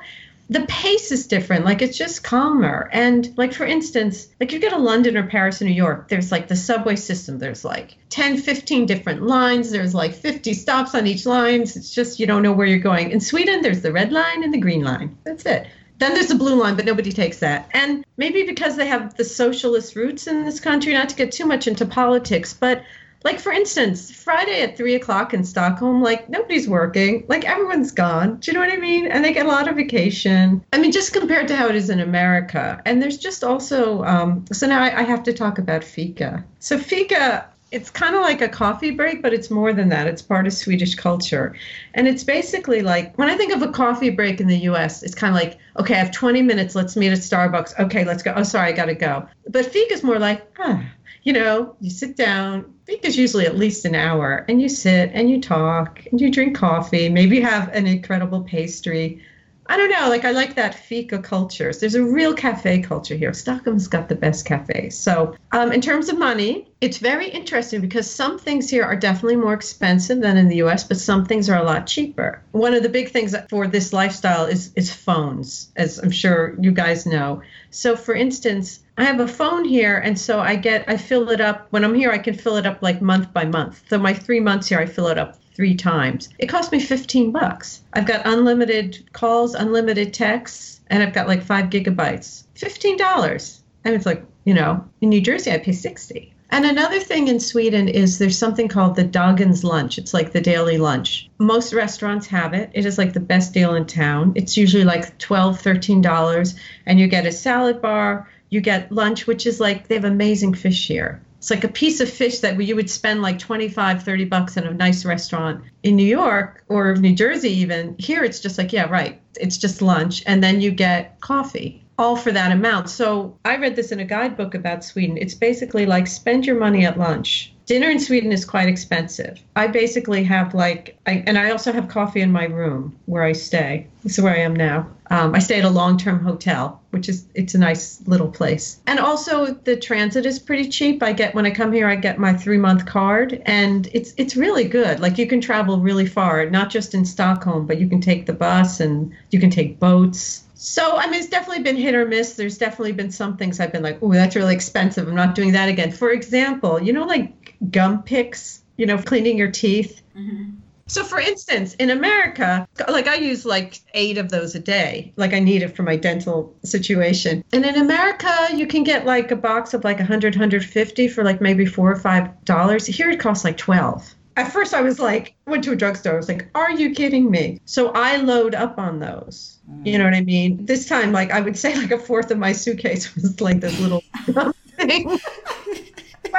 the 0.50 0.64
pace 0.66 1.12
is 1.12 1.26
different. 1.26 1.64
Like 1.64 1.82
it's 1.82 1.98
just 1.98 2.22
calmer. 2.22 2.88
And 2.92 3.36
like 3.36 3.52
for 3.52 3.66
instance, 3.66 4.28
like 4.40 4.52
you 4.52 4.58
go 4.58 4.70
to 4.70 4.78
London 4.78 5.16
or 5.16 5.26
Paris 5.26 5.60
or 5.60 5.66
New 5.66 5.72
York, 5.72 6.08
there's 6.08 6.32
like 6.32 6.48
the 6.48 6.56
subway 6.56 6.96
system. 6.96 7.38
There's 7.38 7.64
like 7.64 7.96
10, 8.08 8.38
15 8.38 8.86
different 8.86 9.22
lines. 9.22 9.70
There's 9.70 9.94
like 9.94 10.14
50 10.14 10.54
stops 10.54 10.94
on 10.94 11.06
each 11.06 11.26
line. 11.26 11.62
It's 11.62 11.94
just 11.94 12.18
you 12.18 12.26
don't 12.26 12.42
know 12.42 12.52
where 12.52 12.66
you're 12.66 12.78
going. 12.78 13.10
In 13.10 13.20
Sweden, 13.20 13.60
there's 13.60 13.82
the 13.82 13.92
red 13.92 14.10
line 14.10 14.42
and 14.42 14.52
the 14.52 14.58
green 14.58 14.82
line. 14.82 15.18
That's 15.24 15.44
it. 15.44 15.66
Then 15.98 16.14
there's 16.14 16.28
the 16.28 16.34
blue 16.36 16.54
line, 16.54 16.76
but 16.76 16.84
nobody 16.84 17.12
takes 17.12 17.38
that. 17.40 17.68
And 17.72 18.04
maybe 18.16 18.44
because 18.44 18.76
they 18.76 18.86
have 18.86 19.16
the 19.16 19.24
socialist 19.24 19.96
roots 19.96 20.26
in 20.26 20.44
this 20.44 20.60
country, 20.60 20.92
not 20.92 21.08
to 21.10 21.16
get 21.16 21.32
too 21.32 21.46
much 21.46 21.66
into 21.66 21.86
politics, 21.86 22.54
but 22.54 22.82
Like 23.24 23.40
for 23.40 23.52
instance, 23.52 24.10
Friday 24.12 24.62
at 24.62 24.76
three 24.76 24.94
o'clock 24.94 25.34
in 25.34 25.44
Stockholm, 25.44 26.02
like 26.02 26.28
nobody's 26.28 26.68
working, 26.68 27.24
like 27.28 27.44
everyone's 27.44 27.90
gone. 27.90 28.36
Do 28.36 28.50
you 28.50 28.54
know 28.54 28.64
what 28.64 28.72
I 28.72 28.76
mean? 28.76 29.06
And 29.06 29.24
they 29.24 29.32
get 29.32 29.46
a 29.46 29.48
lot 29.48 29.68
of 29.68 29.76
vacation. 29.76 30.64
I 30.72 30.78
mean, 30.78 30.92
just 30.92 31.12
compared 31.12 31.48
to 31.48 31.56
how 31.56 31.68
it 31.68 31.74
is 31.74 31.90
in 31.90 32.00
America. 32.00 32.80
And 32.86 33.02
there's 33.02 33.18
just 33.18 33.42
also, 33.42 34.04
um, 34.04 34.44
so 34.52 34.66
now 34.68 34.80
I, 34.82 35.00
I 35.00 35.02
have 35.02 35.24
to 35.24 35.32
talk 35.32 35.58
about 35.58 35.82
fika. 35.82 36.44
So 36.60 36.78
fika 36.78 37.48
it's 37.70 37.90
kind 37.90 38.14
of 38.14 38.22
like 38.22 38.40
a 38.40 38.48
coffee 38.48 38.90
break, 38.90 39.20
but 39.20 39.34
it's 39.34 39.50
more 39.50 39.72
than 39.72 39.90
that. 39.90 40.06
It's 40.06 40.22
part 40.22 40.46
of 40.46 40.52
Swedish 40.52 40.94
culture. 40.94 41.54
And 41.94 42.08
it's 42.08 42.24
basically 42.24 42.80
like 42.80 43.16
when 43.18 43.28
I 43.28 43.36
think 43.36 43.52
of 43.52 43.62
a 43.62 43.70
coffee 43.70 44.10
break 44.10 44.40
in 44.40 44.46
the 44.46 44.56
US, 44.70 45.02
it's 45.02 45.14
kind 45.14 45.34
of 45.34 45.40
like, 45.40 45.58
okay, 45.78 45.94
I 45.94 45.98
have 45.98 46.10
20 46.10 46.40
minutes. 46.42 46.74
Let's 46.74 46.96
meet 46.96 47.12
at 47.12 47.18
Starbucks. 47.18 47.78
Okay, 47.78 48.04
let's 48.04 48.22
go. 48.22 48.32
Oh, 48.34 48.42
sorry, 48.42 48.68
I 48.68 48.72
got 48.72 48.86
to 48.86 48.94
go. 48.94 49.28
But 49.48 49.66
fika 49.66 49.92
is 49.92 50.02
more 50.02 50.18
like, 50.18 50.50
ah, 50.58 50.82
you 51.24 51.32
know, 51.34 51.76
you 51.80 51.90
sit 51.90 52.16
down. 52.16 52.72
Fika 52.86 53.06
is 53.06 53.18
usually 53.18 53.44
at 53.44 53.56
least 53.58 53.84
an 53.84 53.94
hour, 53.94 54.46
and 54.48 54.62
you 54.62 54.68
sit 54.68 55.10
and 55.12 55.28
you 55.28 55.40
talk 55.40 56.06
and 56.10 56.20
you 56.20 56.30
drink 56.30 56.56
coffee. 56.56 57.10
Maybe 57.10 57.36
you 57.36 57.42
have 57.42 57.68
an 57.74 57.86
incredible 57.86 58.42
pastry 58.44 59.22
I 59.70 59.76
don't 59.76 59.90
know. 59.90 60.08
Like 60.08 60.24
I 60.24 60.30
like 60.30 60.54
that 60.54 60.74
fika 60.74 61.18
culture. 61.18 61.72
There's 61.72 61.94
a 61.94 62.02
real 62.02 62.32
cafe 62.32 62.80
culture 62.80 63.14
here. 63.14 63.34
Stockholm's 63.34 63.86
got 63.86 64.08
the 64.08 64.14
best 64.14 64.46
cafes. 64.46 64.96
So 64.96 65.36
um, 65.52 65.72
in 65.72 65.82
terms 65.82 66.08
of 66.08 66.18
money, 66.18 66.66
it's 66.80 66.96
very 66.96 67.28
interesting 67.28 67.82
because 67.82 68.10
some 68.10 68.38
things 68.38 68.70
here 68.70 68.84
are 68.84 68.96
definitely 68.96 69.36
more 69.36 69.52
expensive 69.52 70.20
than 70.20 70.38
in 70.38 70.48
the 70.48 70.56
U.S., 70.56 70.84
but 70.84 70.96
some 70.96 71.26
things 71.26 71.50
are 71.50 71.60
a 71.60 71.64
lot 71.64 71.86
cheaper. 71.86 72.42
One 72.52 72.72
of 72.72 72.82
the 72.82 72.88
big 72.88 73.10
things 73.10 73.34
for 73.50 73.66
this 73.66 73.92
lifestyle 73.92 74.46
is 74.46 74.72
is 74.74 74.92
phones, 74.92 75.70
as 75.76 75.98
I'm 75.98 76.10
sure 76.10 76.56
you 76.58 76.72
guys 76.72 77.04
know. 77.04 77.42
So 77.70 77.96
for 77.96 78.14
instance. 78.14 78.80
I 78.98 79.04
have 79.04 79.20
a 79.20 79.28
phone 79.28 79.64
here, 79.64 79.96
and 79.96 80.18
so 80.18 80.40
I 80.40 80.56
get 80.56 80.84
I 80.88 80.96
fill 80.96 81.30
it 81.30 81.40
up 81.40 81.68
when 81.70 81.84
I'm 81.84 81.94
here. 81.94 82.10
I 82.10 82.18
can 82.18 82.34
fill 82.34 82.56
it 82.56 82.66
up 82.66 82.82
like 82.82 83.00
month 83.00 83.32
by 83.32 83.44
month. 83.44 83.84
So 83.88 83.96
my 83.96 84.12
three 84.12 84.40
months 84.40 84.66
here, 84.66 84.80
I 84.80 84.86
fill 84.86 85.06
it 85.06 85.18
up 85.18 85.38
three 85.58 85.74
times. 85.74 86.28
It 86.38 86.46
cost 86.46 86.70
me 86.70 86.78
15 86.78 87.32
bucks. 87.32 87.82
I've 87.92 88.06
got 88.06 88.24
unlimited 88.24 89.12
calls, 89.12 89.56
unlimited 89.56 90.14
texts, 90.14 90.80
and 90.86 91.02
I've 91.02 91.12
got 91.12 91.26
like 91.26 91.42
five 91.42 91.64
gigabytes. 91.64 92.44
$15. 92.54 93.58
And 93.84 93.92
it's 93.92 94.06
like, 94.06 94.22
you 94.44 94.54
know, 94.54 94.88
in 95.00 95.08
New 95.08 95.20
Jersey, 95.20 95.50
I 95.50 95.58
pay 95.58 95.72
60. 95.72 96.32
And 96.50 96.64
another 96.64 97.00
thing 97.00 97.26
in 97.26 97.40
Sweden 97.40 97.88
is 97.88 98.18
there's 98.18 98.38
something 98.38 98.68
called 98.68 98.94
the 98.94 99.04
Dagens 99.04 99.64
lunch. 99.64 99.98
It's 99.98 100.14
like 100.14 100.30
the 100.30 100.40
daily 100.40 100.78
lunch. 100.78 101.28
Most 101.38 101.72
restaurants 101.72 102.28
have 102.28 102.54
it. 102.54 102.70
It 102.72 102.86
is 102.86 102.96
like 102.96 103.12
the 103.12 103.18
best 103.18 103.52
deal 103.52 103.74
in 103.74 103.84
town. 103.84 104.34
It's 104.36 104.56
usually 104.56 104.84
like 104.84 105.18
$12, 105.18 105.60
$13, 105.60 106.54
and 106.86 107.00
you 107.00 107.08
get 107.08 107.26
a 107.26 107.32
salad 107.32 107.82
bar. 107.82 108.30
You 108.50 108.60
get 108.60 108.92
lunch, 108.92 109.26
which 109.26 109.44
is 109.44 109.58
like 109.58 109.88
they 109.88 109.96
have 109.96 110.04
amazing 110.04 110.54
fish 110.54 110.86
here. 110.86 111.20
It's 111.38 111.50
like 111.50 111.64
a 111.64 111.68
piece 111.68 112.00
of 112.00 112.10
fish 112.10 112.40
that 112.40 112.60
you 112.60 112.74
would 112.76 112.90
spend 112.90 113.22
like 113.22 113.38
25, 113.38 114.02
30 114.02 114.24
bucks 114.24 114.56
in 114.56 114.64
a 114.64 114.74
nice 114.74 115.04
restaurant 115.04 115.62
in 115.84 115.96
New 115.96 116.06
York 116.06 116.64
or 116.68 116.96
New 116.96 117.14
Jersey, 117.14 117.50
even. 117.50 117.94
Here, 117.98 118.24
it's 118.24 118.40
just 118.40 118.58
like, 118.58 118.72
yeah, 118.72 118.88
right. 118.90 119.20
It's 119.40 119.56
just 119.56 119.80
lunch. 119.80 120.22
And 120.26 120.42
then 120.42 120.60
you 120.60 120.72
get 120.72 121.20
coffee, 121.20 121.84
all 121.96 122.16
for 122.16 122.32
that 122.32 122.50
amount. 122.50 122.90
So 122.90 123.38
I 123.44 123.56
read 123.56 123.76
this 123.76 123.92
in 123.92 124.00
a 124.00 124.04
guidebook 124.04 124.54
about 124.54 124.84
Sweden. 124.84 125.16
It's 125.16 125.34
basically 125.34 125.86
like 125.86 126.08
spend 126.08 126.44
your 126.44 126.58
money 126.58 126.84
at 126.84 126.98
lunch 126.98 127.54
dinner 127.68 127.90
in 127.90 128.00
Sweden 128.00 128.32
is 128.32 128.44
quite 128.44 128.66
expensive. 128.66 129.38
I 129.54 129.66
basically 129.66 130.24
have 130.24 130.54
like, 130.54 130.98
I, 131.06 131.22
and 131.26 131.38
I 131.38 131.50
also 131.50 131.70
have 131.70 131.86
coffee 131.86 132.22
in 132.22 132.32
my 132.32 132.44
room 132.44 132.98
where 133.04 133.22
I 133.22 133.32
stay. 133.32 133.86
This 134.02 134.18
is 134.18 134.24
where 134.24 134.34
I 134.34 134.38
am 134.38 134.56
now. 134.56 134.88
Um, 135.10 135.34
I 135.34 135.38
stay 135.38 135.58
at 135.58 135.64
a 135.64 135.70
long-term 135.70 136.20
hotel, 136.20 136.80
which 136.90 137.08
is 137.08 137.26
it's 137.34 137.54
a 137.54 137.58
nice 137.58 138.00
little 138.06 138.28
place. 138.28 138.80
And 138.86 138.98
also 138.98 139.46
the 139.46 139.76
transit 139.76 140.26
is 140.26 140.38
pretty 140.38 140.68
cheap. 140.68 141.02
I 141.02 141.12
get 141.12 141.34
when 141.34 141.46
I 141.46 141.50
come 141.50 141.72
here, 141.72 141.88
I 141.88 141.96
get 141.96 142.18
my 142.18 142.32
three-month 142.34 142.86
card, 142.86 143.42
and 143.46 143.88
it's 143.92 144.12
it's 144.16 144.36
really 144.36 144.64
good. 144.64 145.00
Like 145.00 145.18
you 145.18 145.26
can 145.26 145.40
travel 145.40 145.78
really 145.78 146.06
far, 146.06 146.48
not 146.50 146.70
just 146.70 146.94
in 146.94 147.04
Stockholm, 147.04 147.66
but 147.66 147.78
you 147.78 147.88
can 147.88 148.00
take 148.00 148.26
the 148.26 148.32
bus 148.34 148.80
and 148.80 149.12
you 149.30 149.40
can 149.40 149.50
take 149.50 149.78
boats. 149.78 150.44
So 150.60 150.96
I 150.96 151.06
mean, 151.06 151.20
it's 151.20 151.28
definitely 151.28 151.62
been 151.62 151.76
hit 151.76 151.94
or 151.94 152.04
miss. 152.04 152.34
There's 152.34 152.58
definitely 152.58 152.92
been 152.92 153.12
some 153.12 153.36
things 153.36 153.60
I've 153.60 153.72
been 153.72 153.82
like, 153.82 153.98
oh, 154.02 154.12
that's 154.12 154.34
really 154.34 154.54
expensive. 154.54 155.06
I'm 155.06 155.14
not 155.14 155.36
doing 155.36 155.52
that 155.52 155.68
again. 155.68 155.92
For 155.92 156.10
example, 156.10 156.82
you 156.82 156.92
know, 156.92 157.04
like 157.04 157.32
gum 157.70 158.02
picks, 158.02 158.62
you 158.76 158.86
know, 158.86 158.98
cleaning 158.98 159.38
your 159.38 159.50
teeth. 159.50 160.02
Mm-hmm. 160.16 160.50
So, 160.88 161.04
for 161.04 161.20
instance, 161.20 161.74
in 161.74 161.90
America, 161.90 162.66
like 162.88 163.06
I 163.06 163.16
use 163.16 163.44
like 163.44 163.80
eight 163.92 164.16
of 164.16 164.30
those 164.30 164.54
a 164.54 164.58
day, 164.58 165.12
like 165.16 165.34
I 165.34 165.38
need 165.38 165.62
it 165.62 165.76
for 165.76 165.82
my 165.82 165.96
dental 165.96 166.56
situation. 166.64 167.44
And 167.52 167.66
in 167.66 167.76
America, 167.76 168.34
you 168.54 168.66
can 168.66 168.84
get 168.84 169.04
like 169.04 169.30
a 169.30 169.36
box 169.36 169.74
of 169.74 169.84
like 169.84 169.98
100, 169.98 170.34
150 170.34 171.08
for 171.08 171.24
like 171.24 171.42
maybe 171.42 171.66
four 171.66 171.92
or 171.92 171.96
five 171.96 172.42
dollars. 172.46 172.86
Here 172.86 173.10
it 173.10 173.20
costs 173.20 173.44
like 173.44 173.58
12. 173.58 174.14
At 174.38 174.50
first, 174.50 174.72
I 174.72 174.80
was 174.80 174.98
like, 174.98 175.34
went 175.46 175.64
to 175.64 175.72
a 175.72 175.76
drugstore. 175.76 176.14
I 176.14 176.16
was 176.16 176.28
like, 176.28 176.48
are 176.54 176.70
you 176.70 176.94
kidding 176.94 177.30
me? 177.30 177.60
So 177.66 177.90
I 177.90 178.16
load 178.16 178.54
up 178.54 178.78
on 178.78 179.00
those. 179.00 179.58
You 179.84 179.98
know 179.98 180.04
what 180.04 180.14
I 180.14 180.22
mean? 180.22 180.64
This 180.64 180.88
time, 180.88 181.12
like 181.12 181.30
I 181.30 181.40
would 181.40 181.56
say, 181.56 181.76
like 181.76 181.90
a 181.90 181.98
fourth 181.98 182.30
of 182.30 182.38
my 182.38 182.52
suitcase 182.52 183.14
was 183.14 183.40
like 183.40 183.60
this 183.60 183.78
little 183.78 184.02
thing 184.76 185.18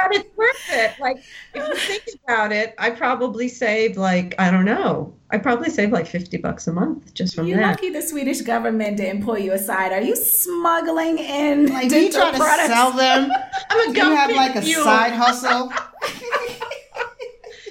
but 0.08 0.16
it's 0.16 0.36
worth 0.36 0.70
it. 0.70 0.92
Like 1.00 1.18
if 1.54 1.68
you 1.68 1.74
think 1.76 2.20
about 2.24 2.52
it, 2.52 2.74
I 2.78 2.90
probably 2.90 3.48
saved 3.48 3.96
like 3.96 4.34
I 4.38 4.50
don't 4.50 4.64
know. 4.64 5.14
I 5.30 5.38
probably 5.38 5.70
saved 5.70 5.92
like 5.92 6.06
fifty 6.06 6.36
bucks 6.36 6.66
a 6.66 6.72
month 6.72 7.14
just 7.14 7.34
from 7.34 7.46
you 7.46 7.54
that. 7.56 7.60
You're 7.60 7.70
lucky 7.70 7.90
the 7.90 8.02
Swedish 8.02 8.40
government 8.42 8.96
didn't 8.96 9.24
pull 9.24 9.38
you 9.38 9.52
aside. 9.52 9.92
Are 9.92 10.00
you 10.02 10.16
smuggling 10.16 11.18
in? 11.18 11.66
Like, 11.66 11.90
you 11.90 12.10
trying 12.10 12.34
products? 12.34 12.68
to 12.68 12.74
sell 12.74 12.92
them? 12.92 13.30
I'm 13.70 13.90
a 13.90 13.92
Do 13.92 14.00
you 14.00 14.16
have 14.16 14.30
like 14.32 14.56
a 14.56 14.60
mule. 14.62 14.84
side 14.84 15.12
hustle? 15.12 15.72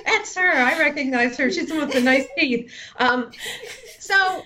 That's 0.06 0.36
her. 0.36 0.52
I 0.52 0.80
recognize 0.80 1.38
her. 1.38 1.52
She's 1.52 1.68
the 1.68 1.76
one 1.76 1.86
with 1.88 1.94
the 1.96 2.02
nice 2.02 2.26
teeth. 2.38 2.72
Um, 2.98 3.32
so 4.00 4.44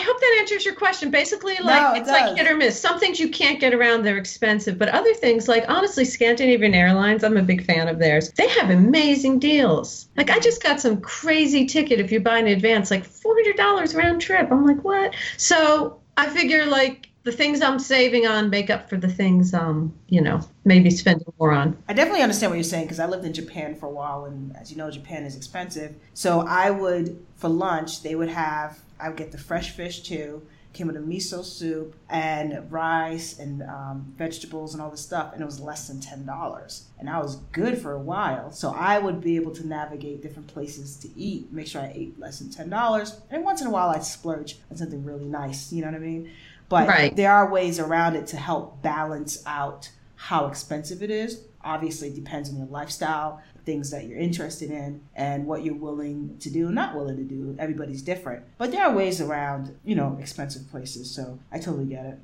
I 0.00 0.02
hope 0.02 0.20
that 0.20 0.36
answers 0.40 0.64
your 0.64 0.74
question. 0.74 1.10
Basically, 1.10 1.54
like 1.62 1.82
No, 1.82 1.94
it 1.94 2.00
it's 2.00 2.08
like 2.08 2.36
hit 2.36 2.50
or 2.50 2.56
miss. 2.56 2.80
Some 2.80 2.98
things 2.98 3.20
you 3.20 3.28
can't 3.28 3.60
get 3.60 3.74
around; 3.74 4.02
they're 4.02 4.16
expensive. 4.16 4.78
But 4.78 4.88
other 4.88 5.12
things, 5.14 5.48
like 5.48 5.64
honestly, 5.68 6.04
Scandinavian 6.04 6.74
Airlines, 6.74 7.22
I'm 7.22 7.36
a 7.36 7.42
big 7.42 7.64
fan 7.64 7.88
of 7.88 7.98
theirs. 7.98 8.30
They 8.32 8.48
have 8.48 8.70
amazing 8.70 9.38
deals. 9.38 10.08
Like 10.16 10.30
I 10.30 10.38
just 10.38 10.62
got 10.62 10.80
some 10.80 11.00
crazy 11.00 11.66
ticket 11.66 12.00
if 12.00 12.10
you 12.10 12.20
buy 12.20 12.38
in 12.38 12.46
advance, 12.46 12.90
like 12.90 13.04
four 13.04 13.34
hundred 13.34 13.56
dollars 13.56 13.94
round 13.94 14.20
trip. 14.20 14.50
I'm 14.50 14.66
like, 14.66 14.82
what? 14.82 15.14
So 15.36 16.00
I 16.16 16.28
figure 16.28 16.64
like 16.66 17.08
the 17.22 17.32
things 17.32 17.60
I'm 17.60 17.78
saving 17.78 18.26
on 18.26 18.48
make 18.48 18.70
up 18.70 18.88
for 18.88 18.96
the 18.96 19.08
things 19.08 19.52
um 19.52 19.92
you 20.08 20.22
know 20.22 20.40
maybe 20.64 20.90
spending 20.90 21.26
more 21.38 21.52
on. 21.52 21.76
I 21.88 21.92
definitely 21.92 22.22
understand 22.22 22.50
what 22.50 22.56
you're 22.56 22.64
saying 22.64 22.84
because 22.84 23.00
I 23.00 23.06
lived 23.06 23.24
in 23.24 23.32
Japan 23.32 23.74
for 23.74 23.86
a 23.86 23.90
while, 23.90 24.24
and 24.24 24.56
as 24.56 24.70
you 24.70 24.76
know, 24.76 24.90
Japan 24.90 25.24
is 25.24 25.36
expensive. 25.36 25.94
So 26.14 26.40
I 26.40 26.70
would, 26.70 27.18
for 27.36 27.48
lunch, 27.48 28.02
they 28.02 28.14
would 28.14 28.28
have, 28.28 28.78
I 29.02 29.08
would 29.08 29.16
get 29.16 29.32
the 29.32 29.38
fresh 29.38 29.70
fish 29.70 30.02
too, 30.02 30.42
came 30.72 30.86
with 30.86 30.96
a 30.96 31.00
miso 31.00 31.44
soup 31.44 31.96
and 32.08 32.70
rice 32.70 33.38
and 33.38 33.62
um, 33.62 34.14
vegetables 34.16 34.72
and 34.74 34.82
all 34.82 34.90
this 34.90 35.00
stuff, 35.00 35.32
and 35.32 35.42
it 35.42 35.44
was 35.44 35.58
less 35.60 35.88
than 35.88 36.00
ten 36.00 36.24
dollars, 36.26 36.84
and 36.98 37.10
I 37.10 37.18
was 37.18 37.36
good 37.52 37.78
for 37.78 37.92
a 37.92 37.98
while. 38.00 38.52
So 38.52 38.70
I 38.70 38.98
would 38.98 39.20
be 39.20 39.36
able 39.36 39.52
to 39.56 39.66
navigate 39.66 40.22
different 40.22 40.48
places 40.48 40.96
to 40.98 41.08
eat, 41.18 41.52
make 41.52 41.66
sure 41.66 41.80
I 41.82 41.92
ate 41.94 42.18
less 42.20 42.38
than 42.38 42.50
ten 42.50 42.70
dollars, 42.70 43.20
and 43.30 43.44
once 43.44 43.60
in 43.60 43.66
a 43.66 43.70
while 43.70 43.88
I'd 43.90 44.04
splurge 44.04 44.58
on 44.70 44.76
something 44.76 45.04
really 45.04 45.24
nice. 45.26 45.72
You 45.72 45.82
know 45.82 45.88
what 45.88 45.96
I 45.96 46.00
mean? 46.00 46.30
But 46.68 46.86
Right. 46.88 47.16
there 47.16 47.32
are 47.32 47.50
ways 47.50 47.80
around 47.80 48.14
it 48.14 48.28
to 48.28 48.36
help 48.36 48.80
balance 48.80 49.42
out 49.46 49.90
how 50.14 50.46
expensive 50.46 51.02
it 51.02 51.10
is. 51.10 51.40
Obviously, 51.64 52.08
it 52.08 52.14
depends 52.14 52.48
on 52.48 52.56
your 52.56 52.66
lifestyle, 52.68 53.42
things 53.64 53.90
that 53.90 54.06
you're 54.06 54.18
interested 54.18 54.70
in, 54.70 55.02
and 55.14 55.46
what 55.46 55.64
you're 55.64 55.74
willing 55.74 56.36
to 56.38 56.50
do 56.50 56.70
not 56.70 56.94
willing 56.94 57.16
to 57.16 57.24
do. 57.24 57.56
Everybody's 57.58 58.02
different. 58.02 58.44
But 58.58 58.70
there 58.72 58.84
are 58.84 58.94
ways 58.94 59.20
around, 59.20 59.76
you 59.84 59.94
know, 59.94 60.16
expensive 60.20 60.68
places. 60.70 61.10
So 61.10 61.38
I 61.52 61.58
totally 61.58 61.86
get 61.86 62.06
it. 62.06 62.18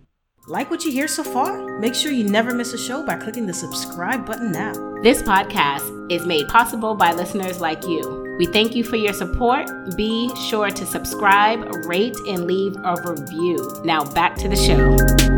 Like 0.49 0.71
what 0.71 0.85
you 0.85 0.93
hear 0.93 1.09
so 1.09 1.25
far? 1.25 1.79
Make 1.81 1.95
sure 1.95 2.13
you 2.13 2.23
never 2.23 2.55
miss 2.55 2.73
a 2.73 2.79
show 2.79 3.05
by 3.05 3.17
clicking 3.17 3.47
the 3.47 3.53
subscribe 3.53 4.25
button 4.25 4.53
now. 4.53 4.73
This 5.03 5.21
podcast 5.21 6.13
is 6.13 6.25
made 6.25 6.47
possible 6.49 6.95
by 6.95 7.13
listeners 7.13 7.61
like 7.61 7.83
you. 7.85 8.37
We 8.39 8.47
thank 8.47 8.77
you 8.77 8.85
for 8.85 8.97
your 8.97 9.13
support. 9.13 9.69
Be 9.97 10.31
sure 10.49 10.71
to 10.71 10.87
subscribe, 10.87 11.87
rate, 11.87 12.17
and 12.29 12.47
leave 12.47 12.77
a 12.77 12.95
review. 13.03 13.83
Now 13.85 14.05
back 14.05 14.37
to 14.37 14.49
the 14.49 14.57
show. 14.57 15.36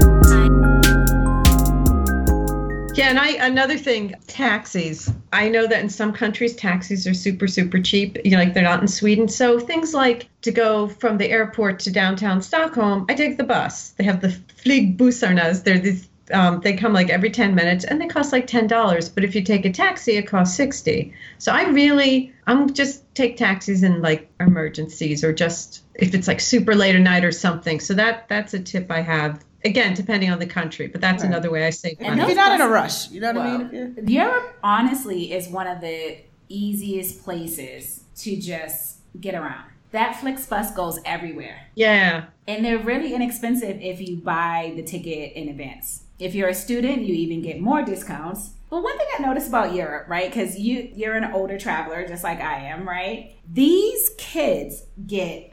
Yeah, 2.98 3.10
and 3.10 3.18
I 3.20 3.28
another 3.46 3.78
thing, 3.78 4.16
taxis. 4.26 5.08
I 5.32 5.48
know 5.50 5.68
that 5.68 5.80
in 5.80 5.88
some 5.88 6.12
countries 6.12 6.56
taxis 6.56 7.06
are 7.06 7.14
super 7.14 7.46
super 7.46 7.80
cheap. 7.80 8.18
You 8.24 8.32
know, 8.32 8.38
like 8.38 8.54
they're 8.54 8.64
not 8.64 8.80
in 8.82 8.88
Sweden. 8.88 9.28
So 9.28 9.60
things 9.60 9.94
like 9.94 10.28
to 10.42 10.50
go 10.50 10.88
from 10.88 11.16
the 11.16 11.30
airport 11.30 11.78
to 11.80 11.92
downtown 11.92 12.42
Stockholm, 12.42 13.06
I 13.08 13.14
take 13.14 13.36
the 13.36 13.44
bus. 13.44 13.90
They 13.90 14.02
have 14.02 14.20
the 14.20 14.36
flygbussarnas. 14.64 15.62
They're 15.62 15.78
these. 15.78 16.08
Um, 16.30 16.60
they 16.60 16.74
come 16.74 16.92
like 16.92 17.08
every 17.08 17.30
10 17.30 17.54
minutes 17.54 17.86
and 17.86 17.98
they 17.98 18.06
cost 18.06 18.34
like 18.34 18.46
$10 18.46 19.14
but 19.14 19.24
if 19.24 19.34
you 19.34 19.40
take 19.42 19.64
a 19.64 19.72
taxi 19.72 20.18
it 20.18 20.26
costs 20.26 20.54
60 20.58 21.14
so 21.38 21.50
i 21.50 21.70
really 21.70 22.34
i'm 22.46 22.74
just 22.74 23.02
take 23.14 23.38
taxis 23.38 23.82
in 23.82 24.02
like 24.02 24.30
emergencies 24.38 25.24
or 25.24 25.32
just 25.32 25.84
if 25.94 26.14
it's 26.14 26.28
like 26.28 26.40
super 26.40 26.74
late 26.74 26.94
at 26.94 27.00
night 27.00 27.24
or 27.24 27.32
something 27.32 27.80
so 27.80 27.94
that 27.94 28.28
that's 28.28 28.52
a 28.52 28.58
tip 28.58 28.90
i 28.90 29.00
have 29.00 29.42
again 29.64 29.94
depending 29.94 30.30
on 30.30 30.38
the 30.38 30.46
country 30.46 30.86
but 30.86 31.00
that's 31.00 31.22
Right. 31.22 31.30
another 31.30 31.50
way 31.50 31.66
i 31.66 31.70
save 31.70 31.96
And 32.00 32.16
money 32.16 32.32
you're 32.32 32.36
not 32.36 32.52
in 32.60 32.60
a 32.60 32.68
rush, 32.68 33.10
you 33.10 33.20
know 33.20 33.32
what 33.32 33.42
I 33.46 33.56
mean? 33.58 33.66
If 33.96 34.08
you're- 34.08 34.12
Europe 34.12 34.56
honestly 34.62 35.32
is 35.32 35.48
one 35.48 35.66
of 35.66 35.80
the 35.80 36.18
easiest 36.48 37.22
places 37.24 38.04
to 38.18 38.36
just 38.36 38.98
get 39.20 39.34
around. 39.34 39.64
That 39.92 40.16
Flixbus 40.16 40.74
goes 40.76 40.98
everywhere. 41.04 41.66
Yeah. 41.74 42.24
And 42.46 42.64
they're 42.64 42.78
really 42.78 43.14
inexpensive 43.14 43.80
if 43.80 44.00
you 44.00 44.16
buy 44.16 44.72
the 44.76 44.82
ticket 44.82 45.32
in 45.34 45.48
advance. 45.48 46.02
If 46.18 46.34
you're 46.34 46.48
a 46.48 46.54
student, 46.54 47.02
you 47.02 47.14
even 47.14 47.42
get 47.42 47.60
more 47.60 47.82
discounts. 47.82 48.50
But 48.70 48.82
one 48.82 48.98
thing 48.98 49.06
I 49.18 49.22
noticed 49.22 49.48
about 49.48 49.72
Europe, 49.74 50.08
right? 50.08 50.30
Because 50.30 50.58
you 50.58 50.90
you're 50.94 51.14
an 51.14 51.32
older 51.32 51.58
traveler, 51.58 52.06
just 52.06 52.22
like 52.22 52.40
I 52.40 52.66
am, 52.66 52.86
right? 52.86 53.34
These 53.50 54.10
kids 54.18 54.84
get 55.06 55.50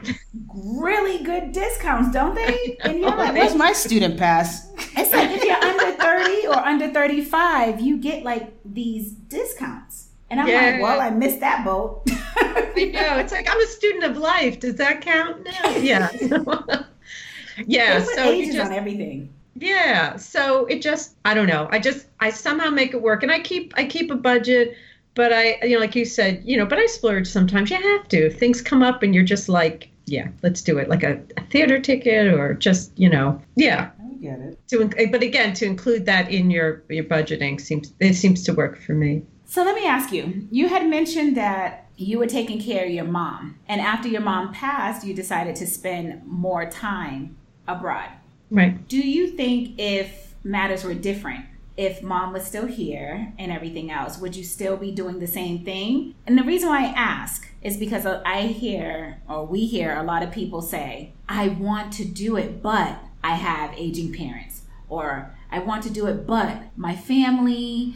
really 0.54 1.24
good 1.24 1.54
discounts, 1.54 2.12
don't 2.12 2.36
they? 2.36 2.78
And 2.84 3.00
you're 3.00 3.10
like, 3.16 3.34
Where's 3.34 3.56
my 3.56 3.72
student 3.72 4.18
pass? 4.18 4.70
it's 4.98 5.14
like 5.14 5.30
if 5.32 5.44
you're 5.44 5.56
under 5.56 5.92
30 6.04 6.48
or 6.48 6.58
under 6.58 6.90
35, 6.92 7.80
you 7.80 7.98
get 7.98 8.24
like 8.24 8.54
these 8.66 9.12
discounts. 9.12 10.10
And 10.30 10.40
I'm 10.42 10.48
Yeah. 10.48 10.72
like, 10.72 10.82
well, 10.82 11.00
I 11.00 11.10
missed 11.12 11.40
that 11.40 11.64
boat. 11.64 12.02
I 12.10 12.92
know. 12.92 13.18
It's 13.20 13.32
like 13.32 13.50
I'm 13.50 13.62
a 13.62 13.68
student 13.68 14.04
of 14.04 14.18
life. 14.18 14.60
Does 14.60 14.76
that 14.76 15.00
count? 15.02 15.46
No. 15.46 15.52
Yeah. 15.78 16.10
yeah. 17.66 18.00
They 18.00 18.06
put 18.06 18.16
So 18.16 18.24
you 18.32 18.44
ages 18.44 18.56
just 18.56 18.72
on 18.72 18.76
everything. 18.78 19.34
Yeah. 19.56 20.18
So 20.18 20.66
it 20.66 20.82
just 20.82 21.16
I 21.26 21.34
don't 21.34 21.48
know. 21.48 21.68
I 21.72 21.80
just 21.80 22.08
I 22.20 22.30
somehow 22.30 22.70
make 22.70 22.94
it 22.94 23.02
work, 23.02 23.24
and 23.24 23.32
I 23.32 23.40
keep 23.40 23.74
I 23.78 23.86
keep 23.86 24.12
a 24.12 24.16
budget. 24.16 24.76
But 25.16 25.32
I, 25.32 25.58
you 25.64 25.76
know, 25.76 25.80
like 25.80 25.96
you 25.96 26.04
said, 26.04 26.44
you 26.44 26.58
know, 26.58 26.66
but 26.66 26.78
I 26.78 26.86
splurge 26.88 27.26
sometimes. 27.26 27.72
You 27.72 27.78
have 27.78 28.08
to. 28.10 28.30
Things 28.30 28.62
come 28.62 28.84
up, 28.84 29.02
and 29.02 29.16
you're 29.16 29.24
just 29.24 29.48
like, 29.48 29.90
yeah, 30.06 30.28
let's 30.44 30.62
do 30.62 30.78
it. 30.78 30.90
Like 30.90 31.04
a, 31.04 31.22
a 31.38 31.42
theater 31.44 31.80
ticket, 31.80 32.28
or 32.28 32.54
just, 32.54 32.92
you 33.00 33.10
know, 33.10 33.42
yeah. 33.56 33.92
I 33.98 34.14
get 34.16 34.40
it. 34.40 34.68
To, 34.70 35.08
but 35.10 35.24
again, 35.24 35.54
to 35.54 35.66
include 35.66 36.06
that 36.06 36.30
in 36.30 36.52
your 36.52 36.84
your 36.90 37.06
budgeting 37.06 37.62
seems 37.62 37.94
it 38.02 38.16
seems 38.16 38.44
to 38.44 38.54
work 38.54 38.82
for 38.82 38.94
me. 38.94 39.24
So 39.46 39.64
let 39.64 39.76
me 39.76 39.86
ask 39.86 40.12
you 40.12 40.48
you 40.52 40.68
had 40.68 40.86
mentioned 40.90 41.38
that 41.38 41.88
you 41.96 42.20
were 42.20 42.28
taking 42.28 42.60
care 42.60 42.86
of 42.86 42.92
your 42.92 43.06
mom. 43.06 43.58
And 43.70 43.80
after 43.80 44.10
your 44.10 44.22
mom 44.22 44.54
passed, 44.54 45.06
you 45.06 45.14
decided 45.14 45.56
to 45.58 45.68
spend 45.68 46.26
more 46.26 46.70
time 46.70 47.38
abroad. 47.68 48.10
Right. 48.50 48.88
Do 48.88 48.98
you 48.98 49.28
think 49.28 49.80
if 49.80 50.36
matters 50.44 50.84
were 50.84 50.94
different, 50.94 51.46
if 51.78 52.02
mom 52.02 52.32
was 52.32 52.46
still 52.46 52.68
here 52.68 53.34
and 53.38 53.52
everything 53.52 53.92
else, 53.92 54.18
would 54.18 54.36
you 54.36 54.44
still 54.44 54.78
be 54.78 54.92
doing 54.92 55.20
the 55.20 55.28
same 55.28 55.66
thing? 55.66 56.16
And 56.26 56.38
the 56.38 56.44
reason 56.44 56.70
why 56.70 56.86
I 56.86 56.94
ask 56.96 57.48
is 57.62 57.78
because 57.78 58.06
I 58.06 58.44
hear, 58.44 59.22
or 59.28 59.46
we 59.46 59.66
hear, 59.66 59.96
a 59.96 60.04
lot 60.04 60.24
of 60.24 60.32
people 60.32 60.62
say, 60.62 61.12
I 61.28 61.50
want 61.50 61.92
to 61.94 62.06
do 62.06 62.38
it, 62.38 62.62
but 62.62 63.00
I 63.24 63.36
have 63.36 63.74
aging 63.76 64.14
parents. 64.14 64.62
Or 64.88 65.36
I 65.52 65.60
want 65.60 65.84
to 65.84 65.90
do 65.90 66.06
it, 66.06 66.28
but 66.28 66.62
my 66.78 66.96
family, 66.96 67.96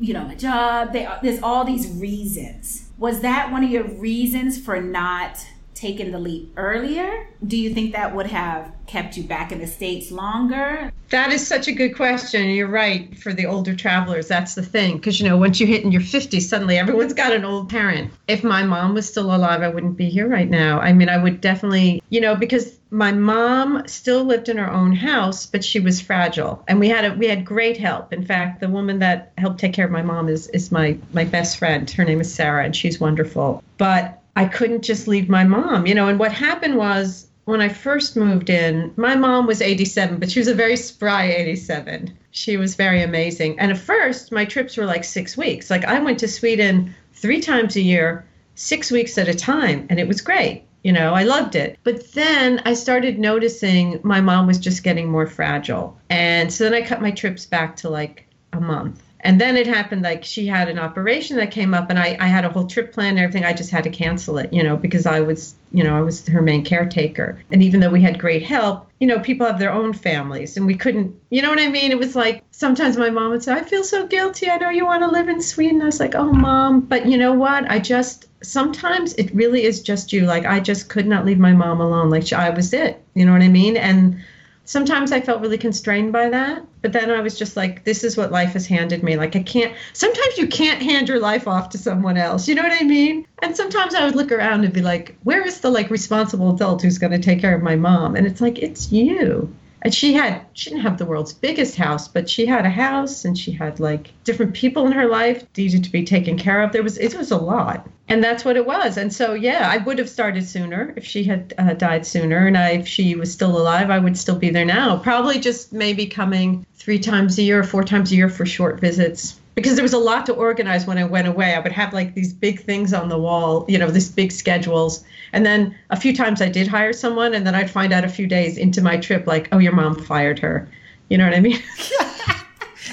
you 0.00 0.14
know, 0.14 0.24
my 0.24 0.34
job, 0.34 0.92
they, 0.92 1.06
there's 1.22 1.42
all 1.42 1.64
these 1.64 1.88
reasons. 1.88 2.88
Was 2.96 3.20
that 3.20 3.52
one 3.52 3.62
of 3.62 3.70
your 3.70 3.84
reasons 3.84 4.58
for 4.58 4.80
not 4.80 5.46
taking 5.84 6.10
the 6.12 6.18
leap 6.18 6.50
earlier? 6.56 7.28
Do 7.46 7.58
you 7.58 7.74
think 7.74 7.92
that 7.92 8.14
would 8.14 8.28
have 8.28 8.72
kept 8.86 9.18
you 9.18 9.22
back 9.22 9.52
in 9.52 9.58
the 9.58 9.66
States 9.66 10.10
longer? 10.10 10.90
That 11.10 11.30
is 11.30 11.46
such 11.46 11.68
a 11.68 11.72
good 11.72 11.94
question. 11.94 12.48
You're 12.48 12.68
right. 12.68 13.14
For 13.18 13.34
the 13.34 13.44
older 13.44 13.76
travelers, 13.76 14.26
that's 14.26 14.54
the 14.54 14.62
thing. 14.62 14.96
Because, 14.96 15.20
you 15.20 15.28
know, 15.28 15.36
once 15.36 15.60
you 15.60 15.66
hit 15.66 15.84
in 15.84 15.92
your 15.92 16.00
50s, 16.00 16.40
suddenly 16.40 16.78
everyone's 16.78 17.12
got 17.12 17.34
an 17.34 17.44
old 17.44 17.68
parent. 17.68 18.10
If 18.28 18.42
my 18.42 18.62
mom 18.62 18.94
was 18.94 19.06
still 19.06 19.34
alive, 19.34 19.60
I 19.60 19.68
wouldn't 19.68 19.98
be 19.98 20.08
here 20.08 20.26
right 20.26 20.48
now. 20.48 20.80
I 20.80 20.94
mean, 20.94 21.10
I 21.10 21.18
would 21.22 21.42
definitely, 21.42 22.02
you 22.08 22.22
know, 22.22 22.34
because 22.34 22.78
my 22.88 23.12
mom 23.12 23.86
still 23.86 24.24
lived 24.24 24.48
in 24.48 24.56
her 24.56 24.72
own 24.72 24.96
house, 24.96 25.44
but 25.44 25.62
she 25.62 25.80
was 25.80 26.00
fragile. 26.00 26.64
And 26.66 26.80
we 26.80 26.88
had 26.88 27.04
a, 27.04 27.12
we 27.12 27.26
had 27.26 27.44
great 27.44 27.76
help. 27.76 28.10
In 28.10 28.24
fact, 28.24 28.60
the 28.60 28.70
woman 28.70 29.00
that 29.00 29.32
helped 29.36 29.60
take 29.60 29.74
care 29.74 29.84
of 29.84 29.90
my 29.90 30.02
mom 30.02 30.30
is, 30.30 30.48
is 30.48 30.72
my, 30.72 30.96
my 31.12 31.24
best 31.24 31.58
friend. 31.58 31.90
Her 31.90 32.04
name 32.04 32.22
is 32.22 32.34
Sarah, 32.34 32.64
and 32.64 32.74
she's 32.74 32.98
wonderful. 32.98 33.62
But 33.76 34.22
I 34.36 34.46
couldn't 34.46 34.82
just 34.82 35.06
leave 35.06 35.28
my 35.28 35.44
mom, 35.44 35.86
you 35.86 35.94
know, 35.94 36.08
and 36.08 36.18
what 36.18 36.32
happened 36.32 36.76
was 36.76 37.28
when 37.44 37.60
I 37.60 37.68
first 37.68 38.16
moved 38.16 38.48
in, 38.50 38.92
my 38.96 39.14
mom 39.14 39.46
was 39.46 39.60
87, 39.60 40.18
but 40.18 40.30
she 40.30 40.40
was 40.40 40.48
a 40.48 40.54
very 40.54 40.76
spry 40.76 41.30
87. 41.30 42.16
She 42.30 42.56
was 42.56 42.74
very 42.74 43.02
amazing. 43.02 43.58
And 43.58 43.70
at 43.70 43.78
first, 43.78 44.32
my 44.32 44.44
trips 44.44 44.76
were 44.76 44.86
like 44.86 45.04
six 45.04 45.36
weeks. 45.36 45.70
Like 45.70 45.84
I 45.84 46.00
went 46.00 46.18
to 46.20 46.28
Sweden 46.28 46.94
three 47.12 47.40
times 47.40 47.76
a 47.76 47.82
year, 47.82 48.24
six 48.54 48.90
weeks 48.90 49.18
at 49.18 49.28
a 49.28 49.34
time, 49.34 49.86
and 49.90 50.00
it 50.00 50.08
was 50.08 50.20
great. 50.20 50.64
You 50.82 50.92
know, 50.92 51.14
I 51.14 51.22
loved 51.22 51.54
it. 51.54 51.78
But 51.82 52.12
then 52.12 52.60
I 52.64 52.74
started 52.74 53.18
noticing 53.18 54.00
my 54.02 54.20
mom 54.20 54.46
was 54.46 54.58
just 54.58 54.82
getting 54.82 55.10
more 55.10 55.26
fragile. 55.26 55.98
And 56.10 56.52
so 56.52 56.64
then 56.64 56.74
I 56.74 56.82
cut 56.82 57.00
my 57.00 57.10
trips 57.10 57.46
back 57.46 57.76
to 57.76 57.88
like 57.88 58.26
a 58.52 58.60
month. 58.60 59.02
And 59.24 59.40
then 59.40 59.56
it 59.56 59.66
happened 59.66 60.02
like 60.02 60.22
she 60.22 60.46
had 60.46 60.68
an 60.68 60.78
operation 60.78 61.38
that 61.38 61.50
came 61.50 61.72
up, 61.72 61.88
and 61.88 61.98
I, 61.98 62.16
I 62.20 62.26
had 62.26 62.44
a 62.44 62.50
whole 62.50 62.66
trip 62.66 62.92
plan 62.92 63.10
and 63.10 63.18
everything. 63.20 63.44
I 63.44 63.54
just 63.54 63.70
had 63.70 63.84
to 63.84 63.90
cancel 63.90 64.36
it, 64.38 64.52
you 64.52 64.62
know, 64.62 64.76
because 64.76 65.06
I 65.06 65.20
was, 65.20 65.54
you 65.72 65.82
know, 65.82 65.96
I 65.96 66.02
was 66.02 66.26
her 66.28 66.42
main 66.42 66.62
caretaker. 66.62 67.42
And 67.50 67.62
even 67.62 67.80
though 67.80 67.90
we 67.90 68.02
had 68.02 68.18
great 68.18 68.42
help, 68.42 68.86
you 69.00 69.06
know, 69.06 69.18
people 69.18 69.46
have 69.46 69.58
their 69.58 69.72
own 69.72 69.94
families, 69.94 70.56
and 70.56 70.66
we 70.66 70.74
couldn't, 70.76 71.14
you 71.30 71.40
know 71.40 71.48
what 71.48 71.58
I 71.58 71.68
mean? 71.68 71.90
It 71.90 71.98
was 71.98 72.14
like 72.14 72.44
sometimes 72.50 72.96
my 72.96 73.10
mom 73.10 73.30
would 73.30 73.42
say, 73.42 73.54
I 73.54 73.64
feel 73.64 73.82
so 73.82 74.06
guilty. 74.06 74.50
I 74.50 74.58
know 74.58 74.68
you 74.68 74.84
want 74.84 75.02
to 75.02 75.08
live 75.08 75.28
in 75.28 75.40
Sweden. 75.40 75.82
I 75.82 75.86
was 75.86 76.00
like, 76.00 76.14
oh, 76.14 76.30
mom. 76.30 76.80
But 76.80 77.06
you 77.06 77.16
know 77.16 77.32
what? 77.32 77.70
I 77.70 77.78
just, 77.78 78.26
sometimes 78.42 79.14
it 79.14 79.34
really 79.34 79.64
is 79.64 79.82
just 79.82 80.12
you. 80.12 80.26
Like, 80.26 80.44
I 80.44 80.60
just 80.60 80.90
could 80.90 81.06
not 81.06 81.24
leave 81.24 81.38
my 81.38 81.52
mom 81.52 81.80
alone. 81.80 82.10
Like, 82.10 82.30
I 82.32 82.50
was 82.50 82.72
it. 82.72 83.02
You 83.14 83.24
know 83.24 83.32
what 83.32 83.42
I 83.42 83.48
mean? 83.48 83.76
And, 83.76 84.22
sometimes 84.66 85.12
I 85.12 85.20
felt 85.20 85.42
really 85.42 85.58
constrained 85.58 86.10
by 86.10 86.30
that. 86.30 86.64
But 86.84 86.92
then 86.92 87.10
I 87.10 87.22
was 87.22 87.38
just 87.38 87.56
like, 87.56 87.84
this 87.84 88.04
is 88.04 88.14
what 88.14 88.30
life 88.30 88.52
has 88.52 88.66
handed 88.66 89.02
me. 89.02 89.16
Like, 89.16 89.34
I 89.34 89.42
can't, 89.42 89.74
sometimes 89.94 90.36
you 90.36 90.46
can't 90.46 90.82
hand 90.82 91.08
your 91.08 91.18
life 91.18 91.48
off 91.48 91.70
to 91.70 91.78
someone 91.78 92.18
else. 92.18 92.46
You 92.46 92.54
know 92.54 92.62
what 92.62 92.78
I 92.78 92.84
mean? 92.84 93.26
And 93.38 93.56
sometimes 93.56 93.94
I 93.94 94.04
would 94.04 94.14
look 94.14 94.30
around 94.30 94.64
and 94.64 94.74
be 94.74 94.82
like, 94.82 95.16
where 95.22 95.46
is 95.46 95.60
the 95.60 95.70
like 95.70 95.88
responsible 95.88 96.54
adult 96.54 96.82
who's 96.82 96.98
going 96.98 97.12
to 97.12 97.18
take 97.18 97.40
care 97.40 97.54
of 97.54 97.62
my 97.62 97.74
mom? 97.74 98.16
And 98.16 98.26
it's 98.26 98.42
like, 98.42 98.58
it's 98.58 98.92
you. 98.92 99.50
And 99.80 99.94
she 99.94 100.12
had, 100.12 100.44
she 100.52 100.68
didn't 100.68 100.82
have 100.82 100.98
the 100.98 101.06
world's 101.06 101.32
biggest 101.32 101.76
house, 101.76 102.06
but 102.06 102.28
she 102.28 102.44
had 102.44 102.66
a 102.66 102.70
house 102.70 103.24
and 103.24 103.38
she 103.38 103.52
had 103.52 103.80
like 103.80 104.10
different 104.24 104.52
people 104.52 104.84
in 104.84 104.92
her 104.92 105.06
life 105.06 105.42
needed 105.56 105.84
to 105.84 105.90
be 105.90 106.04
taken 106.04 106.36
care 106.36 106.60
of. 106.60 106.72
There 106.72 106.82
was, 106.82 106.98
it 106.98 107.14
was 107.14 107.30
a 107.30 107.38
lot. 107.38 107.88
And 108.08 108.22
that's 108.22 108.44
what 108.44 108.56
it 108.56 108.66
was. 108.66 108.98
And 108.98 109.12
so, 109.12 109.32
yeah, 109.32 109.70
I 109.72 109.78
would 109.78 109.98
have 109.98 110.10
started 110.10 110.46
sooner 110.46 110.92
if 110.94 111.04
she 111.04 111.24
had 111.24 111.54
uh, 111.56 111.72
died 111.72 112.06
sooner. 112.06 112.46
And 112.46 112.58
I, 112.58 112.72
if 112.72 112.86
she 112.86 113.14
was 113.14 113.32
still 113.32 113.56
alive, 113.56 113.88
I 113.88 113.98
would 113.98 114.18
still 114.18 114.36
be 114.36 114.50
there 114.50 114.64
now. 114.64 114.98
Probably 114.98 115.38
just 115.38 115.72
maybe 115.72 116.06
coming 116.06 116.66
three 116.74 116.98
times 116.98 117.38
a 117.38 117.42
year 117.42 117.60
or 117.60 117.64
four 117.64 117.82
times 117.82 118.12
a 118.12 118.16
year 118.16 118.28
for 118.28 118.44
short 118.44 118.78
visits. 118.78 119.40
Because 119.54 119.76
there 119.76 119.84
was 119.84 119.94
a 119.94 119.98
lot 119.98 120.26
to 120.26 120.34
organize 120.34 120.84
when 120.84 120.98
I 120.98 121.04
went 121.04 121.28
away. 121.28 121.54
I 121.54 121.60
would 121.60 121.72
have 121.72 121.94
like 121.94 122.14
these 122.14 122.32
big 122.32 122.60
things 122.60 122.92
on 122.92 123.08
the 123.08 123.16
wall, 123.16 123.64
you 123.68 123.78
know, 123.78 123.88
these 123.88 124.10
big 124.10 124.32
schedules. 124.32 125.02
And 125.32 125.46
then 125.46 125.74
a 125.90 125.96
few 125.96 126.14
times 126.14 126.42
I 126.42 126.48
did 126.48 126.66
hire 126.66 126.92
someone, 126.92 127.34
and 127.34 127.46
then 127.46 127.54
I'd 127.54 127.70
find 127.70 127.92
out 127.92 128.04
a 128.04 128.08
few 128.08 128.26
days 128.26 128.58
into 128.58 128.82
my 128.82 128.96
trip, 128.96 129.26
like, 129.28 129.48
oh, 129.52 129.58
your 129.58 129.72
mom 129.72 129.94
fired 129.94 130.40
her. 130.40 130.68
You 131.08 131.18
know 131.18 131.24
what 131.24 131.34
I 131.34 131.40
mean? 131.40 131.62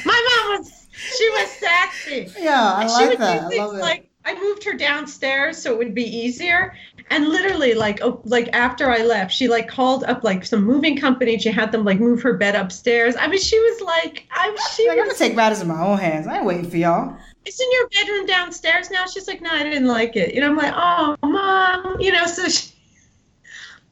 my 0.06 0.46
mom 0.46 0.60
was, 0.60 0.88
she 0.94 1.30
was 1.32 1.52
sassy. 1.52 2.28
Yeah, 2.40 2.74
I 2.76 2.86
like 2.86 3.18
that. 3.18 3.42
I 3.42 3.58
love 3.58 3.76
it. 3.76 3.82
Like 3.82 4.11
I 4.24 4.40
moved 4.40 4.64
her 4.66 4.74
downstairs 4.74 5.58
so 5.58 5.74
it 5.74 5.78
would 5.80 5.96
be 5.96 6.04
easier. 6.04 6.76
And 7.10 7.28
literally, 7.30 7.74
like, 7.74 8.00
oh, 8.02 8.22
like 8.24 8.50
after 8.54 8.90
I 8.90 9.00
left, 9.00 9.34
she 9.34 9.48
like 9.48 9.68
called 9.68 10.04
up 10.04 10.24
like 10.24 10.46
some 10.46 10.64
moving 10.64 10.98
company. 10.98 11.38
She 11.40 11.50
had 11.50 11.72
them 11.72 11.84
like 11.84 12.00
move 12.00 12.22
her 12.22 12.34
bed 12.34 12.56
upstairs. 12.56 13.16
I 13.20 13.28
mean, 13.28 13.40
she 13.40 13.60
was 13.60 13.82
like, 13.82 14.28
I'm 14.32 14.56
she 14.76 14.88
Like, 14.88 15.00
I'm 15.00 15.06
gonna 15.06 15.18
take 15.18 15.36
matters 15.36 15.62
in 15.62 15.68
my 15.68 15.82
own 15.82 15.98
hands. 15.98 16.28
I 16.28 16.38
ain't 16.38 16.46
waiting 16.46 16.70
for 16.70 16.78
y'all. 16.78 17.18
It's 17.46 17.60
in 17.60 17.68
your 17.72 17.90
bedroom 17.90 18.28
downstairs 18.28 18.92
now? 18.92 19.08
She's 19.08 19.28
like, 19.28 19.42
no, 19.42 19.50
I 19.52 19.64
didn't 19.64 19.88
like 19.88 20.16
it. 20.16 20.36
You 20.36 20.42
know, 20.42 20.50
I'm 20.50 20.56
like, 20.56 20.74
oh, 20.76 21.16
mom. 21.24 22.00
You 22.00 22.12
know, 22.12 22.28
so 22.28 22.48
she, 22.48 22.72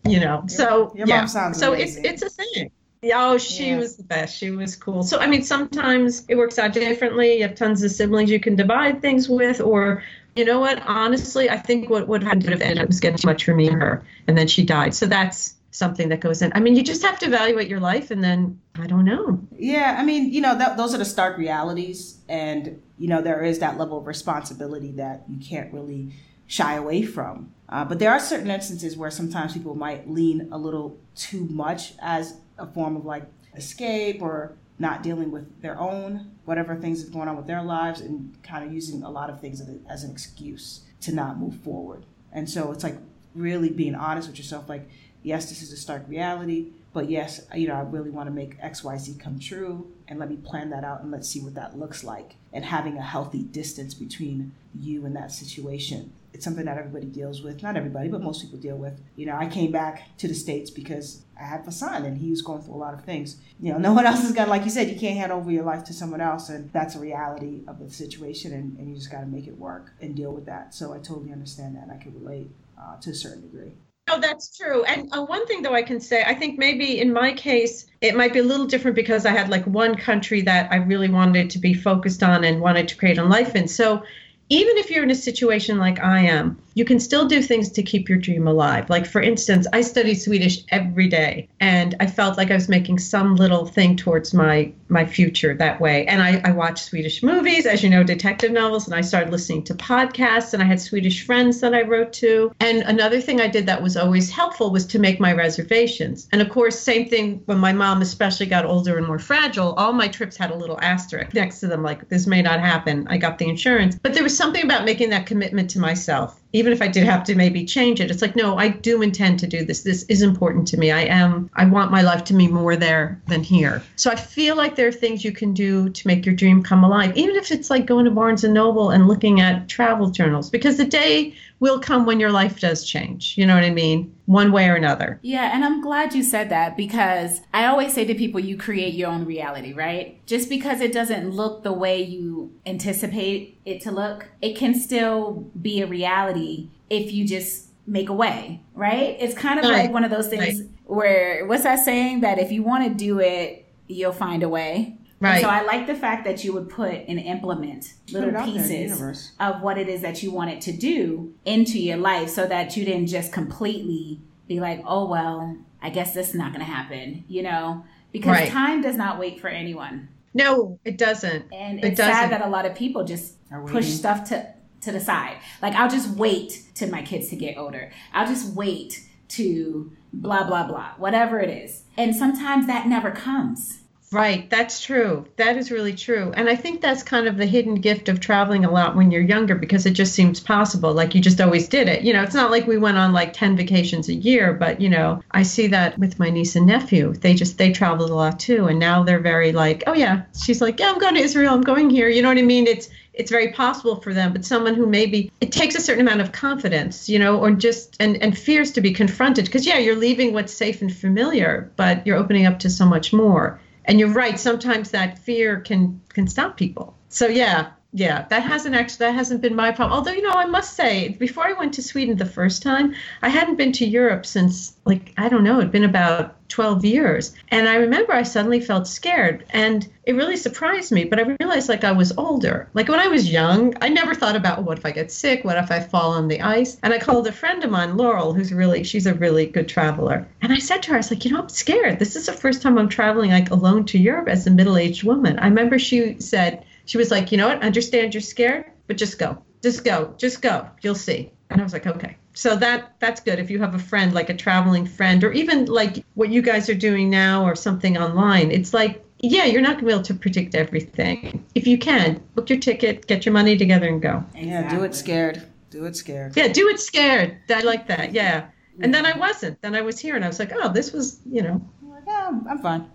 you 0.08 0.20
know, 0.20 0.44
so 0.48 0.94
Your 0.96 1.08
yeah. 1.08 1.26
so 1.26 1.74
amazing. 1.74 2.06
it's 2.06 2.24
it's 2.24 2.40
a 2.40 2.44
thing. 2.44 2.72
Yeah, 3.02 3.32
Oh, 3.32 3.38
she 3.38 3.68
Yes. 3.68 3.80
was 3.80 3.98
the 3.98 4.04
best. 4.04 4.38
She 4.38 4.52
was 4.52 4.76
cool. 4.76 5.04
So 5.04 5.20
I 5.20 5.28
mean, 5.28 5.42
sometimes 5.42 6.26
it 6.28 6.36
works 6.36 6.60
out 6.60 6.74
differently. 6.74 7.38
You 7.38 7.44
have 7.44 7.56
tons 7.56 7.82
of 7.82 7.92
siblings 7.92 8.30
you 8.30 8.40
can 8.40 8.56
divide 8.56 9.02
things 9.02 9.30
with, 9.30 9.62
or 9.62 10.04
you 10.36 10.46
know 10.46 10.60
what? 10.60 10.82
Honestly, 10.86 11.50
I 11.50 11.58
think 11.58 11.90
what 11.90 12.08
would 12.08 12.24
have 12.24 12.46
ended 12.46 12.80
up 12.80 12.88
was 12.88 13.00
getting 13.00 13.18
too 13.18 13.28
much 13.28 13.44
for 13.44 13.54
me 13.54 13.68
and 13.68 13.82
her, 13.82 14.06
and 14.28 14.38
then 14.38 14.48
she 14.48 14.64
died. 14.64 14.94
So 14.94 15.06
that's 15.06 15.56
something 15.72 16.10
that 16.10 16.20
goes 16.20 16.42
in. 16.42 16.52
I 16.56 16.60
mean, 16.60 16.76
you 16.76 16.84
just 16.84 17.04
have 17.04 17.20
to 17.20 17.26
evaluate 17.26 17.68
your 17.68 17.80
life, 17.80 18.12
and 18.12 18.24
then 18.24 18.60
I 18.76 18.88
don't 18.88 19.06
know. 19.06 19.40
Yeah, 19.58 19.98
I 20.00 20.04
mean, 20.04 20.32
you 20.32 20.42
know, 20.42 20.58
that, 20.58 20.78
those 20.78 20.94
are 20.94 20.98
the 20.98 21.06
stark 21.06 21.38
realities, 21.38 22.20
and 22.28 22.82
you 22.98 23.08
know, 23.08 23.22
there 23.22 23.44
is 23.44 23.60
that 23.60 23.78
level 23.78 23.98
of 23.98 24.08
responsibility 24.08 24.92
that 24.94 25.24
you 25.30 25.38
can't 25.38 25.74
really 25.74 26.14
shy 26.48 26.76
away 26.76 27.04
from. 27.04 27.54
Uh, 27.70 27.86
but 27.86 28.00
there 28.00 28.12
are 28.12 28.20
certain 28.20 28.50
instances 28.50 28.98
where 28.98 29.12
sometimes 29.12 29.54
people 29.54 29.76
might 29.76 30.10
lean 30.10 30.50
a 30.52 30.58
little 30.58 30.98
too 31.16 31.46
much 31.46 31.94
as 32.02 32.38
a 32.58 32.66
form 32.66 32.96
of 32.96 33.06
like 33.06 33.24
escape 33.56 34.22
or 34.22 34.54
not 34.80 35.04
dealing 35.04 35.30
with 35.30 35.62
their 35.62 35.78
own 35.80 36.32
whatever 36.46 36.76
things 36.76 37.04
is 37.04 37.10
going 37.10 37.28
on 37.28 37.38
with 37.38 37.46
their 37.46 37.62
lives 37.62 38.00
and 38.02 38.42
kind 38.42 38.66
of 38.66 38.74
using 38.74 39.04
a 39.04 39.10
lot 39.10 39.30
of 39.30 39.40
things 39.40 39.62
as, 39.88 40.04
an 40.04 40.10
excuse 40.10 40.82
to 41.02 41.14
not 41.14 41.38
move 41.38 41.56
forward. 41.60 42.06
And 42.32 42.50
so 42.50 42.72
it's 42.72 42.84
like 42.84 42.98
really 43.36 43.70
being 43.70 43.94
honest 43.94 44.28
with 44.28 44.38
yourself, 44.38 44.68
like, 44.68 44.88
yes, 45.22 45.50
this 45.50 45.62
is 45.62 45.72
a 45.72 45.78
stark 45.78 46.04
reality, 46.08 46.72
But 46.92 47.10
yes, 47.10 47.46
you 47.54 47.68
know, 47.68 47.76
I 47.76 47.82
really 47.82 48.10
want 48.10 48.30
to 48.30 48.34
make 48.34 48.60
XYZ 48.60 49.20
come 49.20 49.38
true 49.40 49.92
and 50.10 50.20
let 50.20 50.30
me 50.30 50.38
plan 50.38 50.72
that 50.72 50.84
out 50.84 51.02
and 51.02 51.12
let's 51.12 51.30
see 51.30 51.40
what 51.40 51.54
that 51.54 51.78
looks 51.78 52.04
like. 52.04 52.36
And 52.52 52.66
having 52.66 52.98
a 52.98 53.02
healthy 53.02 53.44
distance 53.44 53.94
between 53.94 54.54
you 54.78 55.06
and 55.06 55.16
that 55.16 55.32
situation. 55.32 56.12
It's 56.34 56.44
something 56.44 56.66
that 56.66 56.78
everybody 56.78 57.06
deals 57.06 57.42
with. 57.42 57.62
Not 57.64 57.78
everybody, 57.78 58.10
but 58.10 58.22
most 58.22 58.42
people 58.42 58.60
deal 58.60 58.76
with. 58.76 59.00
You 59.16 59.28
know, 59.28 59.36
I 59.36 59.48
came 59.48 59.72
back 59.72 60.18
to 60.18 60.28
the 60.28 60.34
States 60.34 60.70
because 60.70 61.24
I 61.40 61.44
have 61.44 61.68
a 61.68 61.72
son 61.72 62.06
and 62.06 62.18
he 62.18 62.32
was 62.32 62.42
going 62.42 62.62
through 62.62 62.76
a 62.76 62.78
lot 62.78 62.94
of 62.94 63.04
things. 63.04 63.38
You 63.60 63.72
know, 63.72 63.78
no 63.78 63.94
one 63.94 64.06
else 64.08 64.24
is 64.24 64.32
gonna 64.32 64.50
like 64.50 64.64
you 64.64 64.72
said, 64.72 64.90
you 64.90 65.00
can't 65.00 65.18
hand 65.18 65.32
over 65.32 65.52
your 65.52 65.64
life 65.64 65.84
to 65.86 65.94
someone 65.94 66.22
else 66.22 66.50
and 66.50 66.72
that's 66.74 66.96
a 66.96 67.00
reality 67.00 67.62
of 67.68 67.80
the 67.80 67.90
situation 67.90 68.54
and, 68.54 68.78
and 68.78 68.90
you 68.90 68.96
just 68.96 69.12
gotta 69.12 69.28
make 69.28 69.48
it 69.48 69.58
work 69.58 69.94
and 70.02 70.16
deal 70.16 70.32
with 70.32 70.46
that. 70.48 70.74
So 70.74 70.94
I 70.94 70.98
totally 70.98 71.32
understand 71.32 71.76
that 71.76 71.90
I 71.94 72.02
can 72.02 72.14
relate 72.20 72.50
uh, 72.80 72.98
to 72.98 73.12
a 73.12 73.16
certain 73.16 73.42
degree. 73.42 73.74
Oh, 74.12 74.20
that's 74.20 74.58
true. 74.58 74.84
And 74.86 75.14
uh, 75.14 75.24
one 75.24 75.46
thing, 75.46 75.62
though, 75.62 75.74
I 75.74 75.84
can 75.84 76.00
say, 76.00 76.24
I 76.26 76.34
think 76.34 76.58
maybe 76.58 77.00
in 77.00 77.14
my 77.14 77.32
case, 77.34 77.86
it 78.02 78.16
might 78.16 78.34
be 78.34 78.40
a 78.40 78.44
little 78.44 78.66
different 78.66 78.96
because 78.96 79.26
I 79.26 79.32
had 79.32 79.50
like 79.50 79.66
one 79.66 79.96
country 79.96 80.42
that 80.42 80.72
I 80.72 80.78
really 80.78 81.10
wanted 81.10 81.52
to 81.52 81.60
be 81.60 81.74
focused 81.74 82.24
on 82.24 82.44
and 82.44 82.60
wanted 82.60 82.88
to 82.88 82.96
create 82.98 83.20
a 83.20 83.24
life 83.24 83.56
in. 83.56 83.68
So 83.68 84.04
even 84.50 84.78
if 84.78 84.90
you're 84.90 85.04
in 85.04 85.12
a 85.12 85.16
situation 85.16 85.78
like 85.78 86.00
I 86.00 86.22
am, 86.22 86.60
you 86.80 86.86
can 86.86 86.98
still 86.98 87.28
do 87.28 87.42
things 87.42 87.70
to 87.70 87.84
keep 87.84 88.08
your 88.08 88.18
dream 88.18 88.48
alive. 88.48 88.90
Like, 88.90 89.06
for 89.06 89.22
instance, 89.22 89.68
I 89.74 89.82
studied 89.82 90.16
Swedish 90.16 90.64
every 90.70 91.10
day, 91.10 91.50
and 91.60 91.94
I 92.00 92.08
felt 92.08 92.38
like 92.38 92.52
I 92.52 92.54
was 92.54 92.70
making 92.70 93.00
some 93.00 93.36
little 93.36 93.66
thing 93.66 93.98
towards 93.98 94.34
my 94.34 94.72
my 94.88 95.06
future 95.06 95.54
that 95.54 95.80
way. 95.80 96.08
And 96.08 96.22
I, 96.22 96.42
I 96.44 96.52
watched 96.52 96.86
Swedish 96.86 97.22
movies, 97.22 97.66
as 97.66 97.84
you 97.84 97.90
know, 97.90 98.02
detective 98.02 98.52
novels, 98.52 98.88
and 98.88 98.96
I 98.96 99.02
started 99.02 99.30
listening 99.30 99.64
to 99.66 99.76
podcasts, 99.76 100.54
and 100.54 100.64
I 100.64 100.66
had 100.66 100.80
Swedish 100.80 101.26
friends 101.26 101.60
that 101.60 101.76
I 101.76 101.82
wrote 101.82 102.14
to. 102.14 102.52
And 102.62 102.82
another 102.84 103.20
thing 103.20 103.42
I 103.42 103.50
did 103.50 103.66
that 103.66 103.84
was 103.84 103.98
always 103.98 104.32
helpful 104.32 104.72
was 104.72 104.86
to 104.88 105.00
make 105.00 105.20
my 105.20 105.34
reservations. 105.34 106.30
And 106.32 106.42
of 106.42 106.50
course, 106.50 106.80
same 106.80 107.10
thing 107.10 107.42
when 107.46 107.58
my 107.58 107.74
mom 107.74 108.02
especially 108.02 108.46
got 108.46 108.66
older 108.66 108.98
and 108.98 109.06
more 109.06 109.20
fragile, 109.20 109.74
all 109.74 109.92
my 109.92 110.08
trips 110.08 110.38
had 110.38 110.50
a 110.50 110.56
little 110.56 110.80
asterisk 110.82 111.34
next 111.34 111.60
to 111.60 111.68
them, 111.68 111.84
like, 111.84 112.08
this 112.08 112.26
may 112.26 112.42
not 112.42 112.62
happen. 112.62 113.06
I 113.10 113.18
got 113.18 113.38
the 113.38 113.50
insurance. 113.50 114.00
But 114.02 114.14
there 114.14 114.24
was 114.24 114.36
something 114.36 114.64
about 114.64 114.86
making 114.86 115.10
that 115.10 115.26
commitment 115.26 115.70
to 115.72 115.80
myself 115.80 116.39
even 116.52 116.74
if 116.74 116.82
I 116.82 116.88
did 116.88 117.04
have 117.04 117.24
to 117.26 117.36
maybe 117.36 117.64
change 117.66 118.02
it, 118.02 118.10
it's 118.10 118.22
like, 118.22 118.36
no, 118.36 118.58
I 118.58 118.70
do 118.70 119.02
intend 119.02 119.40
to 119.40 119.48
do 119.48 119.64
this. 119.64 119.84
This 119.84 120.04
is 120.04 120.22
important 120.22 120.68
to 120.70 120.78
me. 120.78 120.92
I 120.92 121.02
am, 121.02 121.50
I 121.54 121.66
want 121.66 121.92
my 121.92 122.02
life 122.02 122.24
to 122.26 122.34
be 122.34 122.48
more 122.48 122.76
there 122.76 123.22
than 123.28 123.44
here. 123.44 123.84
So 123.96 124.10
I 124.10 124.16
feel 124.16 124.56
like 124.56 124.76
there 124.76 124.88
are 124.88 124.92
things 124.92 125.24
you 125.24 125.32
can 125.32 125.54
do 125.54 125.90
to 125.90 126.08
make 126.08 126.26
your 126.26 126.36
dream 126.36 126.64
come 126.64 126.84
alive, 126.84 127.16
even 127.16 127.36
if 127.36 127.52
it's 127.52 127.70
like 127.70 127.86
going 127.86 128.06
to 128.06 128.12
Barnes 128.12 128.44
and 128.44 128.54
Noble 128.54 128.90
and 128.90 129.08
looking 129.08 129.42
at 129.42 129.68
travel 129.68 130.10
journals, 130.10 130.50
because 130.50 130.78
the 130.78 130.86
day 130.86 131.36
will 131.60 131.80
come 131.80 132.06
when 132.06 132.20
your 132.20 132.32
life 132.32 132.60
does 132.60 132.86
change. 132.88 133.36
You 133.38 133.46
know 133.46 133.56
what 133.56 133.64
I 133.64 133.70
mean? 133.70 134.16
One 134.26 134.52
way 134.52 134.70
or 134.70 134.76
another. 134.76 135.20
Yeah, 135.22 135.54
and 135.54 135.66
I'm 135.66 135.82
glad 135.82 136.14
you 136.14 136.24
said 136.24 136.50
that 136.50 136.78
because 136.78 137.42
I 137.54 137.66
always 137.66 137.94
say 137.94 138.06
to 138.06 138.16
people, 138.16 138.40
you 138.40 138.56
create 138.58 138.94
your 138.94 139.10
own 139.10 139.26
reality, 139.26 139.74
right? 139.74 140.26
Just 140.26 140.48
because 140.50 140.80
it 140.82 140.94
doesn't 140.94 141.32
look 141.32 141.64
the 141.64 141.74
way 141.74 142.02
you 142.02 142.54
anticipate 142.66 143.60
it 143.66 143.82
to 143.82 143.92
look, 143.92 144.28
it 144.42 144.56
can 144.56 144.74
still 144.74 145.50
be 145.62 145.82
a 145.82 145.88
reality 145.88 146.70
if 146.90 147.12
you 147.12 147.28
just 147.28 147.68
make 147.86 148.10
a 148.10 148.14
way, 148.14 148.62
right? 148.74 149.18
It's 149.20 149.34
kind 149.34 149.60
of 149.60 149.66
Right. 149.66 149.84
like 149.86 149.94
one 149.94 150.04
of 150.04 150.12
those 150.12 150.28
things 150.28 150.62
Right. 150.62 150.70
where, 150.86 151.46
what's 151.48 151.64
that 151.64 151.84
saying? 151.84 152.22
That 152.22 152.40
if 152.40 152.52
you 152.52 152.64
want 152.64 152.84
to 152.88 152.94
do 152.94 153.20
it, 153.20 153.66
you'll 153.88 154.12
find 154.12 154.44
a 154.44 154.50
way. 154.50 154.96
And 155.22 155.28
Right. 155.34 155.42
so 155.42 155.50
I 155.50 155.64
like 155.64 155.86
the 155.86 155.96
fact 155.96 156.24
that 156.26 156.44
you 156.46 156.54
would 156.54 156.70
put 156.70 156.94
and 157.08 157.20
implement 157.20 157.94
little 158.12 158.30
it 158.30 158.36
out 158.36 158.46
there 158.46 158.54
the 158.54 158.60
pieces 158.70 159.32
of 159.40 159.62
what 159.62 159.78
it 159.78 159.90
is 159.90 160.02
that 160.02 160.24
you 160.24 160.32
wanted 160.32 160.62
to 160.62 160.72
do 160.72 161.34
into 161.46 161.78
your 161.78 161.98
life 161.98 162.30
so 162.30 162.48
that 162.48 162.78
you 162.78 162.86
didn't 162.86 163.08
just 163.08 163.34
completely 163.34 164.22
be 164.48 164.60
like, 164.62 164.82
oh, 164.86 165.10
well, 165.10 165.58
I 165.82 165.90
guess 165.90 166.14
this 166.14 166.30
is 166.30 166.36
not 166.36 166.54
going 166.54 166.66
to 166.66 166.72
happen, 166.72 167.26
you 167.28 167.44
know? 167.44 167.84
Because 168.14 168.32
Right. 168.32 168.50
time 168.50 168.82
does 168.82 168.96
not 168.96 169.20
wait 169.20 169.40
for 169.42 169.50
anyone. 169.50 170.08
No, 170.34 170.80
it 170.86 170.98
doesn't. 170.98 171.46
And 171.52 171.84
it's 171.84 171.98
sad 172.00 172.30
doesn't. 172.30 172.30
that 172.32 172.42
a 172.48 172.50
lot 172.50 172.66
of 172.66 172.76
people 172.76 173.04
just 173.04 173.36
push 173.68 173.88
stuff 173.88 174.30
to, 174.30 174.48
to 174.82 174.92
the 174.92 175.00
side. 175.02 175.38
Like, 175.62 175.74
I'll 175.74 175.90
just 175.90 176.12
wait 176.12 176.64
till 176.76 176.90
my 176.90 177.02
kids 177.02 177.28
to 177.30 177.36
get 177.36 177.58
older. 177.58 177.92
I'll 178.14 178.28
just 178.28 178.56
wait 178.56 179.06
to 179.30 179.92
blah, 180.14 180.48
blah, 180.48 180.66
blah, 180.66 180.92
whatever 180.98 181.40
it 181.40 181.50
is. 181.50 181.84
And 181.98 182.16
sometimes 182.16 182.68
that 182.68 182.88
never 182.88 183.12
comes. 183.12 183.79
Right, 184.12 184.50
that's 184.50 184.82
true. 184.82 185.28
That 185.36 185.56
is 185.56 185.70
really 185.70 185.94
true. 185.94 186.32
And 186.36 186.50
I 186.50 186.56
think 186.56 186.82
that's 186.82 187.04
kind 187.04 187.28
of 187.28 187.38
the 187.38 187.46
hidden 187.46 187.76
gift 187.76 188.10
of 188.10 188.20
traveling 188.20 188.66
a 188.66 188.72
lot 188.72 188.96
when 188.96 189.12
you're 189.12 189.22
younger 189.22 189.54
because 189.54 189.86
it 189.86 189.92
just 189.92 190.16
seems 190.16 190.40
possible. 190.40 190.94
Like 190.94 191.14
you 191.14 191.22
just 191.22 191.40
always 191.40 191.68
did 191.68 191.88
it. 191.88 192.02
You 192.02 192.14
know, 192.14 192.24
it's 192.24 192.34
not 192.34 192.50
like 192.50 192.66
we 192.66 192.80
went 192.80 192.98
on 192.98 193.14
like 193.14 193.34
10 193.34 193.56
vacations 193.56 194.10
a 194.10 194.16
year, 194.16 194.52
but 194.52 194.82
you 194.82 194.90
know, 194.90 195.22
I 195.30 195.44
see 195.44 195.68
that 195.68 196.00
with 196.00 196.18
my 196.18 196.32
niece 196.32 196.56
and 196.56 196.66
nephew. 196.66 197.14
They 197.14 197.36
just 197.36 197.60
they 197.60 197.72
traveled 197.72 198.10
a 198.10 198.16
lot 198.16 198.40
too 198.40 198.66
and 198.66 198.80
now 198.80 199.04
they're 199.04 199.20
very 199.20 199.52
like, 199.52 199.84
"Oh 199.86 199.94
yeah." 199.94 200.24
She's 200.44 200.60
like, 200.60 200.80
"Yeah, 200.80 200.90
I'm 200.90 200.98
going 200.98 201.14
to 201.14 201.22
Israel. 201.22 201.54
I'm 201.54 201.62
going 201.62 201.92
here." 201.92 202.10
You 202.10 202.24
know 202.24 202.30
what 202.30 202.40
I 202.40 202.42
mean? 202.42 202.66
It's 202.66 202.90
it's 203.14 203.30
very 203.30 203.52
possible 203.52 203.98
for 203.98 204.14
them, 204.14 204.34
but 204.34 204.44
someone 204.44 204.74
who 204.74 204.88
maybe 204.88 205.32
it 205.40 205.52
takes 205.52 205.76
a 205.76 205.82
certain 205.82 206.08
amount 206.08 206.22
of 206.22 206.32
confidence, 206.32 207.10
you 207.10 207.20
know, 207.20 207.40
or 207.40 207.52
just 207.52 207.96
and 208.00 208.18
and 208.24 208.36
fears 208.36 208.72
to 208.72 208.82
be 208.82 208.92
confronted 208.92 209.46
because 209.46 209.68
yeah, 209.68 209.78
you're 209.78 209.96
leaving 209.96 210.34
what's 210.34 210.54
safe 210.54 210.82
and 210.82 210.92
familiar, 210.96 211.72
but 211.76 212.08
you're 212.08 212.18
opening 212.18 212.48
up 212.48 212.58
to 212.60 212.72
so 212.72 212.86
much 212.86 213.14
more. 213.14 213.60
And 213.90 214.00
you're 214.00 214.10
right. 214.14 214.40
Sometimes 214.40 214.92
that 214.92 215.18
fear 215.18 215.60
can 215.62 216.00
can 216.10 216.28
stop 216.28 216.58
people. 216.58 216.96
So 217.10 217.26
yeah, 217.26 217.72
yeah, 217.92 218.28
that 218.30 218.44
hasn't 218.44 218.76
actually 218.76 219.08
that 219.08 219.16
hasn't 219.16 219.42
been 219.42 219.56
my 219.56 219.72
problem. 219.72 219.98
Although 219.98 220.12
you 220.12 220.22
know, 220.22 220.34
I 220.34 220.46
must 220.46 220.76
say, 220.76 221.10
before 221.10 221.48
I 221.48 221.54
went 221.54 221.74
to 221.74 221.82
Sweden 221.82 222.18
the 222.18 222.26
first 222.26 222.62
time, 222.62 222.94
I 223.24 223.30
hadn't 223.30 223.56
been 223.56 223.72
to 223.74 223.86
Europe 223.86 224.28
since 224.28 224.76
like 224.86 225.12
I 225.18 225.28
don't 225.28 225.44
know, 225.44 225.58
it'd 225.58 225.72
been 225.72 225.84
about 225.84 226.36
12 226.50 226.86
years. 226.86 227.34
And 227.50 227.68
I 227.68 227.76
remember 227.76 228.14
I 228.14 228.24
suddenly 228.24 228.60
felt 228.60 228.88
scared, 228.88 229.44
and 229.50 229.88
it 230.04 230.14
really 230.14 230.38
surprised 230.38 230.92
me. 230.92 231.04
But 231.06 231.20
I 231.20 231.36
realized 231.40 231.68
like 231.68 231.84
I 231.84 231.92
was 231.92 232.14
older. 232.16 232.70
Like 232.76 232.90
when 232.90 233.00
I 233.00 233.08
was 233.08 233.32
young, 233.32 233.74
I 233.82 233.90
never 233.90 234.14
thought 234.14 234.36
about 234.36 234.64
what 234.64 234.78
if 234.78 234.86
I 234.86 234.92
get 234.92 235.12
sick, 235.12 235.44
what 235.44 235.58
if 235.58 235.72
I 235.72 235.80
fall 235.80 236.12
on 236.12 236.28
the 236.28 236.42
ice. 236.42 236.78
And 236.84 236.94
I 236.94 237.00
called 237.00 237.26
a 237.26 237.32
friend 237.32 237.64
of 237.64 237.72
mine, 237.72 237.98
Laurel, 237.98 238.34
who's 238.34 238.54
really 238.54 238.84
she's 238.84 239.08
a 239.08 239.16
really 239.16 239.48
good 239.48 239.68
traveler. 239.68 240.28
And 240.44 240.54
I 240.54 240.60
said 240.60 240.84
to 240.84 240.90
her, 240.90 240.96
I 240.96 240.98
was 240.98 241.10
like, 241.10 241.26
you 241.26 241.32
know, 241.32 241.42
I'm 241.42 241.50
scared. 241.50 241.98
This 241.98 242.16
is 242.16 242.28
the 242.28 242.34
first 242.34 242.62
time 242.62 242.78
I'm 242.78 242.90
traveling 242.90 243.32
like 243.32 243.50
alone 243.50 243.86
to 243.86 243.98
Europe 243.98 244.28
as 244.28 244.46
a 244.46 244.52
middle-aged 244.52 245.04
woman. 245.04 245.40
I 245.40 245.46
remember 245.46 245.80
she 245.80 246.20
said 246.20 246.66
she 246.90 246.98
was 246.98 247.12
like, 247.12 247.32
you 247.32 247.38
know 247.38 247.48
what? 247.48 247.62
I 247.64 247.68
understand 247.68 248.16
you're 248.16 248.22
scared, 248.22 248.66
but 248.88 248.98
just 248.98 249.20
go. 249.20 249.38
Just 249.62 249.84
go. 249.84 250.16
Just 250.18 250.42
go. 250.42 250.68
You'll 250.82 250.96
see. 250.96 251.32
And 251.52 251.62
I 251.62 251.64
was 251.64 251.72
like, 251.72 251.86
okay. 251.86 252.18
So 252.34 252.56
that 252.56 252.96
that's 253.00 253.22
good 253.22 253.38
if 253.38 253.52
you 253.52 253.60
have 253.60 253.76
a 253.76 253.80
friend 253.80 254.12
like 254.14 254.30
a 254.32 254.36
traveling 254.36 254.88
friend 254.88 255.24
or 255.24 255.32
even 255.32 255.66
like 255.66 256.04
what 256.16 256.30
you 256.30 256.42
guys 256.42 256.68
are 256.68 256.74
doing 256.90 257.08
now 257.12 257.46
or 257.46 257.56
something 257.56 257.96
online. 257.96 258.50
It's 258.50 258.74
like 258.74 259.06
yeah, 259.20 259.46
you're 259.46 259.62
not 259.62 259.74
going 259.74 259.82
to 259.82 259.86
be 259.86 259.92
able 259.92 260.04
to 260.04 260.14
predict 260.14 260.56
everything. 260.56 261.46
If 261.54 261.68
you 261.68 261.78
can, 261.78 262.24
book 262.34 262.50
your 262.50 262.60
ticket, 262.60 263.06
get 263.06 263.26
your 263.26 263.34
money 263.34 263.56
together 263.58 263.88
and 263.88 264.02
go. 264.02 264.24
Yeah, 264.34 264.68
do 264.74 264.84
it 264.84 264.96
scared. 264.96 265.44
Do 265.70 265.86
it 265.86 265.96
scared. 265.96 266.36
Yeah, 266.38 266.48
do 266.48 266.70
it 266.70 266.80
scared. 266.80 267.38
I 267.50 267.62
like 267.62 267.86
that. 267.88 268.14
Yeah. 268.14 268.48
And 268.80 268.94
then 268.94 269.06
I 269.06 269.16
wasn't. 269.18 269.62
Then 269.62 269.76
I 269.76 269.82
was 269.82 270.00
here 270.00 270.16
and 270.16 270.24
I 270.24 270.28
was 270.30 270.40
like, 270.40 270.54
oh, 270.56 270.72
this 270.72 270.94
was, 270.94 271.20
you 271.30 271.44
know, 271.44 271.62
I'm 271.84 271.90
like, 271.90 272.08
I'm- 272.08 272.48
I'm 272.50 272.60
fine. 272.60 272.90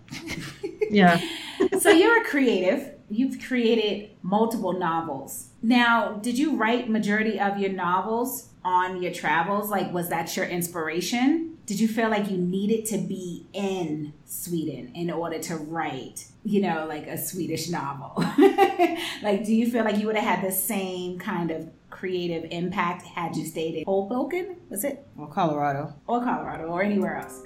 yeah. 0.89 1.21
so 1.79 1.91
you're 1.91 2.21
a 2.21 2.25
creative. 2.25 2.94
You've 3.09 3.39
created 3.39 4.11
multiple 4.21 4.73
novels. 4.73 5.49
Now, 5.61 6.13
did 6.13 6.37
you 6.37 6.55
write 6.55 6.89
majority 6.89 7.39
of 7.39 7.59
your 7.59 7.71
novels 7.71 8.49
on 8.63 9.01
your 9.01 9.13
travels? 9.13 9.69
Like, 9.69 9.93
was 9.93 10.09
that 10.09 10.35
your 10.35 10.45
inspiration? 10.45 11.57
Did 11.65 11.79
you 11.79 11.87
feel 11.87 12.09
like 12.09 12.29
you 12.29 12.37
needed 12.37 12.85
to 12.87 12.97
be 12.97 13.47
in 13.53 14.13
Sweden 14.25 14.91
in 14.93 15.09
order 15.09 15.39
to 15.39 15.55
write, 15.55 16.25
you 16.43 16.61
know, 16.61 16.85
like 16.87 17.07
a 17.07 17.17
Swedish 17.17 17.69
novel? 17.69 18.13
like, 19.23 19.45
do 19.45 19.53
you 19.53 19.71
feel 19.71 19.83
like 19.83 19.97
you 19.97 20.07
would 20.07 20.15
have 20.15 20.37
had 20.37 20.47
the 20.47 20.51
same 20.51 21.17
kind 21.17 21.51
of 21.51 21.69
creative 21.89 22.45
impact 22.51 23.03
had 23.03 23.35
you 23.35 23.45
stayed 23.45 23.75
in 23.75 23.85
Hoboken? 23.85 24.57
Was 24.69 24.83
it? 24.83 25.07
Or 25.17 25.27
Colorado. 25.27 25.93
Or 26.07 26.23
Colorado 26.23 26.65
or 26.65 26.83
anywhere 26.83 27.17
else? 27.17 27.41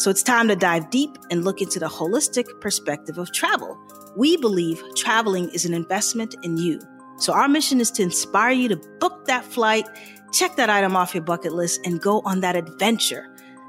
So 0.00 0.08
it's 0.08 0.22
time 0.22 0.48
to 0.48 0.56
dive 0.56 0.88
deep 0.88 1.18
and 1.30 1.44
look 1.44 1.60
into 1.60 1.78
the 1.78 1.84
holistic 1.84 2.46
perspective 2.62 3.18
of 3.18 3.30
travel. 3.32 3.78
We 4.16 4.38
believe 4.38 4.82
traveling 4.96 5.50
is 5.50 5.66
an 5.66 5.74
investment 5.74 6.34
in 6.42 6.56
you. 6.56 6.80
So 7.18 7.34
our 7.34 7.48
mission 7.48 7.82
is 7.82 7.90
to 7.90 8.02
inspire 8.02 8.52
you 8.52 8.66
to 8.68 8.76
book 8.98 9.26
that 9.26 9.44
flight, 9.44 9.86
check 10.32 10.56
that 10.56 10.70
item 10.70 10.96
off 10.96 11.14
your 11.14 11.22
bucket 11.22 11.52
list, 11.52 11.80
and 11.84 12.00
go 12.00 12.22
on 12.24 12.40
that 12.40 12.56
adventure. 12.56 13.26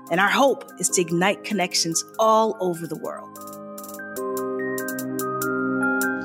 And 0.10 0.22
our 0.22 0.30
hope 0.30 0.72
is 0.80 0.88
to 0.92 1.02
ignite 1.02 1.44
connections 1.44 2.02
all 2.18 2.56
over 2.62 2.88
the 2.88 2.96
world. 2.96 3.38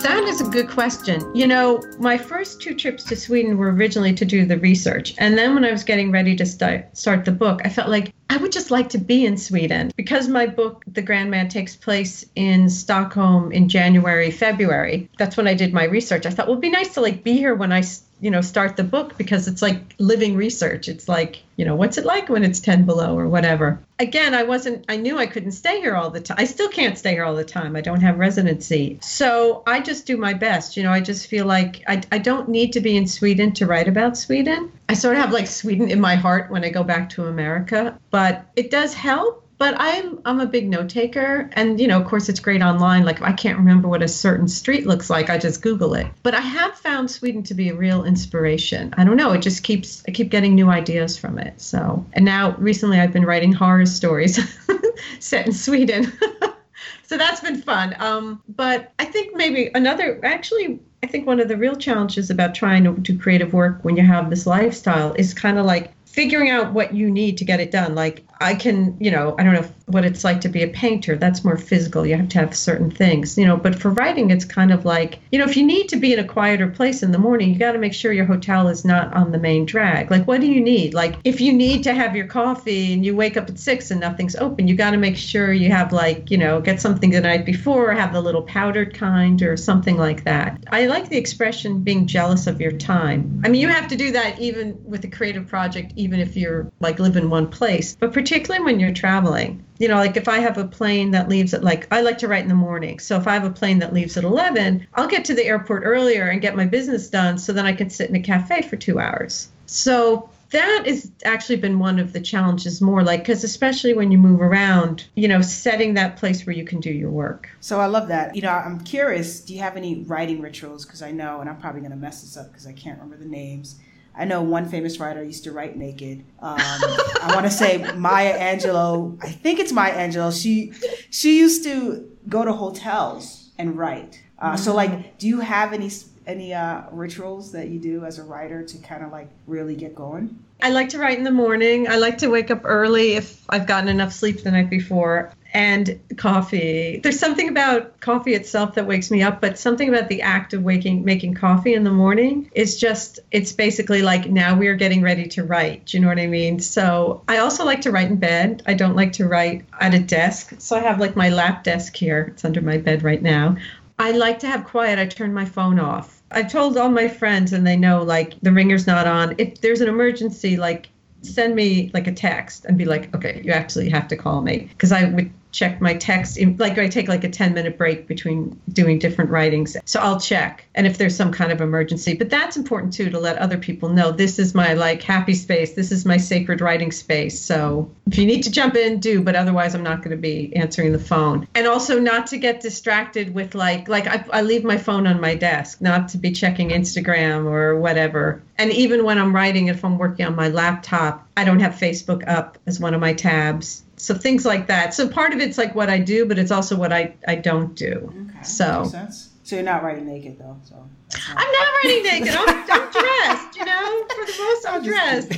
That 0.07 0.23
is 0.23 0.41
a 0.41 0.45
good 0.45 0.69
question. 0.69 1.35
You 1.35 1.49
know, 1.49 1.83
my 1.99 2.17
first 2.17 2.63
two 2.63 2.77
trips 2.77 3.03
to 3.07 3.17
Sweden 3.17 3.59
were 3.59 3.73
originally 3.73 4.15
to 4.15 4.25
do 4.25 4.47
the 4.47 4.57
research. 4.57 5.17
And 5.19 5.37
then 5.37 5.53
when 5.53 5.65
I 5.65 5.73
was 5.73 5.83
getting 5.83 6.13
ready 6.13 6.37
to 6.37 6.47
start, 6.47 6.97
start 6.97 7.25
the 7.25 7.33
book, 7.33 7.61
I 7.65 7.71
felt 7.71 7.89
like 7.89 8.13
I 8.31 8.37
would 8.37 8.53
just 8.53 8.71
like 8.71 8.89
to 8.91 8.99
be 8.99 9.27
in 9.27 9.37
Sweden. 9.37 9.91
Because 9.97 10.29
my 10.29 10.47
book, 10.47 10.85
The 10.87 11.03
Grand 11.03 11.33
Man, 11.33 11.49
takes 11.49 11.75
place 11.75 12.25
in 12.37 12.71
Stockholm 12.71 13.51
in 13.51 13.69
January, 13.69 14.31
February. 14.31 15.11
That's 15.19 15.37
when 15.37 15.49
I 15.49 15.55
did 15.55 15.73
my 15.73 15.87
research. 15.87 16.25
I 16.25 16.31
thought, 16.31 16.47
well, 16.47 16.55
it'd 16.55 16.63
be 16.63 16.71
nice 16.71 16.95
to 16.95 17.01
like 17.01 17.25
be 17.25 17.33
here 17.33 17.57
when 17.57 17.73
I 17.73 17.81
you 18.21 18.31
know, 18.31 18.41
start 18.41 18.77
the 18.77 18.85
book 18.85 19.19
because 19.19 19.47
it's 19.47 19.61
like 19.61 19.95
living 19.99 20.37
research. 20.37 20.89
It's 20.89 21.09
like, 21.09 21.43
you 21.57 21.65
know, 21.65 21.75
what's 21.75 21.99
it 21.99 22.05
like 22.05 22.29
when 22.29 22.45
it's 22.45 22.61
10 22.61 22.87
below 22.87 23.19
or 23.19 23.29
whatever. 23.29 23.79
Again, 23.99 24.35
I 24.35 24.43
wasn't, 24.43 24.87
I 24.89 24.97
knew 24.97 25.19
I 25.19 25.27
couldn't 25.27 25.53
stay 25.53 25.81
here 25.81 25.95
all 25.95 26.11
the 26.11 26.21
time. 26.21 26.37
I 26.39 26.45
still 26.45 26.69
can't 26.69 26.97
stay 26.97 27.13
here 27.13 27.25
all 27.25 27.35
the 27.35 27.45
time. 27.45 27.77
I 27.77 27.83
don't 27.83 28.01
have 28.01 28.19
residency. 28.19 28.99
So 29.03 29.63
I 29.67 29.81
just 29.81 30.07
do 30.07 30.17
my 30.17 30.33
best. 30.33 30.77
You 30.77 30.83
know, 30.83 30.93
I 30.93 31.01
just 31.01 31.27
feel 31.27 31.47
like 31.47 31.83
I, 31.87 32.03
I 32.11 32.19
don't 32.19 32.49
need 32.49 32.73
to 32.73 32.81
be 32.81 32.97
in 32.97 33.07
Sweden 33.07 33.53
to 33.55 33.67
write 33.67 33.89
about 33.89 34.17
Sweden. 34.17 34.73
I 34.89 34.95
sort 34.95 35.17
of 35.17 35.23
have 35.23 35.33
like 35.33 35.47
Sweden 35.47 35.91
in 35.91 36.01
my 36.01 36.15
heart 36.15 36.51
when 36.51 36.65
I 36.65 36.71
go 36.71 36.85
back 36.85 37.11
to 37.11 37.27
America, 37.27 37.99
but 38.11 38.47
it 38.57 38.71
does 38.71 38.95
help 38.95 39.46
but 39.59 39.75
I'm 39.79 40.21
I'm 40.25 40.41
a 40.41 40.47
big 40.47 40.69
note 40.69 40.91
taker, 40.91 41.49
and 41.55 41.81
you 41.81 41.89
know, 41.89 42.01
of 42.01 42.07
course, 42.07 42.29
it's 42.29 42.41
great 42.41 42.63
online. 42.63 43.05
Like 43.05 43.17
if 43.17 43.23
I 43.23 43.33
can't 43.33 43.59
remember 43.59 43.89
what 43.89 44.03
a 44.03 44.09
certain 44.09 44.49
street 44.49 44.87
looks 44.87 45.09
like, 45.09 45.31
I 45.31 45.39
just 45.39 45.63
Google 45.63 45.95
it. 45.95 46.07
But 46.23 46.35
I 46.35 46.41
have 46.41 46.77
found 46.77 47.11
Sweden 47.11 47.43
to 47.45 47.55
be 47.55 47.71
a 47.71 47.75
real 47.75 48.05
inspiration. 48.05 48.93
I 48.97 49.05
don't 49.05 49.17
know, 49.17 49.33
it 49.33 49.41
just 49.41 49.63
keeps 49.63 50.03
I 50.07 50.11
keep 50.11 50.31
getting 50.31 50.55
new 50.55 50.69
ideas 50.69 51.17
from 51.17 51.39
it. 51.39 51.61
So, 51.61 52.05
and 52.13 52.25
now 52.25 52.55
recently 52.59 53.01
I've 53.01 53.13
been 53.13 53.25
writing 53.25 53.53
horror 53.53 53.87
stories 53.87 54.39
set 55.21 55.47
in 55.47 55.53
Sweden. 55.53 56.13
so 57.05 57.17
that's 57.17 57.41
been 57.41 57.63
fun. 57.63 57.97
Um, 57.99 58.43
but 58.49 58.93
I 58.99 59.07
think 59.07 59.37
maybe 59.37 59.71
another 59.75 60.21
actually 60.23 60.81
I 61.03 61.07
think 61.07 61.27
one 61.27 61.41
of 61.41 61.49
the 61.49 61.57
real 61.57 61.77
challenges 61.77 62.31
about 62.31 62.55
trying 62.55 62.85
to 62.85 62.93
do 62.93 63.19
creative 63.19 63.53
work 63.53 63.79
when 63.83 63.97
you 63.97 64.03
have 64.03 64.29
this 64.29 64.47
lifestyle 64.47 65.15
is 65.15 65.33
kind 65.33 65.59
of 65.59 65.65
like 65.65 65.93
figuring 66.05 66.49
out 66.49 66.73
what 66.73 66.95
you 66.95 67.11
need 67.11 67.37
to 67.37 67.45
get 67.45 67.61
it 67.61 67.71
done. 67.71 67.95
Like 67.95 68.25
I 68.41 68.55
can, 68.55 68.97
you 69.01 69.11
know, 69.11 69.35
I 69.39 69.45
don't 69.45 69.55
know 69.55 69.69
what 69.87 70.05
it's 70.05 70.25
like 70.25 70.41
to 70.43 70.49
be 70.49 70.63
a 70.63 70.69
painter. 70.69 71.17
That's 71.17 71.45
more 71.45 71.57
physical. 71.57 72.05
You 72.05 72.17
have 72.17 72.29
to 72.31 72.39
have 72.39 72.57
certain 72.57 72.91
things, 72.91 73.39
you 73.39 73.47
know, 73.47 73.57
but 73.57 73.75
for 73.75 73.91
writing, 73.91 74.31
it's 74.31 74.45
kind 74.45 74.73
of 74.73 74.85
like, 74.85 75.21
you 75.33 75.39
know, 75.39 75.45
if 75.45 75.57
you 75.57 75.65
need 75.65 75.89
to 75.91 75.97
be 75.97 76.13
in 76.13 76.19
a 76.19 76.25
quieter 76.25 76.69
place 76.69 77.03
in 77.03 77.13
the 77.13 77.19
morning, 77.19 77.53
you 77.53 77.59
got 77.59 77.73
to 77.73 77.79
make 77.79 77.95
sure 77.95 78.13
your 78.13 78.27
hotel 78.27 78.69
is 78.69 78.85
not 78.85 79.13
on 79.15 79.33
the 79.33 79.39
main 79.39 79.65
drag. 79.65 80.11
Like, 80.11 80.27
what 80.27 80.41
do 80.41 80.47
you 80.47 80.61
need? 80.61 80.93
Like, 80.95 81.17
if 81.25 81.41
you 81.41 81.53
need 81.53 81.85
to 81.85 81.95
have 81.95 82.17
your 82.17 82.27
coffee 82.27 82.93
and 82.93 83.05
you 83.05 83.15
wake 83.15 83.37
up 83.37 83.49
at 83.49 83.59
six 83.59 83.91
and 83.91 84.01
nothing's 84.01 84.37
open, 84.37 84.69
you 84.69 84.75
got 84.75 84.91
to 84.91 84.97
make 84.97 85.17
sure 85.17 85.53
you 85.53 85.71
have, 85.71 85.93
like, 85.93 86.31
you 86.31 86.39
know, 86.39 86.61
get 86.61 86.81
something 86.81 87.11
the 87.11 87.21
night 87.21 87.47
before, 87.47 87.93
have 87.93 88.13
the 88.13 88.21
little 88.21 88.43
powdered 88.43 88.93
kind 88.93 89.41
or 89.43 89.57
something 89.57 89.97
like 89.97 90.25
that. 90.25 90.63
I 90.71 90.87
like 90.87 91.09
the 91.09 91.17
expression 91.17 91.81
being 91.81 92.07
jealous 92.07 92.47
of 92.47 92.61
your 92.61 92.73
time. 92.73 93.41
I 93.45 93.49
mean, 93.49 93.61
you 93.61 93.69
have 93.69 93.89
to 93.89 93.97
do 93.97 94.13
that 94.13 94.41
even 94.41 94.79
with 94.85 95.05
a 95.05 95.09
creative 95.09 95.47
project, 95.47 95.93
even 95.97 96.21
if 96.21 96.37
you're 96.37 96.71
like 96.81 96.99
live 96.99 97.17
in 97.17 97.31
one 97.31 97.49
place, 97.49 97.97
but 97.99 98.13
particularly 98.27 98.65
when 98.65 98.81
you're 98.81 98.93
traveling. 98.93 99.65
You 99.79 99.87
know, 99.87 99.97
like 99.97 100.17
if 100.17 100.27
I 100.27 100.39
have 100.39 100.59
a 100.59 100.67
plane 100.67 101.13
that 101.13 101.29
leaves 101.29 101.55
at 101.55 101.63
like, 101.63 101.87
I 101.93 102.01
like 102.01 102.19
to 102.19 102.29
write 102.29 102.43
in 102.43 102.49
the 102.49 102.55
morning. 102.55 102.99
So 102.99 103.17
if 103.17 103.29
I 103.29 103.35
have 103.35 103.45
a 103.45 103.51
plane 103.51 103.79
that 103.79 103.95
leaves 103.95 104.17
at 104.17 104.25
11, 104.25 104.85
I'll 104.95 105.07
get 105.07 105.25
to 105.27 105.35
the 105.35 105.45
airport 105.45 105.85
earlier 105.85 106.29
and 106.29 106.41
get 106.41 106.57
my 106.57 106.65
business 106.65 107.09
done 107.09 107.39
so 107.39 107.53
then 107.53 107.67
I 107.67 107.73
can 107.73 107.89
sit 107.89 108.11
in 108.11 108.17
a 108.17 108.21
cafe 108.21 108.63
for 108.63 108.75
two 108.75 108.99
hours. 108.99 109.49
So 109.67 110.29
that 110.51 110.87
has 110.87 111.09
actually 111.25 111.57
been 111.57 111.79
one 111.79 112.01
of 112.01 112.13
the 112.13 112.21
challenges 112.21 112.81
more 112.81 113.05
like 113.05 113.21
because 113.21 113.45
especially 113.45 113.95
when 113.95 114.13
you 114.13 114.19
move 114.19 114.41
around 114.41 115.05
you 115.17 115.27
know 115.27 115.41
setting 115.41 115.95
that 115.95 116.17
place 116.17 116.47
where 116.47 116.55
you 116.55 116.65
can 116.65 116.79
do 116.79 116.89
your 116.89 117.11
work 117.11 117.49
So 117.61 117.81
I 117.81 117.87
love 117.87 118.07
that. 118.09 118.37
You 118.37 118.43
know, 118.43 118.51
I'm 118.51 118.79
curious. 118.81 119.41
Do 119.41 119.55
you 119.55 119.61
have 119.61 119.77
any 119.77 120.05
writing 120.05 120.41
rituals? 120.41 120.85
Because 120.85 121.03
I 121.03 121.11
know, 121.11 121.41
and 121.41 121.51
I'm 121.51 121.59
probably 121.59 121.81
going 121.81 121.91
to 121.91 121.97
mess 121.97 122.21
this 122.21 122.37
up 122.37 122.53
because 122.53 122.67
I 122.67 122.73
can't 122.73 123.01
remember 123.01 123.17
the 123.17 123.29
names. 123.29 123.77
I 124.19 124.25
know 124.25 124.43
one 124.43 124.67
famous 124.69 124.99
writer 124.99 125.23
used 125.23 125.45
to 125.45 125.53
write 125.53 125.77
naked. 125.77 126.25
Um, 126.41 126.57
I 126.59 127.33
want 127.35 127.45
to 127.45 127.51
say 127.51 127.79
Maya 127.97 128.39
Angelou. 128.39 129.19
I 129.23 129.29
think 129.31 129.59
it's 129.61 129.73
Maya 129.73 129.95
Angelou. 129.95 130.33
She 130.43 130.73
she 131.11 131.39
used 131.39 131.65
to 131.65 132.11
go 132.29 132.45
to 132.45 132.53
hotels 132.53 133.51
and 133.59 133.77
write. 133.77 134.23
Uh, 134.39 134.57
So, 134.57 134.75
like, 134.75 135.19
do 135.19 135.27
you 135.29 135.41
have 135.41 135.73
any 135.73 135.91
any 136.27 136.53
uh, 136.55 136.83
rituals 136.91 137.53
that 137.53 137.69
you 137.69 137.79
do 137.79 138.05
as 138.05 138.19
a 138.19 138.25
writer 138.25 138.63
to 138.65 138.79
kind 138.79 139.05
of 139.05 139.13
like 139.13 139.29
really 139.47 139.77
get 139.77 139.95
going? 139.95 140.39
I 140.63 140.71
like 140.71 140.89
to 140.91 140.99
write 140.99 141.19
in 141.19 141.25
the 141.25 141.31
morning. 141.31 141.87
I 141.87 141.97
like 141.97 142.17
to 142.19 142.29
wake 142.29 142.51
up 142.51 142.63
early 142.65 143.13
if 143.15 143.45
I've 143.51 143.67
gotten 143.67 143.89
enough 143.89 144.13
sleep 144.13 144.43
the 144.43 144.51
night 144.51 144.71
before. 144.71 145.31
And 145.57 146.01
coffee. 146.19 147.01
There's 147.03 147.19
something 147.19 147.49
about 147.49 147.99
coffee 148.01 148.35
itself 148.35 148.75
that 148.75 148.87
wakes 148.87 149.11
me 149.11 149.23
up, 149.23 149.41
but 149.41 149.59
something 149.59 149.89
about 149.89 150.09
the 150.11 150.21
act 150.21 150.53
of 150.53 150.63
waking, 150.63 151.03
making 151.03 151.33
coffee 151.33 151.73
in 151.73 151.83
the 151.83 151.91
morning 151.91 152.51
is 152.55 152.79
just, 152.79 153.21
it's 153.31 153.53
basically 153.53 154.03
like 154.03 154.29
now 154.29 154.55
we 154.59 154.69
are 154.69 154.75
getting 154.75 155.01
ready 155.01 155.27
to 155.29 155.45
write. 155.45 155.87
Do 155.87 155.97
you 155.97 156.03
know 156.03 156.09
what 156.09 156.19
I 156.19 156.27
mean? 156.27 156.61
So 156.61 157.23
I 157.27 157.39
also 157.39 157.65
like 157.65 157.81
to 157.83 157.91
write 157.91 158.11
in 158.11 158.17
bed. 158.17 158.65
I 158.67 158.75
don't 158.75 158.97
like 158.97 159.15
to 159.15 159.27
write 159.27 159.65
at 159.81 159.95
a 159.95 159.99
desk. 159.99 160.53
So 160.59 160.77
I 160.77 160.81
have 160.81 161.01
like 161.01 161.17
my 161.17 161.31
lap 161.31 161.65
desk 161.65 161.97
here. 161.97 162.33
It's 162.33 162.45
under 162.45 162.61
my 162.61 162.77
bed 162.77 163.03
right 163.03 163.23
now. 163.23 163.57
I 163.99 164.11
like 164.11 164.41
to 164.41 164.47
have 164.47 164.67
quiet. 164.67 164.99
I 164.99 165.07
turn 165.07 165.33
my 165.33 165.47
phone 165.47 165.81
off. 165.81 166.21
I've 166.31 166.53
told 166.53 166.77
all 166.77 166.91
my 166.91 167.09
friends, 167.09 167.55
and 167.55 167.67
they 167.67 167.79
know 167.79 168.03
like 168.03 168.39
the 168.43 168.53
ringer's 168.53 168.87
not 168.87 169.07
on. 169.07 169.37
If 169.39 169.63
there's 169.63 169.81
an 169.81 169.89
emergency, 169.89 170.59
like 170.59 170.91
send 171.23 171.55
me 171.55 171.91
like 171.95 172.07
a 172.07 172.13
text 172.13 172.67
and 172.67 172.77
be 172.77 172.85
like, 172.85 173.15
okay, 173.15 173.41
you 173.43 173.53
actually 173.53 173.89
have 173.89 174.09
to 174.09 174.17
call 174.17 174.43
me 174.43 174.69
because 174.71 174.93
I 174.93 175.05
would 175.05 175.31
check 175.57 175.81
my 175.81 175.95
text 175.95 176.39
like 176.59 176.79
I 176.79 176.87
take 176.87 177.09
like 177.09 177.25
a 177.25 177.31
10 177.31 177.55
minute 177.55 177.79
break 177.79 178.07
between 178.07 178.61
doing 178.69 178.99
different 178.99 179.31
writings. 179.31 179.77
So 179.87 180.01
I'll 180.01 180.21
check 180.21 180.67
and 180.75 180.87
if 180.87 180.99
there's 180.99 181.17
some 181.17 181.33
kind 181.33 181.51
of 181.51 181.61
emergency. 181.61 182.15
But 182.15 182.29
that's 182.29 182.57
important 182.57 182.93
too 182.93 183.09
to 183.11 183.19
let 183.19 183.39
other 183.39 183.57
people 183.57 183.89
know 183.89 184.13
this 184.13 184.39
is 184.39 184.55
my 184.55 184.75
like 184.75 185.03
happy 185.03 185.35
space. 185.35 185.73
This 185.73 185.91
is 185.93 186.05
my 186.05 186.19
sacred 186.19 186.61
writing 186.61 186.93
space. 186.93 187.41
So 187.41 187.91
if 188.07 188.19
you 188.19 188.27
need 188.27 188.43
to 188.43 188.51
jump 188.51 188.77
in, 188.77 189.01
do, 189.01 189.23
but 189.23 189.35
otherwise 189.35 189.75
I'm 189.75 189.83
not 189.83 189.99
going 189.99 190.11
to 190.11 190.21
be 190.21 190.55
answering 190.55 190.93
the 190.93 190.99
phone. 190.99 191.49
And 191.55 191.67
also 191.67 191.99
not 191.99 192.27
to 192.29 192.39
get 192.39 192.61
distracted 192.61 193.35
with 193.35 193.55
like 193.55 193.89
like 193.89 194.07
I, 194.07 194.25
I 194.33 194.43
leave 194.43 194.63
my 194.63 194.77
phone 194.77 195.07
on 195.07 195.21
my 195.21 195.35
desk, 195.35 195.81
not 195.81 196.11
to 196.11 196.19
be 196.19 196.33
checking 196.33 196.69
Instagram 196.69 197.47
or 197.47 197.77
whatever. 197.77 198.43
And 198.59 198.71
even 198.73 199.05
when 199.05 199.19
I'm 199.19 199.35
writing, 199.35 199.69
if 199.69 199.85
I'm 199.85 199.97
working 199.99 200.27
on 200.27 200.35
my 200.35 200.49
laptop, 200.49 201.27
I 201.37 201.45
don't 201.45 201.61
have 201.61 201.75
Facebook 201.75 202.27
up 202.27 202.59
as 202.67 202.79
one 202.79 202.95
of 202.95 203.01
my 203.01 203.15
tabs. 203.15 203.83
So 203.97 204.15
things 204.15 204.45
like 204.45 204.67
that. 204.67 204.93
So 204.95 205.09
part 205.09 205.33
of 205.33 205.41
it's 205.41 205.57
like 205.59 205.75
what 205.75 205.89
I 205.89 205.99
do, 205.99 206.27
but 206.27 206.39
it's 206.39 206.51
also 206.51 206.77
what 206.77 206.93
I, 206.93 207.15
I 207.27 207.35
don't 207.35 207.75
do. 207.75 208.13
Okay, 208.31 208.43
So 208.43 208.81
makes 208.81 208.91
sense. 208.93 209.31
So 209.45 209.57
you're 209.57 209.65
not 209.65 209.83
writing 209.83 210.07
naked 210.07 210.39
though. 210.39 210.57
So 210.65 210.75
not- 210.77 210.89
I'm 211.37 211.53
not 211.53 211.69
writing 211.85 212.03
naked. 212.03 212.35
I'm, 212.37 212.49
I'm 212.71 212.91
dressed, 212.93 213.57
you 213.57 213.65
know, 213.65 214.05
for 214.09 214.27
the 214.27 214.35
most 214.39 214.67
I'm 214.69 214.83
dressed. 214.83 215.33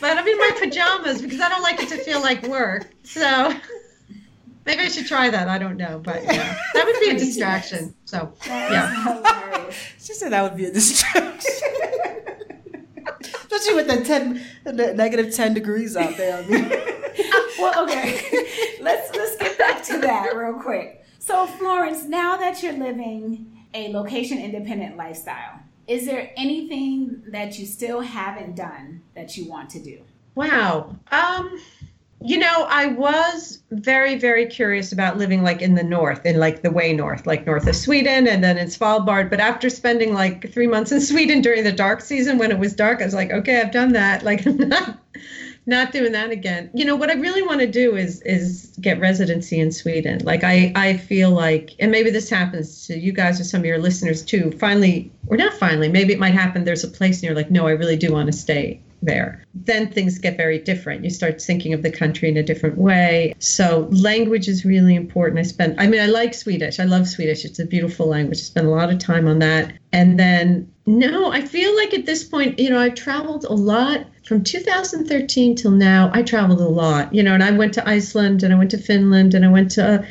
But 0.00 0.18
I'm 0.18 0.26
in 0.26 0.36
my 0.36 0.50
pajamas 0.58 1.22
because 1.22 1.40
I 1.40 1.48
don't 1.48 1.62
like 1.62 1.80
it 1.82 1.88
to 1.90 1.96
feel 1.98 2.20
like 2.20 2.42
work. 2.42 2.88
So 3.04 3.54
maybe 4.66 4.82
I 4.82 4.88
should 4.88 5.06
try 5.06 5.30
that. 5.30 5.48
I 5.48 5.58
don't 5.58 5.76
know. 5.76 6.00
But 6.04 6.24
yeah, 6.24 6.56
that 6.74 6.84
would 6.84 6.98
be 7.00 7.10
a 7.10 7.18
distraction. 7.18 7.94
So 8.04 8.32
yeah. 8.46 9.70
She 9.98 10.12
said 10.14 10.32
that 10.32 10.42
would 10.42 10.56
be 10.56 10.66
a 10.66 10.72
distraction. 10.72 11.50
Especially 13.20 13.74
with 13.74 13.88
the 13.88 14.04
ten, 14.04 14.44
the 14.64 14.94
negative 14.94 15.34
ten 15.34 15.54
degrees 15.54 15.96
out 15.96 16.16
there. 16.16 16.42
I 16.42 16.46
mean, 16.46 16.68
well, 17.58 17.84
okay. 17.84 18.20
let's 18.80 19.14
let's 19.14 19.36
get 19.36 19.58
back 19.58 19.82
to 19.84 19.98
that 19.98 20.36
real 20.36 20.54
quick. 20.54 21.04
So, 21.18 21.46
Florence, 21.46 22.04
now 22.04 22.36
that 22.36 22.62
you're 22.62 22.72
living 22.72 23.66
a 23.74 23.92
location 23.92 24.38
independent 24.38 24.96
lifestyle, 24.96 25.60
is 25.86 26.06
there 26.06 26.32
anything 26.36 27.22
that 27.28 27.58
you 27.58 27.66
still 27.66 28.00
haven't 28.00 28.56
done 28.56 29.02
that 29.14 29.36
you 29.36 29.48
want 29.48 29.70
to 29.70 29.80
do? 29.80 30.00
Wow. 30.34 30.96
Um, 31.10 31.60
you 32.24 32.38
know, 32.38 32.66
I 32.68 32.86
was 32.86 33.62
very, 33.70 34.16
very 34.18 34.46
curious 34.46 34.92
about 34.92 35.18
living 35.18 35.42
like 35.42 35.60
in 35.60 35.74
the 35.74 35.82
north, 35.82 36.24
in 36.24 36.38
like 36.38 36.62
the 36.62 36.70
way 36.70 36.92
north, 36.92 37.26
like 37.26 37.46
north 37.46 37.66
of 37.66 37.74
Sweden 37.74 38.26
and 38.26 38.42
then 38.42 38.58
in 38.58 38.68
Svalbard. 38.68 39.30
But 39.30 39.40
after 39.40 39.68
spending 39.68 40.14
like 40.14 40.52
three 40.52 40.66
months 40.66 40.92
in 40.92 41.00
Sweden 41.12 41.40
during 41.40 41.64
the 41.64 41.72
dark 41.72 42.00
season 42.00 42.38
when 42.38 42.50
it 42.50 42.58
was 42.58 42.74
dark, 42.74 43.00
I 43.00 43.04
was 43.04 43.14
like, 43.14 43.30
okay, 43.30 43.60
I've 43.60 43.72
done 43.72 43.92
that. 43.92 44.22
Like 44.32 44.46
I'm 44.46 44.56
not 44.56 44.98
not 45.66 45.92
doing 45.92 46.12
that 46.12 46.30
again. 46.30 46.70
You 46.72 46.84
know, 46.84 46.96
what 46.96 47.10
I 47.10 47.14
really 47.14 47.42
want 47.42 47.60
to 47.60 47.66
do 47.66 47.96
is 47.96 48.22
is 48.22 48.74
get 48.80 48.98
residency 48.98 49.60
in 49.60 49.70
Sweden. 49.70 50.20
Like 50.24 50.42
I 50.42 50.72
I 50.74 50.96
feel 50.96 51.30
like 51.30 51.70
and 51.78 51.90
maybe 51.90 52.10
this 52.10 52.30
happens 52.30 52.86
to 52.86 52.98
you 52.98 53.12
guys 53.12 53.40
or 53.40 53.44
some 53.44 53.60
of 53.60 53.66
your 53.66 53.78
listeners 53.78 54.22
too. 54.22 54.52
Finally, 54.52 55.10
or 55.26 55.36
not 55.36 55.52
finally, 55.54 55.88
maybe 55.88 56.12
it 56.12 56.18
might 56.18 56.34
happen 56.34 56.64
there's 56.64 56.84
a 56.84 56.88
place 56.88 57.16
and 57.16 57.24
you're 57.24 57.34
like, 57.34 57.50
no, 57.50 57.66
I 57.66 57.72
really 57.72 57.96
do 57.96 58.12
want 58.12 58.26
to 58.26 58.32
stay 58.32 58.80
there. 59.02 59.44
Then 59.54 59.90
things 59.90 60.18
get 60.18 60.36
very 60.36 60.58
different. 60.58 61.04
You 61.04 61.10
start 61.10 61.42
thinking 61.42 61.74
of 61.74 61.82
the 61.82 61.90
country 61.90 62.28
in 62.28 62.36
a 62.36 62.42
different 62.42 62.78
way. 62.78 63.34
So 63.38 63.88
language 63.90 64.48
is 64.48 64.64
really 64.64 64.94
important. 64.94 65.40
I 65.40 65.42
spent 65.42 65.80
I 65.80 65.86
mean 65.86 66.00
I 66.00 66.06
like 66.06 66.34
Swedish. 66.34 66.80
I 66.80 66.84
love 66.84 67.08
Swedish. 67.08 67.44
It's 67.44 67.58
a 67.58 67.66
beautiful 67.66 68.06
language. 68.06 68.38
I 68.38 68.42
spent 68.42 68.66
a 68.66 68.70
lot 68.70 68.90
of 68.90 68.98
time 68.98 69.26
on 69.26 69.40
that. 69.40 69.72
And 69.92 70.18
then 70.18 70.72
no, 70.86 71.30
I 71.30 71.42
feel 71.42 71.76
like 71.76 71.94
at 71.94 72.06
this 72.06 72.24
point, 72.24 72.58
you 72.58 72.70
know, 72.70 72.78
I've 72.78 72.94
traveled 72.94 73.44
a 73.44 73.52
lot 73.52 74.06
from 74.24 74.42
2013 74.42 75.56
till 75.56 75.70
now. 75.70 76.10
I 76.12 76.22
traveled 76.22 76.60
a 76.60 76.68
lot, 76.68 77.14
you 77.14 77.22
know, 77.22 77.34
and 77.34 77.42
I 77.42 77.50
went 77.52 77.74
to 77.74 77.88
Iceland 77.88 78.42
and 78.42 78.52
I 78.52 78.58
went 78.58 78.70
to 78.72 78.78
Finland 78.78 79.34
and 79.34 79.44
I 79.44 79.48
went 79.48 79.72
to 79.72 80.06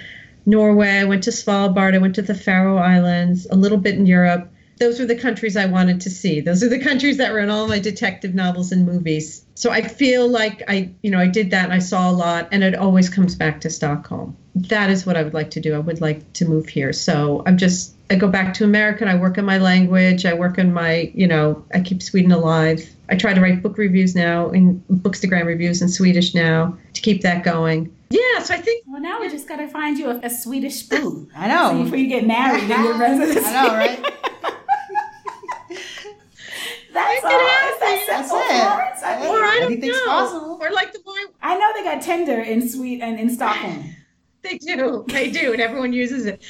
Norway, 0.46 1.00
I 1.00 1.04
went 1.04 1.24
to 1.24 1.30
Svalbard, 1.30 1.94
I 1.94 2.00
went 2.00 2.16
to 2.16 2.22
the 2.22 2.34
Faroe 2.34 2.78
Islands, 2.78 3.48
a 3.50 3.56
little 3.56 3.78
bit 3.78 3.96
in 3.96 4.06
Europe. 4.06 4.51
Those 4.82 5.00
were 5.00 5.06
the 5.06 5.16
countries 5.16 5.56
I 5.56 5.68
wanted 5.68 6.02
to 6.02 6.10
see. 6.10 6.42
Those 6.42 6.64
are 6.64 6.68
the 6.68 6.80
countries 6.80 7.18
that 7.18 7.32
were 7.32 7.38
in 7.38 7.52
all 7.52 7.68
my 7.68 7.78
detective 7.78 8.34
novels 8.34 8.72
and 8.72 8.84
movies. 8.84 9.46
So 9.54 9.70
I 9.70 9.84
feel 9.84 10.28
like 10.28 10.64
I, 10.68 10.90
you 11.04 11.12
know, 11.12 11.20
I 11.20 11.28
did 11.28 11.52
that 11.52 11.66
and 11.66 11.74
I 11.74 11.78
saw 11.78 12.10
a 12.10 12.12
lot 12.12 12.48
and 12.52 12.64
it 12.64 12.74
always 12.74 13.08
comes 13.08 13.36
back 13.36 13.62
to 13.62 13.70
Stockholm. 13.70 14.36
That 14.56 14.90
is 14.90 15.06
what 15.06 15.16
I 15.16 15.22
would 15.22 15.36
like 15.36 15.52
to 15.52 15.60
do. 15.60 15.76
I 15.76 15.78
would 15.78 16.02
like 16.02 16.34
to 16.34 16.46
move 16.46 16.68
here. 16.68 16.94
So 16.94 17.44
I'm 17.46 17.60
just 17.60 17.94
I 18.10 18.16
go 18.16 18.28
back 18.28 18.56
to 18.56 18.64
America 18.64 19.02
and 19.02 19.12
I 19.12 19.22
work 19.22 19.38
on 19.38 19.46
my 19.46 19.60
language. 19.60 20.26
I 20.26 20.34
work 20.34 20.58
on 20.58 20.74
my, 20.74 21.12
you 21.14 21.28
know, 21.28 21.64
I 21.76 21.82
keep 21.82 22.02
Sweden 22.02 22.32
alive. 22.32 22.84
I 23.08 23.16
try 23.18 23.36
to 23.36 23.40
write 23.40 23.62
book 23.62 23.78
reviews 23.78 24.16
now 24.16 24.50
and 24.50 24.84
Bookstagram 24.88 25.46
reviews 25.46 25.84
in 25.84 25.90
Swedish 25.90 26.34
now 26.34 26.76
to 26.96 27.02
keep 27.02 27.22
that 27.22 27.44
going. 27.44 27.96
Yeah, 28.10 28.40
so 28.40 28.56
I 28.56 28.58
think 28.58 28.84
Well, 28.88 29.00
now 29.00 29.22
we 29.22 29.30
just 29.30 29.48
gotta 29.48 29.68
find 29.68 30.00
you 30.00 30.10
a, 30.10 30.22
a 30.24 30.30
Swedish 30.32 30.82
boo. 30.82 31.30
I 31.36 31.50
know. 31.50 31.70
So 31.70 31.84
before 31.84 32.00
you 32.00 32.08
get 32.08 32.26
married 32.26 32.64
in 32.64 32.84
your 32.84 32.98
residency. 32.98 33.42
I 33.46 33.54
know, 33.54 33.76
right? 33.76 34.14
That's 36.94 37.24
all. 37.24 37.32
it 37.32 37.34
Is 37.34 37.80
that 37.80 38.06
That's 38.08 38.30
simple, 38.30 38.38
it. 38.40 38.62
Florence? 38.62 39.04
I, 39.04 39.20
mean, 39.20 39.30
or 39.30 39.44
I 39.44 39.60
don't 39.60 39.72
Anything's 39.72 39.98
know. 39.98 40.06
possible. 40.06 40.58
Or 40.62 40.72
like 40.72 40.94
the 40.94 41.00
boy 41.00 41.16
I 41.42 41.58
know 41.58 41.72
they 41.74 41.84
got 41.84 42.02
Tinder 42.02 42.40
in 42.42 42.68
Sweden 42.68 43.18
in 43.18 43.30
Stockholm. 43.30 43.96
They 44.44 44.58
do. 44.58 45.06
They 45.08 45.30
do, 45.30 45.54
and 45.54 45.62
everyone 45.62 45.94
uses 45.94 46.26
it. 46.26 46.42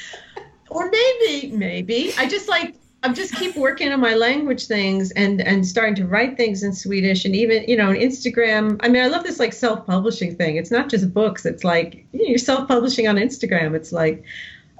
Or 0.69 0.89
maybe, 0.89 1.51
maybe 1.51 2.13
I 2.17 2.25
just 2.25 2.47
like 2.47 2.75
I'm 3.03 3.13
just 3.13 3.35
keep 3.35 3.57
working 3.57 3.91
on 3.91 3.99
my 3.99 4.13
language 4.13 4.67
things 4.67 5.11
and 5.11 5.41
and 5.41 5.67
starting 5.67 5.95
to 5.95 6.07
write 6.07 6.37
things 6.37 6.63
in 6.63 6.71
Swedish 6.71 7.25
and 7.25 7.35
even 7.35 7.63
you 7.67 7.75
know 7.75 7.89
on 7.89 7.95
Instagram. 7.95 8.79
I 8.81 8.87
mean, 8.87 9.03
I 9.03 9.07
love 9.07 9.23
this 9.23 9.39
like 9.39 9.51
self-publishing 9.53 10.37
thing. 10.37 10.55
It's 10.55 10.71
not 10.71 10.87
just 10.87 11.13
books. 11.13 11.45
It's 11.45 11.65
like 11.65 12.05
you 12.13 12.23
know, 12.23 12.29
you're 12.29 12.37
self-publishing 12.37 13.07
on 13.09 13.17
Instagram. 13.17 13.75
It's 13.75 13.91
like 13.91 14.23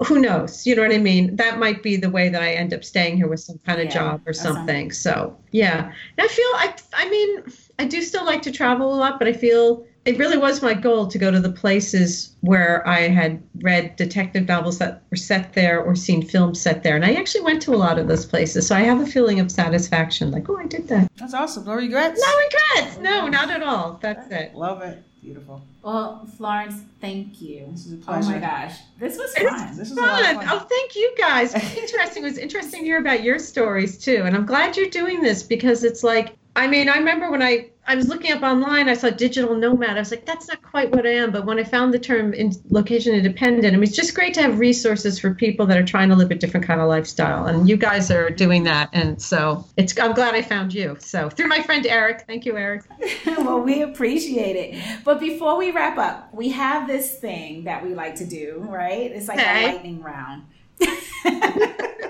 who 0.04 0.20
knows? 0.20 0.66
You 0.66 0.76
know 0.76 0.82
what 0.82 0.92
I 0.94 0.98
mean? 0.98 1.36
That 1.36 1.60
might 1.60 1.84
be 1.84 1.96
the 1.96 2.10
way 2.10 2.30
that 2.30 2.42
I 2.42 2.54
end 2.54 2.74
up 2.74 2.84
staying 2.84 3.18
here 3.18 3.28
with 3.28 3.40
some 3.40 3.60
kind 3.66 3.80
of 3.80 3.86
Yeah, 3.86 3.94
job 3.94 4.22
or 4.26 4.34
something. 4.34 4.92
So 4.92 5.38
yeah, 5.52 5.86
and 5.86 5.94
I 6.20 6.28
feel 6.28 6.46
I 6.56 6.76
I 6.94 7.10
mean 7.10 7.44
I 7.80 7.86
do 7.86 8.02
still 8.02 8.26
like 8.26 8.42
to 8.44 8.52
travel 8.52 8.94
a 8.94 8.98
lot, 8.98 9.20
but 9.20 9.28
I 9.28 9.34
feel 9.34 9.86
it 10.04 10.18
really 10.18 10.38
was 10.38 10.64
my 10.64 10.74
goal 10.74 11.06
to 11.06 11.20
go 11.20 11.30
to 11.30 11.40
the 11.40 11.52
places 11.52 12.36
where 12.42 12.88
I 12.88 13.02
had 13.02 13.42
read 13.62 13.96
detective 13.98 14.48
novels 14.48 14.80
that 14.80 15.04
were 15.12 15.18
set 15.18 15.54
there 15.54 15.80
or 15.80 15.96
seen 15.96 16.24
films 16.24 16.60
set 16.60 16.82
there. 16.82 16.96
And 16.96 17.06
I 17.06 17.14
actually 17.14 17.42
went 17.42 17.62
to 17.64 17.76
a 17.76 17.78
lot 17.78 18.00
of 18.00 18.08
those 18.08 18.26
places. 18.26 18.66
So 18.66 18.76
I 18.76 18.82
have 18.82 19.00
a 19.00 19.06
feeling 19.06 19.40
of 19.40 19.52
satisfaction 19.52 20.32
like, 20.32 20.50
oh, 20.50 20.58
I 20.58 20.66
did 20.66 20.88
that. 20.88 21.12
That's 21.18 21.36
awesome. 21.36 21.66
No 21.66 21.76
regrets. 21.76 22.20
No 22.20 22.38
regrets. 22.38 22.98
No, 22.98 23.28
not 23.28 23.52
at 23.52 23.62
all. 23.62 24.00
That's 24.02 24.28
it. 24.32 24.56
Love 24.56 24.82
it. 24.82 25.04
Beautiful. 25.22 25.62
Well, 25.84 26.28
Florence, 26.38 26.82
thank 27.00 27.42
you. 27.42 27.68
This 27.72 27.86
is 27.86 27.94
a 27.94 28.12
Oh 28.12 28.22
my 28.24 28.40
gosh, 28.40 28.76
this 29.00 29.18
was 29.18 29.32
It's 29.36 29.50
fun. 29.50 29.78
This 29.78 29.92
is 29.92 29.98
a 29.98 30.02
lot 30.02 30.20
of 30.22 30.26
Fun. 30.26 30.36
fun. 30.38 30.48
Oh, 30.52 30.60
thank 30.68 30.96
you 30.96 31.14
guys. 31.18 31.54
Interesting. 31.78 32.24
It 32.24 32.28
was 32.28 32.38
interesting 32.40 32.80
to 32.82 32.86
hear 32.86 32.98
about 32.98 33.22
your 33.24 33.38
stories 33.38 34.00
too. 34.00 34.24
And 34.26 34.36
I'm 34.36 34.46
glad 34.48 34.76
you're 34.78 34.90
doing 34.90 35.22
this 35.22 35.44
because 35.44 35.84
it's 35.84 36.04
like, 36.04 36.36
I 36.56 36.68
mean, 36.68 36.90
I 36.90 36.98
remember 36.98 37.32
when 37.32 37.42
I, 37.42 37.70
I 37.88 37.96
was 37.96 38.10
looking 38.10 38.32
up 38.34 38.44
online, 38.44 38.90
I 38.90 38.94
saw 38.94 39.10
digital 39.10 39.56
nomad. 39.56 39.92
I 39.96 40.00
was 40.00 40.12
like, 40.12 40.26
that's 40.26 40.48
not 40.50 40.62
quite 40.62 40.92
what 40.92 41.06
I 41.06 41.12
am. 41.12 41.32
But 41.32 41.46
when 41.46 41.58
I 41.58 41.64
found 41.64 41.94
the 41.94 42.00
term 42.00 42.34
in 42.34 42.52
location 42.70 43.16
independent, 43.16 43.66
I 43.66 43.72
mean, 43.72 43.84
it's 43.84 43.96
just 43.96 44.14
great 44.14 44.34
to 44.34 44.42
have 44.42 44.60
resources 44.60 45.18
for 45.18 45.34
people 45.34 45.66
that 45.68 45.78
are 45.78 45.84
trying 45.86 46.10
to 46.10 46.16
live 46.16 46.30
a 46.30 46.36
different 46.36 46.66
kind 46.66 46.82
of 46.82 46.90
lifestyle. 46.90 47.46
And 47.46 47.70
you 47.70 47.78
guys 47.78 48.12
are 48.12 48.30
doing 48.30 48.66
that. 48.66 48.90
And 48.92 49.22
so 49.22 49.66
it's, 49.78 49.98
I'm 49.98 50.14
glad 50.14 50.36
I 50.36 50.42
found 50.42 50.74
you. 50.74 50.98
So 51.00 51.30
through 51.30 51.48
my 51.48 51.62
friend 51.62 51.86
Eric. 51.88 52.26
Thank 52.28 52.46
you, 52.46 52.58
Eric. 52.58 52.84
well, 53.26 53.62
we 53.62 53.82
appreciate 53.82 54.56
it. 54.58 54.84
But 55.06 55.20
before 55.22 55.58
we 55.58 55.72
wrap 55.72 55.98
up, 55.98 56.34
we 56.34 56.50
have 56.50 56.86
this 56.86 57.16
thing 57.18 57.64
that 57.64 57.84
we 57.84 57.94
like 57.94 58.16
to 58.16 58.26
do, 58.26 58.66
right? 58.70 59.10
It's 59.12 59.28
like 59.30 59.40
Okay. 59.40 59.70
a 59.70 59.74
lightning 59.74 60.02
round. 60.02 60.44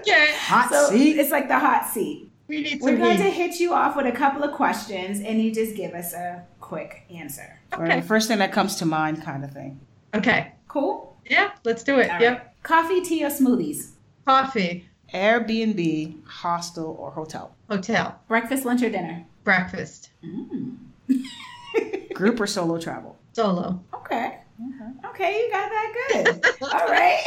Okay. 0.02 0.34
Hot 0.36 0.70
so 0.72 0.90
seat. 0.90 1.20
it's 1.20 1.30
like 1.30 1.48
the 1.48 1.60
hot 1.60 1.86
seat. 1.88 2.31
We 2.52 2.62
need 2.64 2.82
We're 2.82 2.90
some 2.90 2.98
going 3.00 3.18
to 3.20 3.30
hit 3.30 3.62
you 3.62 3.74
off 3.74 3.96
with 3.96 4.06
a 4.08 4.12
couple 4.12 4.44
of 4.44 4.52
questions, 4.52 5.22
and 5.22 5.42
you 5.42 5.54
just 5.54 5.74
give 5.74 5.94
us 5.94 6.14
a 6.14 6.44
quick 6.60 7.04
answer. 7.10 7.58
Or 7.78 7.88
the 7.88 8.02
first 8.02 8.28
thing 8.28 8.40
that 8.40 8.52
comes 8.52 8.76
to 8.76 8.86
mind, 8.86 9.24
kind 9.24 9.46
of 9.46 9.52
thing. 9.54 9.80
Okay. 10.14 10.52
Cool. 10.68 11.16
Yeah, 11.30 11.52
let's 11.64 11.82
do 11.82 12.00
it. 12.00 12.12
All 12.12 12.20
Yep. 12.20 12.38
right. 12.38 12.64
Coffee, 12.64 13.00
tea, 13.00 13.24
or 13.24 13.30
smoothies? 13.30 13.92
Coffee, 14.26 14.90
Airbnb, 15.14 16.26
hostel, 16.28 16.94
or 17.00 17.12
hotel. 17.12 17.56
hotel, 17.70 18.20
Breakfast, 18.28 18.66
lunch, 18.66 18.82
or 18.84 18.90
dinner? 18.90 19.24
breakfast, 19.46 20.10
mm. 20.22 20.76
Group 22.14 22.38
or 22.42 22.48
solo 22.48 22.78
travel. 22.80 23.18
solo. 23.32 23.82
Okay. 23.94 24.40
Uh-huh. 24.62 25.10
Okay, 25.12 25.40
you 25.40 25.50
got 25.52 25.70
that 25.70 25.94
good. 26.12 26.46
All 26.64 26.88
right. 26.88 27.22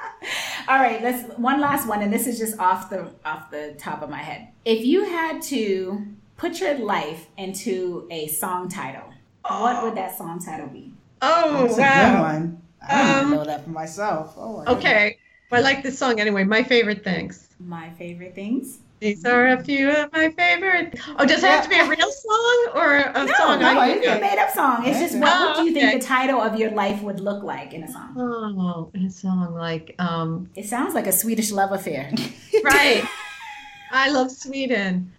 All 0.68 0.78
right, 0.78 1.02
let's 1.02 1.28
one 1.38 1.60
last 1.60 1.86
one 1.88 2.02
and 2.02 2.12
this 2.12 2.26
is 2.26 2.38
just 2.38 2.58
off 2.58 2.90
the 2.90 3.10
off 3.24 3.50
the 3.50 3.74
top 3.78 4.02
of 4.02 4.10
my 4.10 4.18
head. 4.18 4.48
If 4.64 4.84
you 4.84 5.04
had 5.04 5.40
to 5.42 6.04
put 6.36 6.60
your 6.60 6.74
life 6.78 7.26
into 7.36 8.06
a 8.10 8.26
song 8.28 8.68
title, 8.68 9.12
what 9.46 9.82
would 9.84 9.94
that 9.96 10.16
song 10.18 10.42
title 10.44 10.66
be? 10.66 10.92
Oh, 11.22 11.62
That's 11.66 11.78
a 11.78 11.80
wow. 11.80 12.12
good 12.12 12.20
one. 12.20 12.62
I 12.88 13.02
don't 13.14 13.24
Um, 13.26 13.30
know 13.32 13.44
that 13.44 13.64
for 13.64 13.70
myself. 13.70 14.34
Oh, 14.36 14.58
my 14.58 14.64
goodness. 14.64 14.84
Okay. 14.84 15.18
I 15.52 15.60
like 15.60 15.82
this 15.82 15.98
song 15.98 16.20
anyway. 16.20 16.44
My 16.44 16.62
favorite 16.64 17.04
things. 17.04 17.48
My 17.60 17.90
favorite 17.90 18.34
things. 18.34 18.80
These 18.98 19.26
are 19.26 19.48
a 19.48 19.62
few 19.62 19.90
of 19.90 20.10
my 20.12 20.30
favorite. 20.30 20.98
Oh, 21.18 21.26
does 21.26 21.42
it 21.44 21.46
have 21.50 21.64
to 21.64 21.68
be 21.68 21.78
a 21.78 21.86
real 21.86 22.10
song 22.10 22.66
or 22.74 22.96
a 22.96 23.24
No, 23.26 23.32
song 23.34 23.60
no, 23.60 23.78
I 23.78 23.88
it's 23.88 24.06
a 24.06 24.10
make? 24.12 24.20
made 24.22 24.38
up 24.38 24.50
song. 24.50 24.86
It's 24.86 24.98
just 24.98 25.18
what, 25.18 25.28
Oh, 25.30 25.46
what 25.48 25.56
do 25.56 25.64
you 25.64 25.74
think 25.74 25.86
okay. 25.88 25.98
the 25.98 26.04
title 26.04 26.40
of 26.40 26.58
your 26.58 26.70
life 26.70 27.02
would 27.02 27.20
look 27.20 27.42
like 27.42 27.74
in 27.74 27.82
a 27.82 27.92
song? 27.92 28.14
Oh, 28.16 28.90
in 28.94 29.04
a 29.04 29.10
song 29.10 29.54
like 29.54 29.94
um 29.98 30.48
It 30.56 30.64
sounds 30.66 30.94
like 30.94 31.06
a 31.06 31.12
Swedish 31.12 31.50
love 31.52 31.72
affair. 31.72 32.10
right. 32.64 33.04
I 33.92 34.10
love 34.10 34.30
Sweden. 34.30 35.12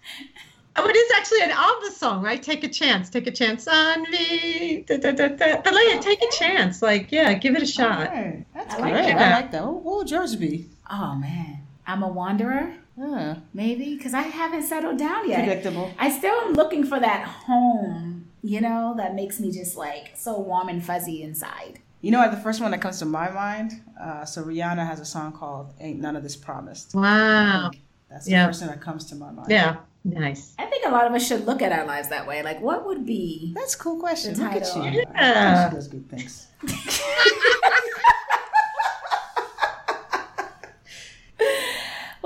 Oh, 0.75 0.87
it 0.87 0.95
is 0.95 1.11
actually 1.15 1.41
an 1.41 1.51
ABBA 1.51 1.91
song, 1.95 2.21
right? 2.23 2.41
Take 2.41 2.63
a 2.63 2.67
chance, 2.69 3.09
take 3.09 3.25
a 3.27 3.31
chance 3.31 3.67
on 3.67 4.03
me. 4.11 4.83
Da, 4.87 4.97
da, 4.97 5.11
da, 5.11 5.27
da. 5.29 5.61
But 5.63 5.73
like, 5.73 6.01
take 6.01 6.21
a 6.21 6.29
chance, 6.31 6.81
like, 6.83 7.11
yeah, 7.11 7.33
give 7.33 7.55
it 7.55 7.63
a 7.63 7.65
shot. 7.65 8.09
Hey, 8.11 8.45
that's 8.53 8.75
I 8.75 8.77
like 8.79 8.93
that. 8.93 9.17
I 9.17 9.35
like 9.35 9.51
that. 9.51 9.65
What, 9.65 9.83
what 9.83 9.97
would 9.97 10.11
yours 10.11 10.35
be? 10.35 10.67
Oh 10.89 11.15
man, 11.15 11.61
I'm 11.87 12.03
a 12.03 12.07
wanderer. 12.07 12.73
Yeah, 12.97 13.35
Maybe 13.53 13.95
because 13.95 14.13
I 14.13 14.21
haven't 14.23 14.63
settled 14.63 14.97
down 14.97 15.29
yet. 15.29 15.45
predictable. 15.45 15.91
I 15.99 16.09
still 16.09 16.33
am 16.41 16.53
looking 16.53 16.83
for 16.83 16.99
that 16.99 17.23
home, 17.27 18.27
you 18.41 18.59
know, 18.61 18.95
that 18.97 19.13
makes 19.15 19.39
me 19.39 19.51
just 19.51 19.75
like 19.77 20.11
so 20.15 20.39
warm 20.39 20.67
and 20.69 20.83
fuzzy 20.83 21.21
inside. 21.21 21.79
You 22.01 22.11
know 22.11 22.19
what? 22.19 22.31
The 22.31 22.37
first 22.37 22.61
one 22.61 22.71
that 22.71 22.81
comes 22.81 22.99
to 22.99 23.05
my 23.05 23.29
mind. 23.29 23.81
Uh, 23.99 24.23
so 24.25 24.43
Rihanna 24.43 24.85
has 24.87 24.99
a 24.99 25.05
song 25.05 25.31
called 25.33 25.73
"Ain't 25.79 25.99
None 25.99 26.15
of 26.15 26.23
This 26.23 26.35
Promised." 26.35 26.93
Wow. 26.95 27.71
That's 28.09 28.25
the 28.25 28.31
Yeah. 28.31 28.45
first 28.47 28.59
thing 28.61 28.69
that 28.69 28.81
comes 28.81 29.05
to 29.05 29.15
my 29.15 29.31
mind. 29.31 29.49
Yeah, 29.49 29.77
nice. 30.03 30.53
I 30.59 30.65
think 30.65 30.85
a 30.85 30.89
lot 30.91 31.05
of 31.07 31.13
us 31.13 31.27
should 31.27 31.45
look 31.45 31.61
at 31.61 31.71
our 31.71 31.85
lives 31.85 32.09
that 32.09 32.25
way. 32.27 32.41
Like, 32.43 32.61
what 32.61 32.85
would 32.85 33.05
be? 33.05 33.51
That's 33.55 33.73
a 33.75 33.77
cool 33.79 33.99
question. 33.99 34.33
The 34.35 34.43
Look 34.43 34.53
at 34.53 34.75
you. 34.75 35.03
Yeah. 35.13 35.69
She 35.69 35.75
does 35.75 35.87
good 35.87 36.07
things. 36.09 36.47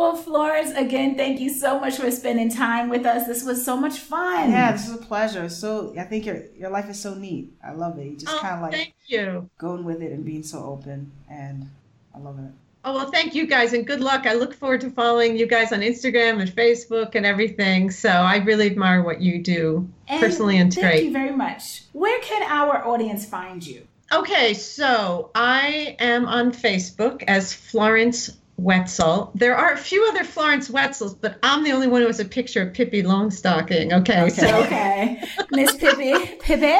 Well, 0.01 0.15
Florence, 0.15 0.71
again, 0.71 1.15
thank 1.15 1.39
you 1.39 1.49
so 1.51 1.79
much 1.79 1.97
for 1.97 2.09
spending 2.09 2.49
time 2.49 2.89
with 2.89 3.05
us. 3.05 3.27
This 3.27 3.43
was 3.43 3.63
so 3.63 3.77
much 3.77 3.99
fun. 3.99 4.49
Yeah, 4.49 4.71
this 4.71 4.87
is 4.89 4.95
a 4.95 4.97
pleasure. 4.97 5.47
So 5.47 5.93
I 5.95 6.03
think 6.05 6.25
your 6.25 6.41
your 6.57 6.71
life 6.71 6.89
is 6.89 6.99
so 6.99 7.13
neat. 7.13 7.53
I 7.63 7.73
love 7.73 7.99
it. 7.99 8.05
You 8.07 8.15
just 8.17 8.33
Oh, 8.33 8.39
kind 8.39 8.55
of 8.55 8.61
like 8.63 8.73
thank 8.73 8.93
you. 9.05 9.47
going 9.59 9.83
with 9.85 10.01
it 10.01 10.11
and 10.11 10.25
being 10.25 10.41
so 10.41 10.57
open, 10.63 11.11
and 11.29 11.69
I 12.15 12.17
love 12.17 12.39
it. 12.39 12.51
Oh, 12.83 12.95
well, 12.95 13.11
thank 13.11 13.35
you 13.35 13.45
guys 13.45 13.73
and 13.73 13.85
good 13.85 14.01
luck. 14.01 14.25
I 14.25 14.33
look 14.33 14.55
forward 14.55 14.81
to 14.81 14.89
following 14.89 15.37
you 15.37 15.45
guys 15.45 15.71
on 15.71 15.81
Instagram 15.81 16.41
and 16.41 16.49
Facebook 16.49 17.13
and 17.13 17.23
everything. 17.23 17.91
So 17.91 18.09
I 18.09 18.37
really 18.37 18.65
admire 18.65 19.03
what 19.03 19.21
you 19.21 19.37
do 19.43 19.87
And 20.07 20.19
personally, 20.19 20.57
and 20.57 20.73
thank 20.73 20.87
great. 20.87 21.03
you 21.05 21.11
very 21.11 21.35
much. 21.45 21.83
Where 21.93 22.19
can 22.21 22.41
our 22.49 22.83
audience 22.87 23.23
find 23.27 23.63
you? 23.65 23.87
Okay, 24.11 24.55
so 24.55 25.29
I 25.35 25.95
am 25.99 26.25
on 26.25 26.51
Facebook 26.51 27.23
as 27.27 27.53
Florence 27.53 28.31
Wetzel. 28.61 29.31
There 29.35 29.55
are 29.55 29.73
a 29.73 29.77
few 29.77 30.07
other 30.09 30.23
Florence 30.23 30.69
Wetzels, 30.69 31.19
but 31.19 31.37
I'm 31.43 31.63
the 31.63 31.71
only 31.71 31.87
one 31.87 32.01
who 32.01 32.07
has 32.07 32.19
a 32.19 32.25
picture 32.25 32.61
of 32.61 32.73
Pippi 32.73 33.01
Longstocking. 33.01 33.91
Okay, 33.91 34.29
so 34.29 34.47
Okay, 34.65 35.23
Miss 35.51 35.75
Pippi, 35.75 36.37
Pippi. 36.39 36.77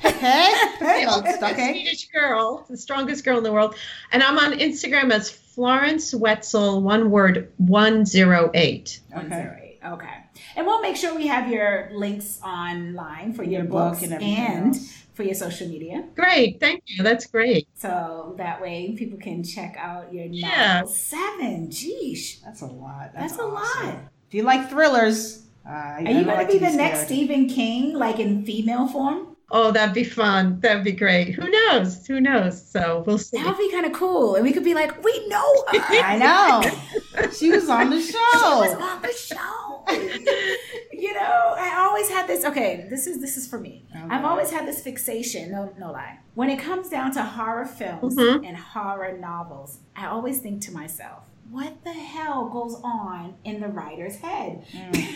Hey, 0.00 0.52
hey, 0.80 1.04
a 1.04 1.18
okay. 1.18 1.72
Swedish 1.72 2.08
girl, 2.08 2.66
the 2.68 2.76
strongest 2.76 3.24
girl 3.24 3.38
in 3.38 3.44
the 3.44 3.52
world. 3.52 3.76
And 4.10 4.20
I'm 4.22 4.36
on 4.36 4.58
Instagram 4.58 5.12
as 5.12 5.30
Florence 5.30 6.12
Wetzel, 6.12 6.82
one 6.82 7.10
word, 7.10 7.52
108. 7.58 9.00
Okay. 9.16 9.78
Okay. 9.84 10.24
And 10.56 10.66
we'll 10.66 10.80
make 10.80 10.96
sure 10.96 11.14
we 11.14 11.26
have 11.26 11.50
your 11.50 11.90
links 11.92 12.40
online 12.44 13.32
for 13.32 13.42
your, 13.42 13.62
Your 13.62 13.64
book 13.64 13.94
books 13.94 14.02
and 14.02 14.12
and, 14.12 14.22
everything 14.22 14.66
else. 14.68 15.02
For 15.22 15.26
your 15.26 15.34
social 15.34 15.68
media. 15.68 16.04
Great, 16.16 16.58
thank 16.60 16.82
you. 16.86 17.02
That's 17.02 17.26
great. 17.26 17.68
So 17.74 18.34
that 18.38 18.60
way 18.60 18.94
people 18.96 19.18
can 19.18 19.44
check 19.44 19.76
out 19.78 20.12
your 20.12 20.26
Yeah. 20.26 20.84
Seven. 20.84 21.68
Geesh. 21.68 22.42
That's 22.42 22.62
a 22.62 22.66
lot. 22.66 23.12
That's, 23.14 23.32
That's, 23.36 23.42
a 23.42 23.44
awesome. 23.44 23.86
lot. 23.86 23.94
If 24.28 24.34
you 24.34 24.42
like 24.42 24.68
thrillers, 24.68 25.42
uh, 25.64 25.70
Are 25.70 26.00
you 26.00 26.24
going 26.24 26.46
to 26.46 26.52
be 26.52 26.58
the 26.58 26.72
next 26.72 27.04
Stephen 27.06 27.48
King, 27.48 27.94
like 27.94 28.18
in 28.18 28.44
female 28.44 28.88
form? 28.88 29.36
Oh, 29.54 29.70
that'd 29.70 29.94
be 29.94 30.02
fun. 30.02 30.58
That'd 30.60 30.82
be 30.82 30.92
great. 30.92 31.34
Who 31.34 31.48
knows? 31.48 32.06
Who 32.06 32.20
knows? 32.20 32.60
So 32.70 33.04
we'll 33.06 33.18
see. 33.18 33.36
That 33.36 33.46
would 33.46 33.58
be 33.58 33.70
kind 33.70 33.84
of 33.86 33.92
cool. 33.92 34.34
And 34.34 34.44
we 34.44 34.52
could 34.52 34.64
be 34.64 34.74
like, 34.74 35.04
we 35.04 35.28
know 35.28 35.64
her. 35.68 35.78
I 36.02 36.16
know. 36.16 37.30
she 37.38 37.50
was 37.50 37.68
on 37.68 37.90
the 37.90 38.00
show. 38.00 38.18
She 38.32 38.38
was 38.38 38.74
on 38.74 39.02
the 39.02 39.12
show. 39.12 39.84
you 41.02 41.12
know, 41.14 41.54
I 41.58 41.84
always 41.84 42.08
had 42.08 42.26
this. 42.28 42.44
Okay, 42.44 42.86
this 42.88 43.06
is 43.08 43.20
this 43.20 43.36
is 43.36 43.46
for 43.48 43.58
me. 43.58 43.84
I've 44.12 44.24
always 44.24 44.50
had 44.50 44.66
this 44.68 44.80
fixation. 44.82 45.50
No, 45.50 45.72
no 45.78 45.90
lie. 45.90 46.18
When 46.34 46.48
it 46.48 46.58
comes 46.58 46.88
down 46.88 47.12
to 47.12 47.22
horror 47.22 47.66
films 47.66 48.14
Mhm. 48.16 48.46
and 48.46 48.56
horror 48.56 49.18
novels, 49.18 49.78
I 49.96 50.06
always 50.06 50.38
think 50.38 50.62
to 50.62 50.72
myself, 50.72 51.24
what 51.50 51.82
the 51.84 51.92
hell 51.92 52.48
goes 52.48 52.80
on 52.84 53.34
in 53.44 53.60
the 53.60 53.68
writer's 53.68 54.16
head? 54.16 54.64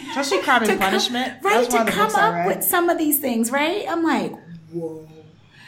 Especially 0.08 0.42
Crime 0.42 0.62
and 0.62 0.70
come- 0.72 0.78
Punishment. 0.80 1.28
right? 1.42 1.70
That's 1.70 1.74
To 1.86 1.90
come 1.90 2.14
up 2.16 2.34
read. 2.34 2.46
with 2.48 2.64
some 2.64 2.88
of 2.90 2.98
these 2.98 3.20
things, 3.20 3.50
right? 3.52 3.84
I'm 3.88 4.02
like, 4.02 4.32
whoa. 4.72 5.06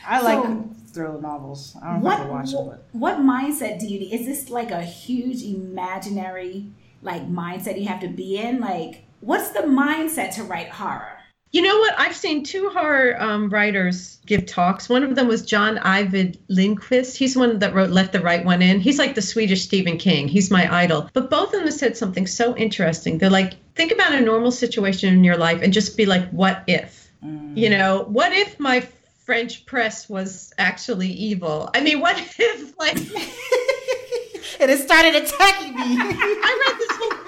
I 0.07 0.21
like 0.21 0.43
So- 0.45 0.65
thriller 0.93 1.21
novels. 1.21 1.77
I 1.81 1.93
don't 1.93 2.03
What 2.03 2.29
watch 2.29 2.51
them, 2.53 2.67
but 2.67 2.85
what 2.93 3.17
mindset 3.19 3.79
do 3.79 3.87
you 3.87 4.01
need? 4.01 4.13
Is 4.13 4.27
this 4.27 4.51
like 4.51 4.71
a 4.73 4.83
huge 4.83 5.43
imaginary 5.45 6.67
like 7.03 7.31
mindset 7.31 7.81
you 7.81 7.87
have 7.89 8.01
to 8.01 8.09
be 8.09 8.37
in? 8.39 8.59
Like, 8.61 9.05
what's 9.21 9.51
the 9.51 9.61
mindset 9.61 10.35
to 10.35 10.45
write 10.45 10.69
horror? 10.69 11.19
You 11.51 11.63
know 11.63 11.79
what? 11.79 11.95
I've 11.99 12.15
seen 12.15 12.45
two 12.45 12.69
horror 12.69 13.17
um, 13.19 13.49
writers 13.49 14.19
give 14.27 14.45
talks. 14.45 14.89
One 14.89 15.03
of 15.03 15.15
them 15.15 15.29
was 15.29 15.47
John 15.47 15.79
Ajvide 15.79 16.37
Lindqvist. 16.51 17.17
He's 17.17 17.35
the 17.35 17.41
one 17.41 17.59
that 17.61 17.75
wrote 17.75 17.89
Let 17.89 18.13
the 18.13 18.21
Right 18.21 18.45
One 18.45 18.61
In. 18.61 18.81
He's 18.81 18.99
like 18.99 19.15
the 19.15 19.23
Swedish 19.23 19.63
Stephen 19.63 19.97
King. 19.97 20.29
He's 20.29 20.51
my 20.51 20.71
idol. 20.73 21.09
But 21.15 21.31
both 21.31 21.55
of 21.55 21.63
them 21.63 21.71
said 21.71 21.97
something 21.97 22.27
so 22.27 22.55
interesting. 22.55 23.17
They're 23.17 23.31
like, 23.31 23.55
think 23.75 23.93
about 23.93 24.13
a 24.13 24.21
normal 24.21 24.51
situation 24.51 25.15
in 25.15 25.25
your 25.25 25.39
life 25.39 25.63
and 25.63 25.73
just 25.73 25.97
be 25.97 26.05
like, 26.05 26.29
what 26.31 26.65
if? 26.67 27.11
You 27.23 27.71
know, 27.71 28.05
what 28.09 28.33
if 28.33 28.61
my 28.61 28.87
French 29.25 29.67
press 29.67 30.09
was 30.09 30.53
actually 30.59 31.09
evil? 31.09 31.71
I 31.75 31.81
mean, 31.81 32.01
what 32.01 32.17
if, 32.39 32.79
like, 32.79 32.97
and 34.61 34.71
it 34.71 34.79
started 34.79 35.15
attacking 35.15 35.75
me. 35.75 35.81
I 35.99 36.67
read 36.67 36.79
this 36.79 36.97
whole 36.99 37.28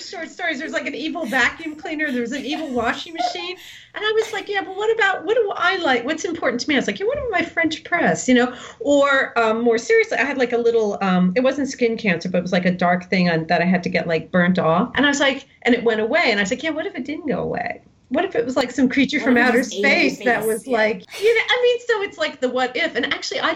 short 0.00 0.28
stories. 0.30 0.58
There's 0.58 0.72
like 0.72 0.86
an 0.86 0.94
evil 0.94 1.26
vacuum 1.26 1.76
cleaner. 1.76 2.10
There's 2.10 2.32
an 2.32 2.44
evil 2.44 2.70
washing 2.70 3.14
machine. 3.14 3.56
And 3.94 4.04
I 4.04 4.12
was 4.12 4.32
like, 4.32 4.48
yeah, 4.48 4.62
but 4.62 4.76
what 4.76 4.94
about, 4.94 5.24
what 5.24 5.36
do 5.36 5.52
I 5.54 5.76
like? 5.76 6.04
What's 6.04 6.24
important 6.24 6.60
to 6.60 6.68
me? 6.68 6.74
I 6.74 6.78
was 6.78 6.86
like, 6.86 7.00
yeah, 7.00 7.06
what 7.06 7.18
about 7.18 7.30
my 7.30 7.42
French 7.42 7.84
press, 7.84 8.28
you 8.28 8.34
know? 8.34 8.54
Or 8.80 9.38
um, 9.38 9.62
more 9.62 9.78
seriously, 9.78 10.18
I 10.18 10.24
had 10.24 10.38
like 10.38 10.52
a 10.52 10.58
little, 10.58 10.98
um, 11.00 11.32
it 11.36 11.40
wasn't 11.40 11.68
skin 11.68 11.96
cancer, 11.96 12.28
but 12.28 12.38
it 12.38 12.42
was 12.42 12.52
like 12.52 12.66
a 12.66 12.72
dark 12.72 13.08
thing 13.08 13.30
on, 13.30 13.46
that 13.46 13.62
I 13.62 13.64
had 13.64 13.82
to 13.84 13.88
get 13.88 14.06
like 14.06 14.30
burnt 14.30 14.58
off. 14.58 14.90
And 14.94 15.06
I 15.06 15.08
was 15.08 15.20
like, 15.20 15.46
and 15.62 15.74
it 15.74 15.84
went 15.84 16.00
away. 16.00 16.24
And 16.26 16.38
I 16.38 16.42
was 16.42 16.50
like, 16.50 16.62
yeah, 16.62 16.70
what 16.70 16.86
if 16.86 16.94
it 16.94 17.04
didn't 17.04 17.28
go 17.28 17.40
away? 17.40 17.82
What 18.08 18.24
if 18.24 18.36
it 18.36 18.44
was 18.44 18.54
like 18.56 18.70
some 18.70 18.88
creature 18.88 19.18
What 19.18 19.24
from 19.24 19.36
outer 19.36 19.58
just 19.58 19.74
ate 19.74 19.80
your 19.80 19.90
space 20.10 20.24
that 20.26 20.46
was 20.46 20.64
Yeah. 20.64 20.76
like, 20.76 21.20
you 21.20 21.34
know, 21.34 21.40
I 21.50 21.60
mean, 21.62 21.78
so 21.88 22.02
it's 22.02 22.18
like 22.18 22.40
the 22.40 22.48
what 22.48 22.76
if. 22.76 22.94
And 22.94 23.12
actually, 23.12 23.40
I, 23.40 23.50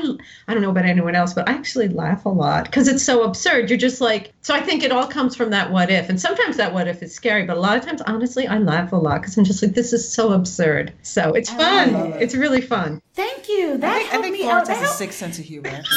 I 0.48 0.54
don't 0.54 0.62
know 0.62 0.70
about 0.70 0.86
anyone 0.86 1.14
else, 1.14 1.34
but 1.34 1.48
I 1.48 1.52
actually 1.52 1.86
laugh 1.88 2.24
a 2.26 2.30
lot 2.30 2.64
because 2.64 2.88
it's 2.88 3.04
so 3.04 3.22
absurd. 3.22 3.70
You're 3.70 3.78
just 3.78 4.00
like, 4.00 4.32
so 4.42 4.52
I 4.54 4.60
think 4.60 4.82
it 4.82 4.90
all 4.90 5.06
comes 5.06 5.36
from 5.36 5.50
that 5.50 5.70
what 5.70 5.88
if. 5.88 6.08
And 6.08 6.20
sometimes 6.20 6.56
that 6.56 6.74
what 6.74 6.88
if 6.88 7.00
is 7.02 7.14
scary, 7.14 7.44
but 7.46 7.56
a 7.56 7.60
lot 7.60 7.76
of 7.78 7.84
times, 7.84 8.02
honestly, 8.02 8.48
I 8.48 8.58
laugh 8.58 8.90
a 8.92 8.96
lot 8.96 9.20
because 9.20 9.38
I'm 9.38 9.44
just 9.44 9.62
like, 9.62 9.74
this 9.74 9.92
is 9.92 10.12
so 10.12 10.32
absurd. 10.32 10.92
So 11.02 11.32
it's 11.34 11.50
I 11.52 11.56
fun. 11.56 11.94
it. 12.14 12.22
It's 12.22 12.34
really 12.34 12.60
fun. 12.60 13.00
Thank 13.14 13.48
you. 13.48 13.78
That 13.78 13.94
I 13.94 13.98
think, 13.98 14.08
I 14.08 14.12
helped 14.12 14.24
think 14.24 14.32
me 14.36 14.42
Florence 14.42 14.68
out. 14.68 14.74
has 14.76 14.82
a 14.82 14.86
helped- 14.86 14.98
sick 14.98 15.12
sense 15.12 15.38
of 15.38 15.44
humor. 15.44 15.80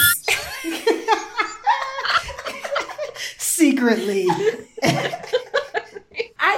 Secretly. 3.38 4.28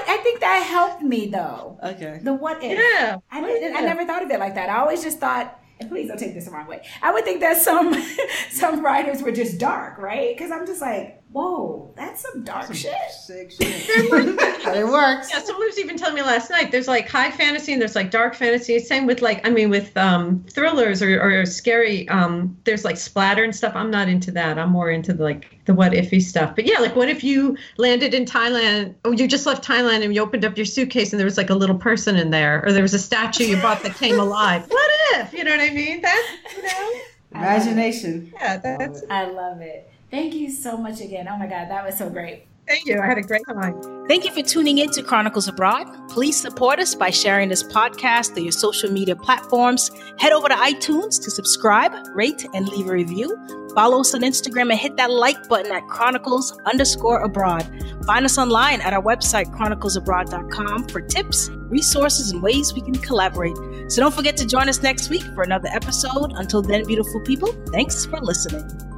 I, 0.08 0.14
I 0.14 0.18
think 0.18 0.40
that 0.40 0.64
helped 0.64 1.02
me 1.02 1.28
though. 1.28 1.80
Okay. 1.84 2.20
The 2.22 2.34
what 2.34 2.64
if. 2.64 2.78
Yeah. 2.78 3.18
I, 3.32 3.42
didn't, 3.42 3.76
I 3.76 3.82
never 3.82 4.06
thought 4.06 4.24
of 4.24 4.30
it 4.32 4.40
like 4.40 4.56
that. 4.56 4.70
I 4.70 4.78
always 4.80 5.04
just 5.04 5.20
thought, 5.20 5.60
and 5.80 5.90
please 5.90 6.08
don't 6.08 6.18
take 6.18 6.34
this 6.34 6.46
the 6.46 6.52
wrong 6.52 6.68
way. 6.68 6.86
I 7.02 7.12
would 7.12 7.26
think 7.26 7.42
that 7.42 7.58
some 7.58 7.94
some 8.50 8.84
writers 8.84 9.22
were 9.22 9.32
just 9.32 9.60
dark, 9.60 9.98
right? 9.98 10.36
Because 10.36 10.52
I'm 10.52 10.66
just 10.66 10.82
like, 10.82 11.22
whoa, 11.32 11.94
that's 11.98 12.22
some 12.22 12.44
dark 12.44 12.74
shit. 12.74 12.94
Sick 13.26 13.52
shit. 13.52 14.10
but 14.10 14.76
it 14.78 14.88
works. 14.88 15.30
Yeah, 15.32 15.42
someone 15.44 15.68
was 15.68 15.78
even 15.80 15.98
telling 15.98 16.16
me 16.16 16.22
last 16.22 16.50
night. 16.50 16.72
There's 16.72 16.88
like 16.88 17.10
high 17.10 17.32
fantasy 17.32 17.74
and 17.74 17.82
there's 17.82 17.96
like 17.96 18.10
dark 18.10 18.36
fantasy. 18.36 18.80
Same 18.80 19.06
with 19.06 19.22
like, 19.22 19.46
I 19.46 19.50
mean, 19.50 19.70
with 19.70 19.96
um, 19.98 20.46
thrillers 20.50 21.02
or, 21.02 21.22
or 21.22 21.46
scary. 21.46 22.08
Um, 22.10 22.58
there's 22.64 22.86
like 22.86 22.98
splatter 22.98 23.44
and 23.44 23.56
stuff. 23.56 23.74
I'm 23.76 23.92
not 23.92 24.08
into 24.08 24.32
that. 24.32 24.58
I'm 24.58 24.70
more 24.70 24.90
into 24.90 25.14
the, 25.14 25.24
like 25.24 25.60
the 25.66 25.74
what 25.74 25.92
ify 25.92 26.22
stuff. 26.22 26.56
But 26.56 26.66
yeah, 26.66 26.80
like 26.80 26.96
what 26.96 27.10
if 27.10 27.24
you 27.24 27.58
landed 27.78 28.14
in 28.14 28.26
Thailand? 28.26 28.96
Oh, 29.04 29.12
you 29.12 29.28
just 29.28 29.46
left 29.46 29.68
Thailand 29.68 30.04
and 30.04 30.16
you 30.16 30.22
opened 30.22 30.46
up 30.46 30.58
your 30.58 30.66
suitcase 30.66 31.12
and 31.12 31.20
there 31.20 31.26
was 31.26 31.38
like 31.38 31.50
a 31.50 31.56
little 31.56 31.78
person 31.78 32.16
in 32.16 32.30
there, 32.30 32.64
or 32.66 32.72
there 32.72 32.82
was 32.82 32.94
a 32.94 33.00
statue 33.00 33.44
you 33.44 33.62
bought 33.62 33.84
that 33.84 33.96
came 33.96 34.20
alive. 34.20 34.68
What 34.76 34.92
if? 35.22 35.34
You 35.34 35.44
know 35.44 35.52
what 35.52 35.60
I 35.60 35.70
mean? 35.70 36.02
That's 36.02 36.28
you 36.56 36.64
know. 36.64 36.94
Imagination. 37.32 38.34
Yeah, 38.36 38.58
that's. 38.58 39.04
I 39.10 39.26
love 39.26 39.62
it. 39.62 39.90
Thank 40.12 40.34
you 40.34 40.50
so 40.50 40.78
much 40.78 41.02
again. 41.02 41.28
Oh 41.28 41.38
my 41.38 41.48
God, 41.48 41.70
that 41.70 41.86
was 41.86 41.98
so 41.98 42.10
great. 42.10 42.48
Thank 42.68 42.88
you. 42.88 43.00
I 43.00 43.06
had 43.06 43.18
a 43.20 43.22
great 43.22 43.44
time. 43.48 44.08
Thank 44.08 44.26
you 44.26 44.32
for 44.32 44.42
tuning 44.42 44.80
in 44.80 44.90
to 44.92 45.04
Chronicles 45.04 45.48
Abroad. 45.48 45.88
Please 46.10 46.40
support 46.40 46.80
us 46.80 46.96
by 46.96 47.12
sharing 47.12 47.50
this 47.50 47.62
podcast 47.62 48.34
through 48.34 48.44
your 48.44 48.52
social 48.52 48.92
media 48.92 49.16
platforms. 49.16 49.92
Head 50.18 50.32
over 50.32 50.48
to 50.50 50.56
iTunes 50.56 51.22
to 51.24 51.30
subscribe, 51.30 51.92
rate, 52.16 52.46
and 52.56 52.68
leave 52.68 52.88
a 52.88 52.92
review. 52.92 53.38
Follow 53.76 54.00
us 54.00 54.16
on 54.16 54.22
Instagram 54.22 54.72
and 54.72 54.80
hit 54.80 54.98
that 54.98 55.12
like 55.12 55.48
button 55.48 55.72
at 55.72 55.86
Chronicles 55.88 56.58
underscore 56.66 57.20
abroad. 57.20 57.68
Find 58.08 58.26
us 58.26 58.38
online 58.38 58.82
at 58.82 58.94
our 58.94 59.04
website, 59.04 59.54
chroniclesabroad.com, 59.54 60.88
for 60.88 61.02
tips, 61.02 61.50
resources, 61.70 62.32
and 62.32 62.42
ways 62.42 62.74
we 62.74 62.82
can 62.82 62.96
collaborate. 62.96 63.56
So 63.90 64.02
don't 64.02 64.14
forget 64.14 64.38
to 64.38 64.48
join 64.48 64.70
us 64.70 64.82
next 64.82 65.10
week 65.10 65.24
for 65.36 65.44
another 65.44 65.70
episode. 65.72 66.32
Until 66.36 66.62
then, 66.62 66.86
beautiful 66.86 67.22
people, 67.22 67.52
thanks 67.72 68.06
for 68.06 68.20
listening. 68.22 68.95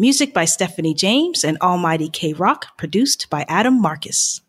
Music 0.00 0.32
by 0.32 0.46
Stephanie 0.46 0.94
James 0.94 1.44
and 1.44 1.58
Almighty 1.58 2.08
K 2.08 2.32
Rock, 2.32 2.74
produced 2.78 3.28
by 3.28 3.44
Adam 3.48 3.78
Marcus. 3.78 4.40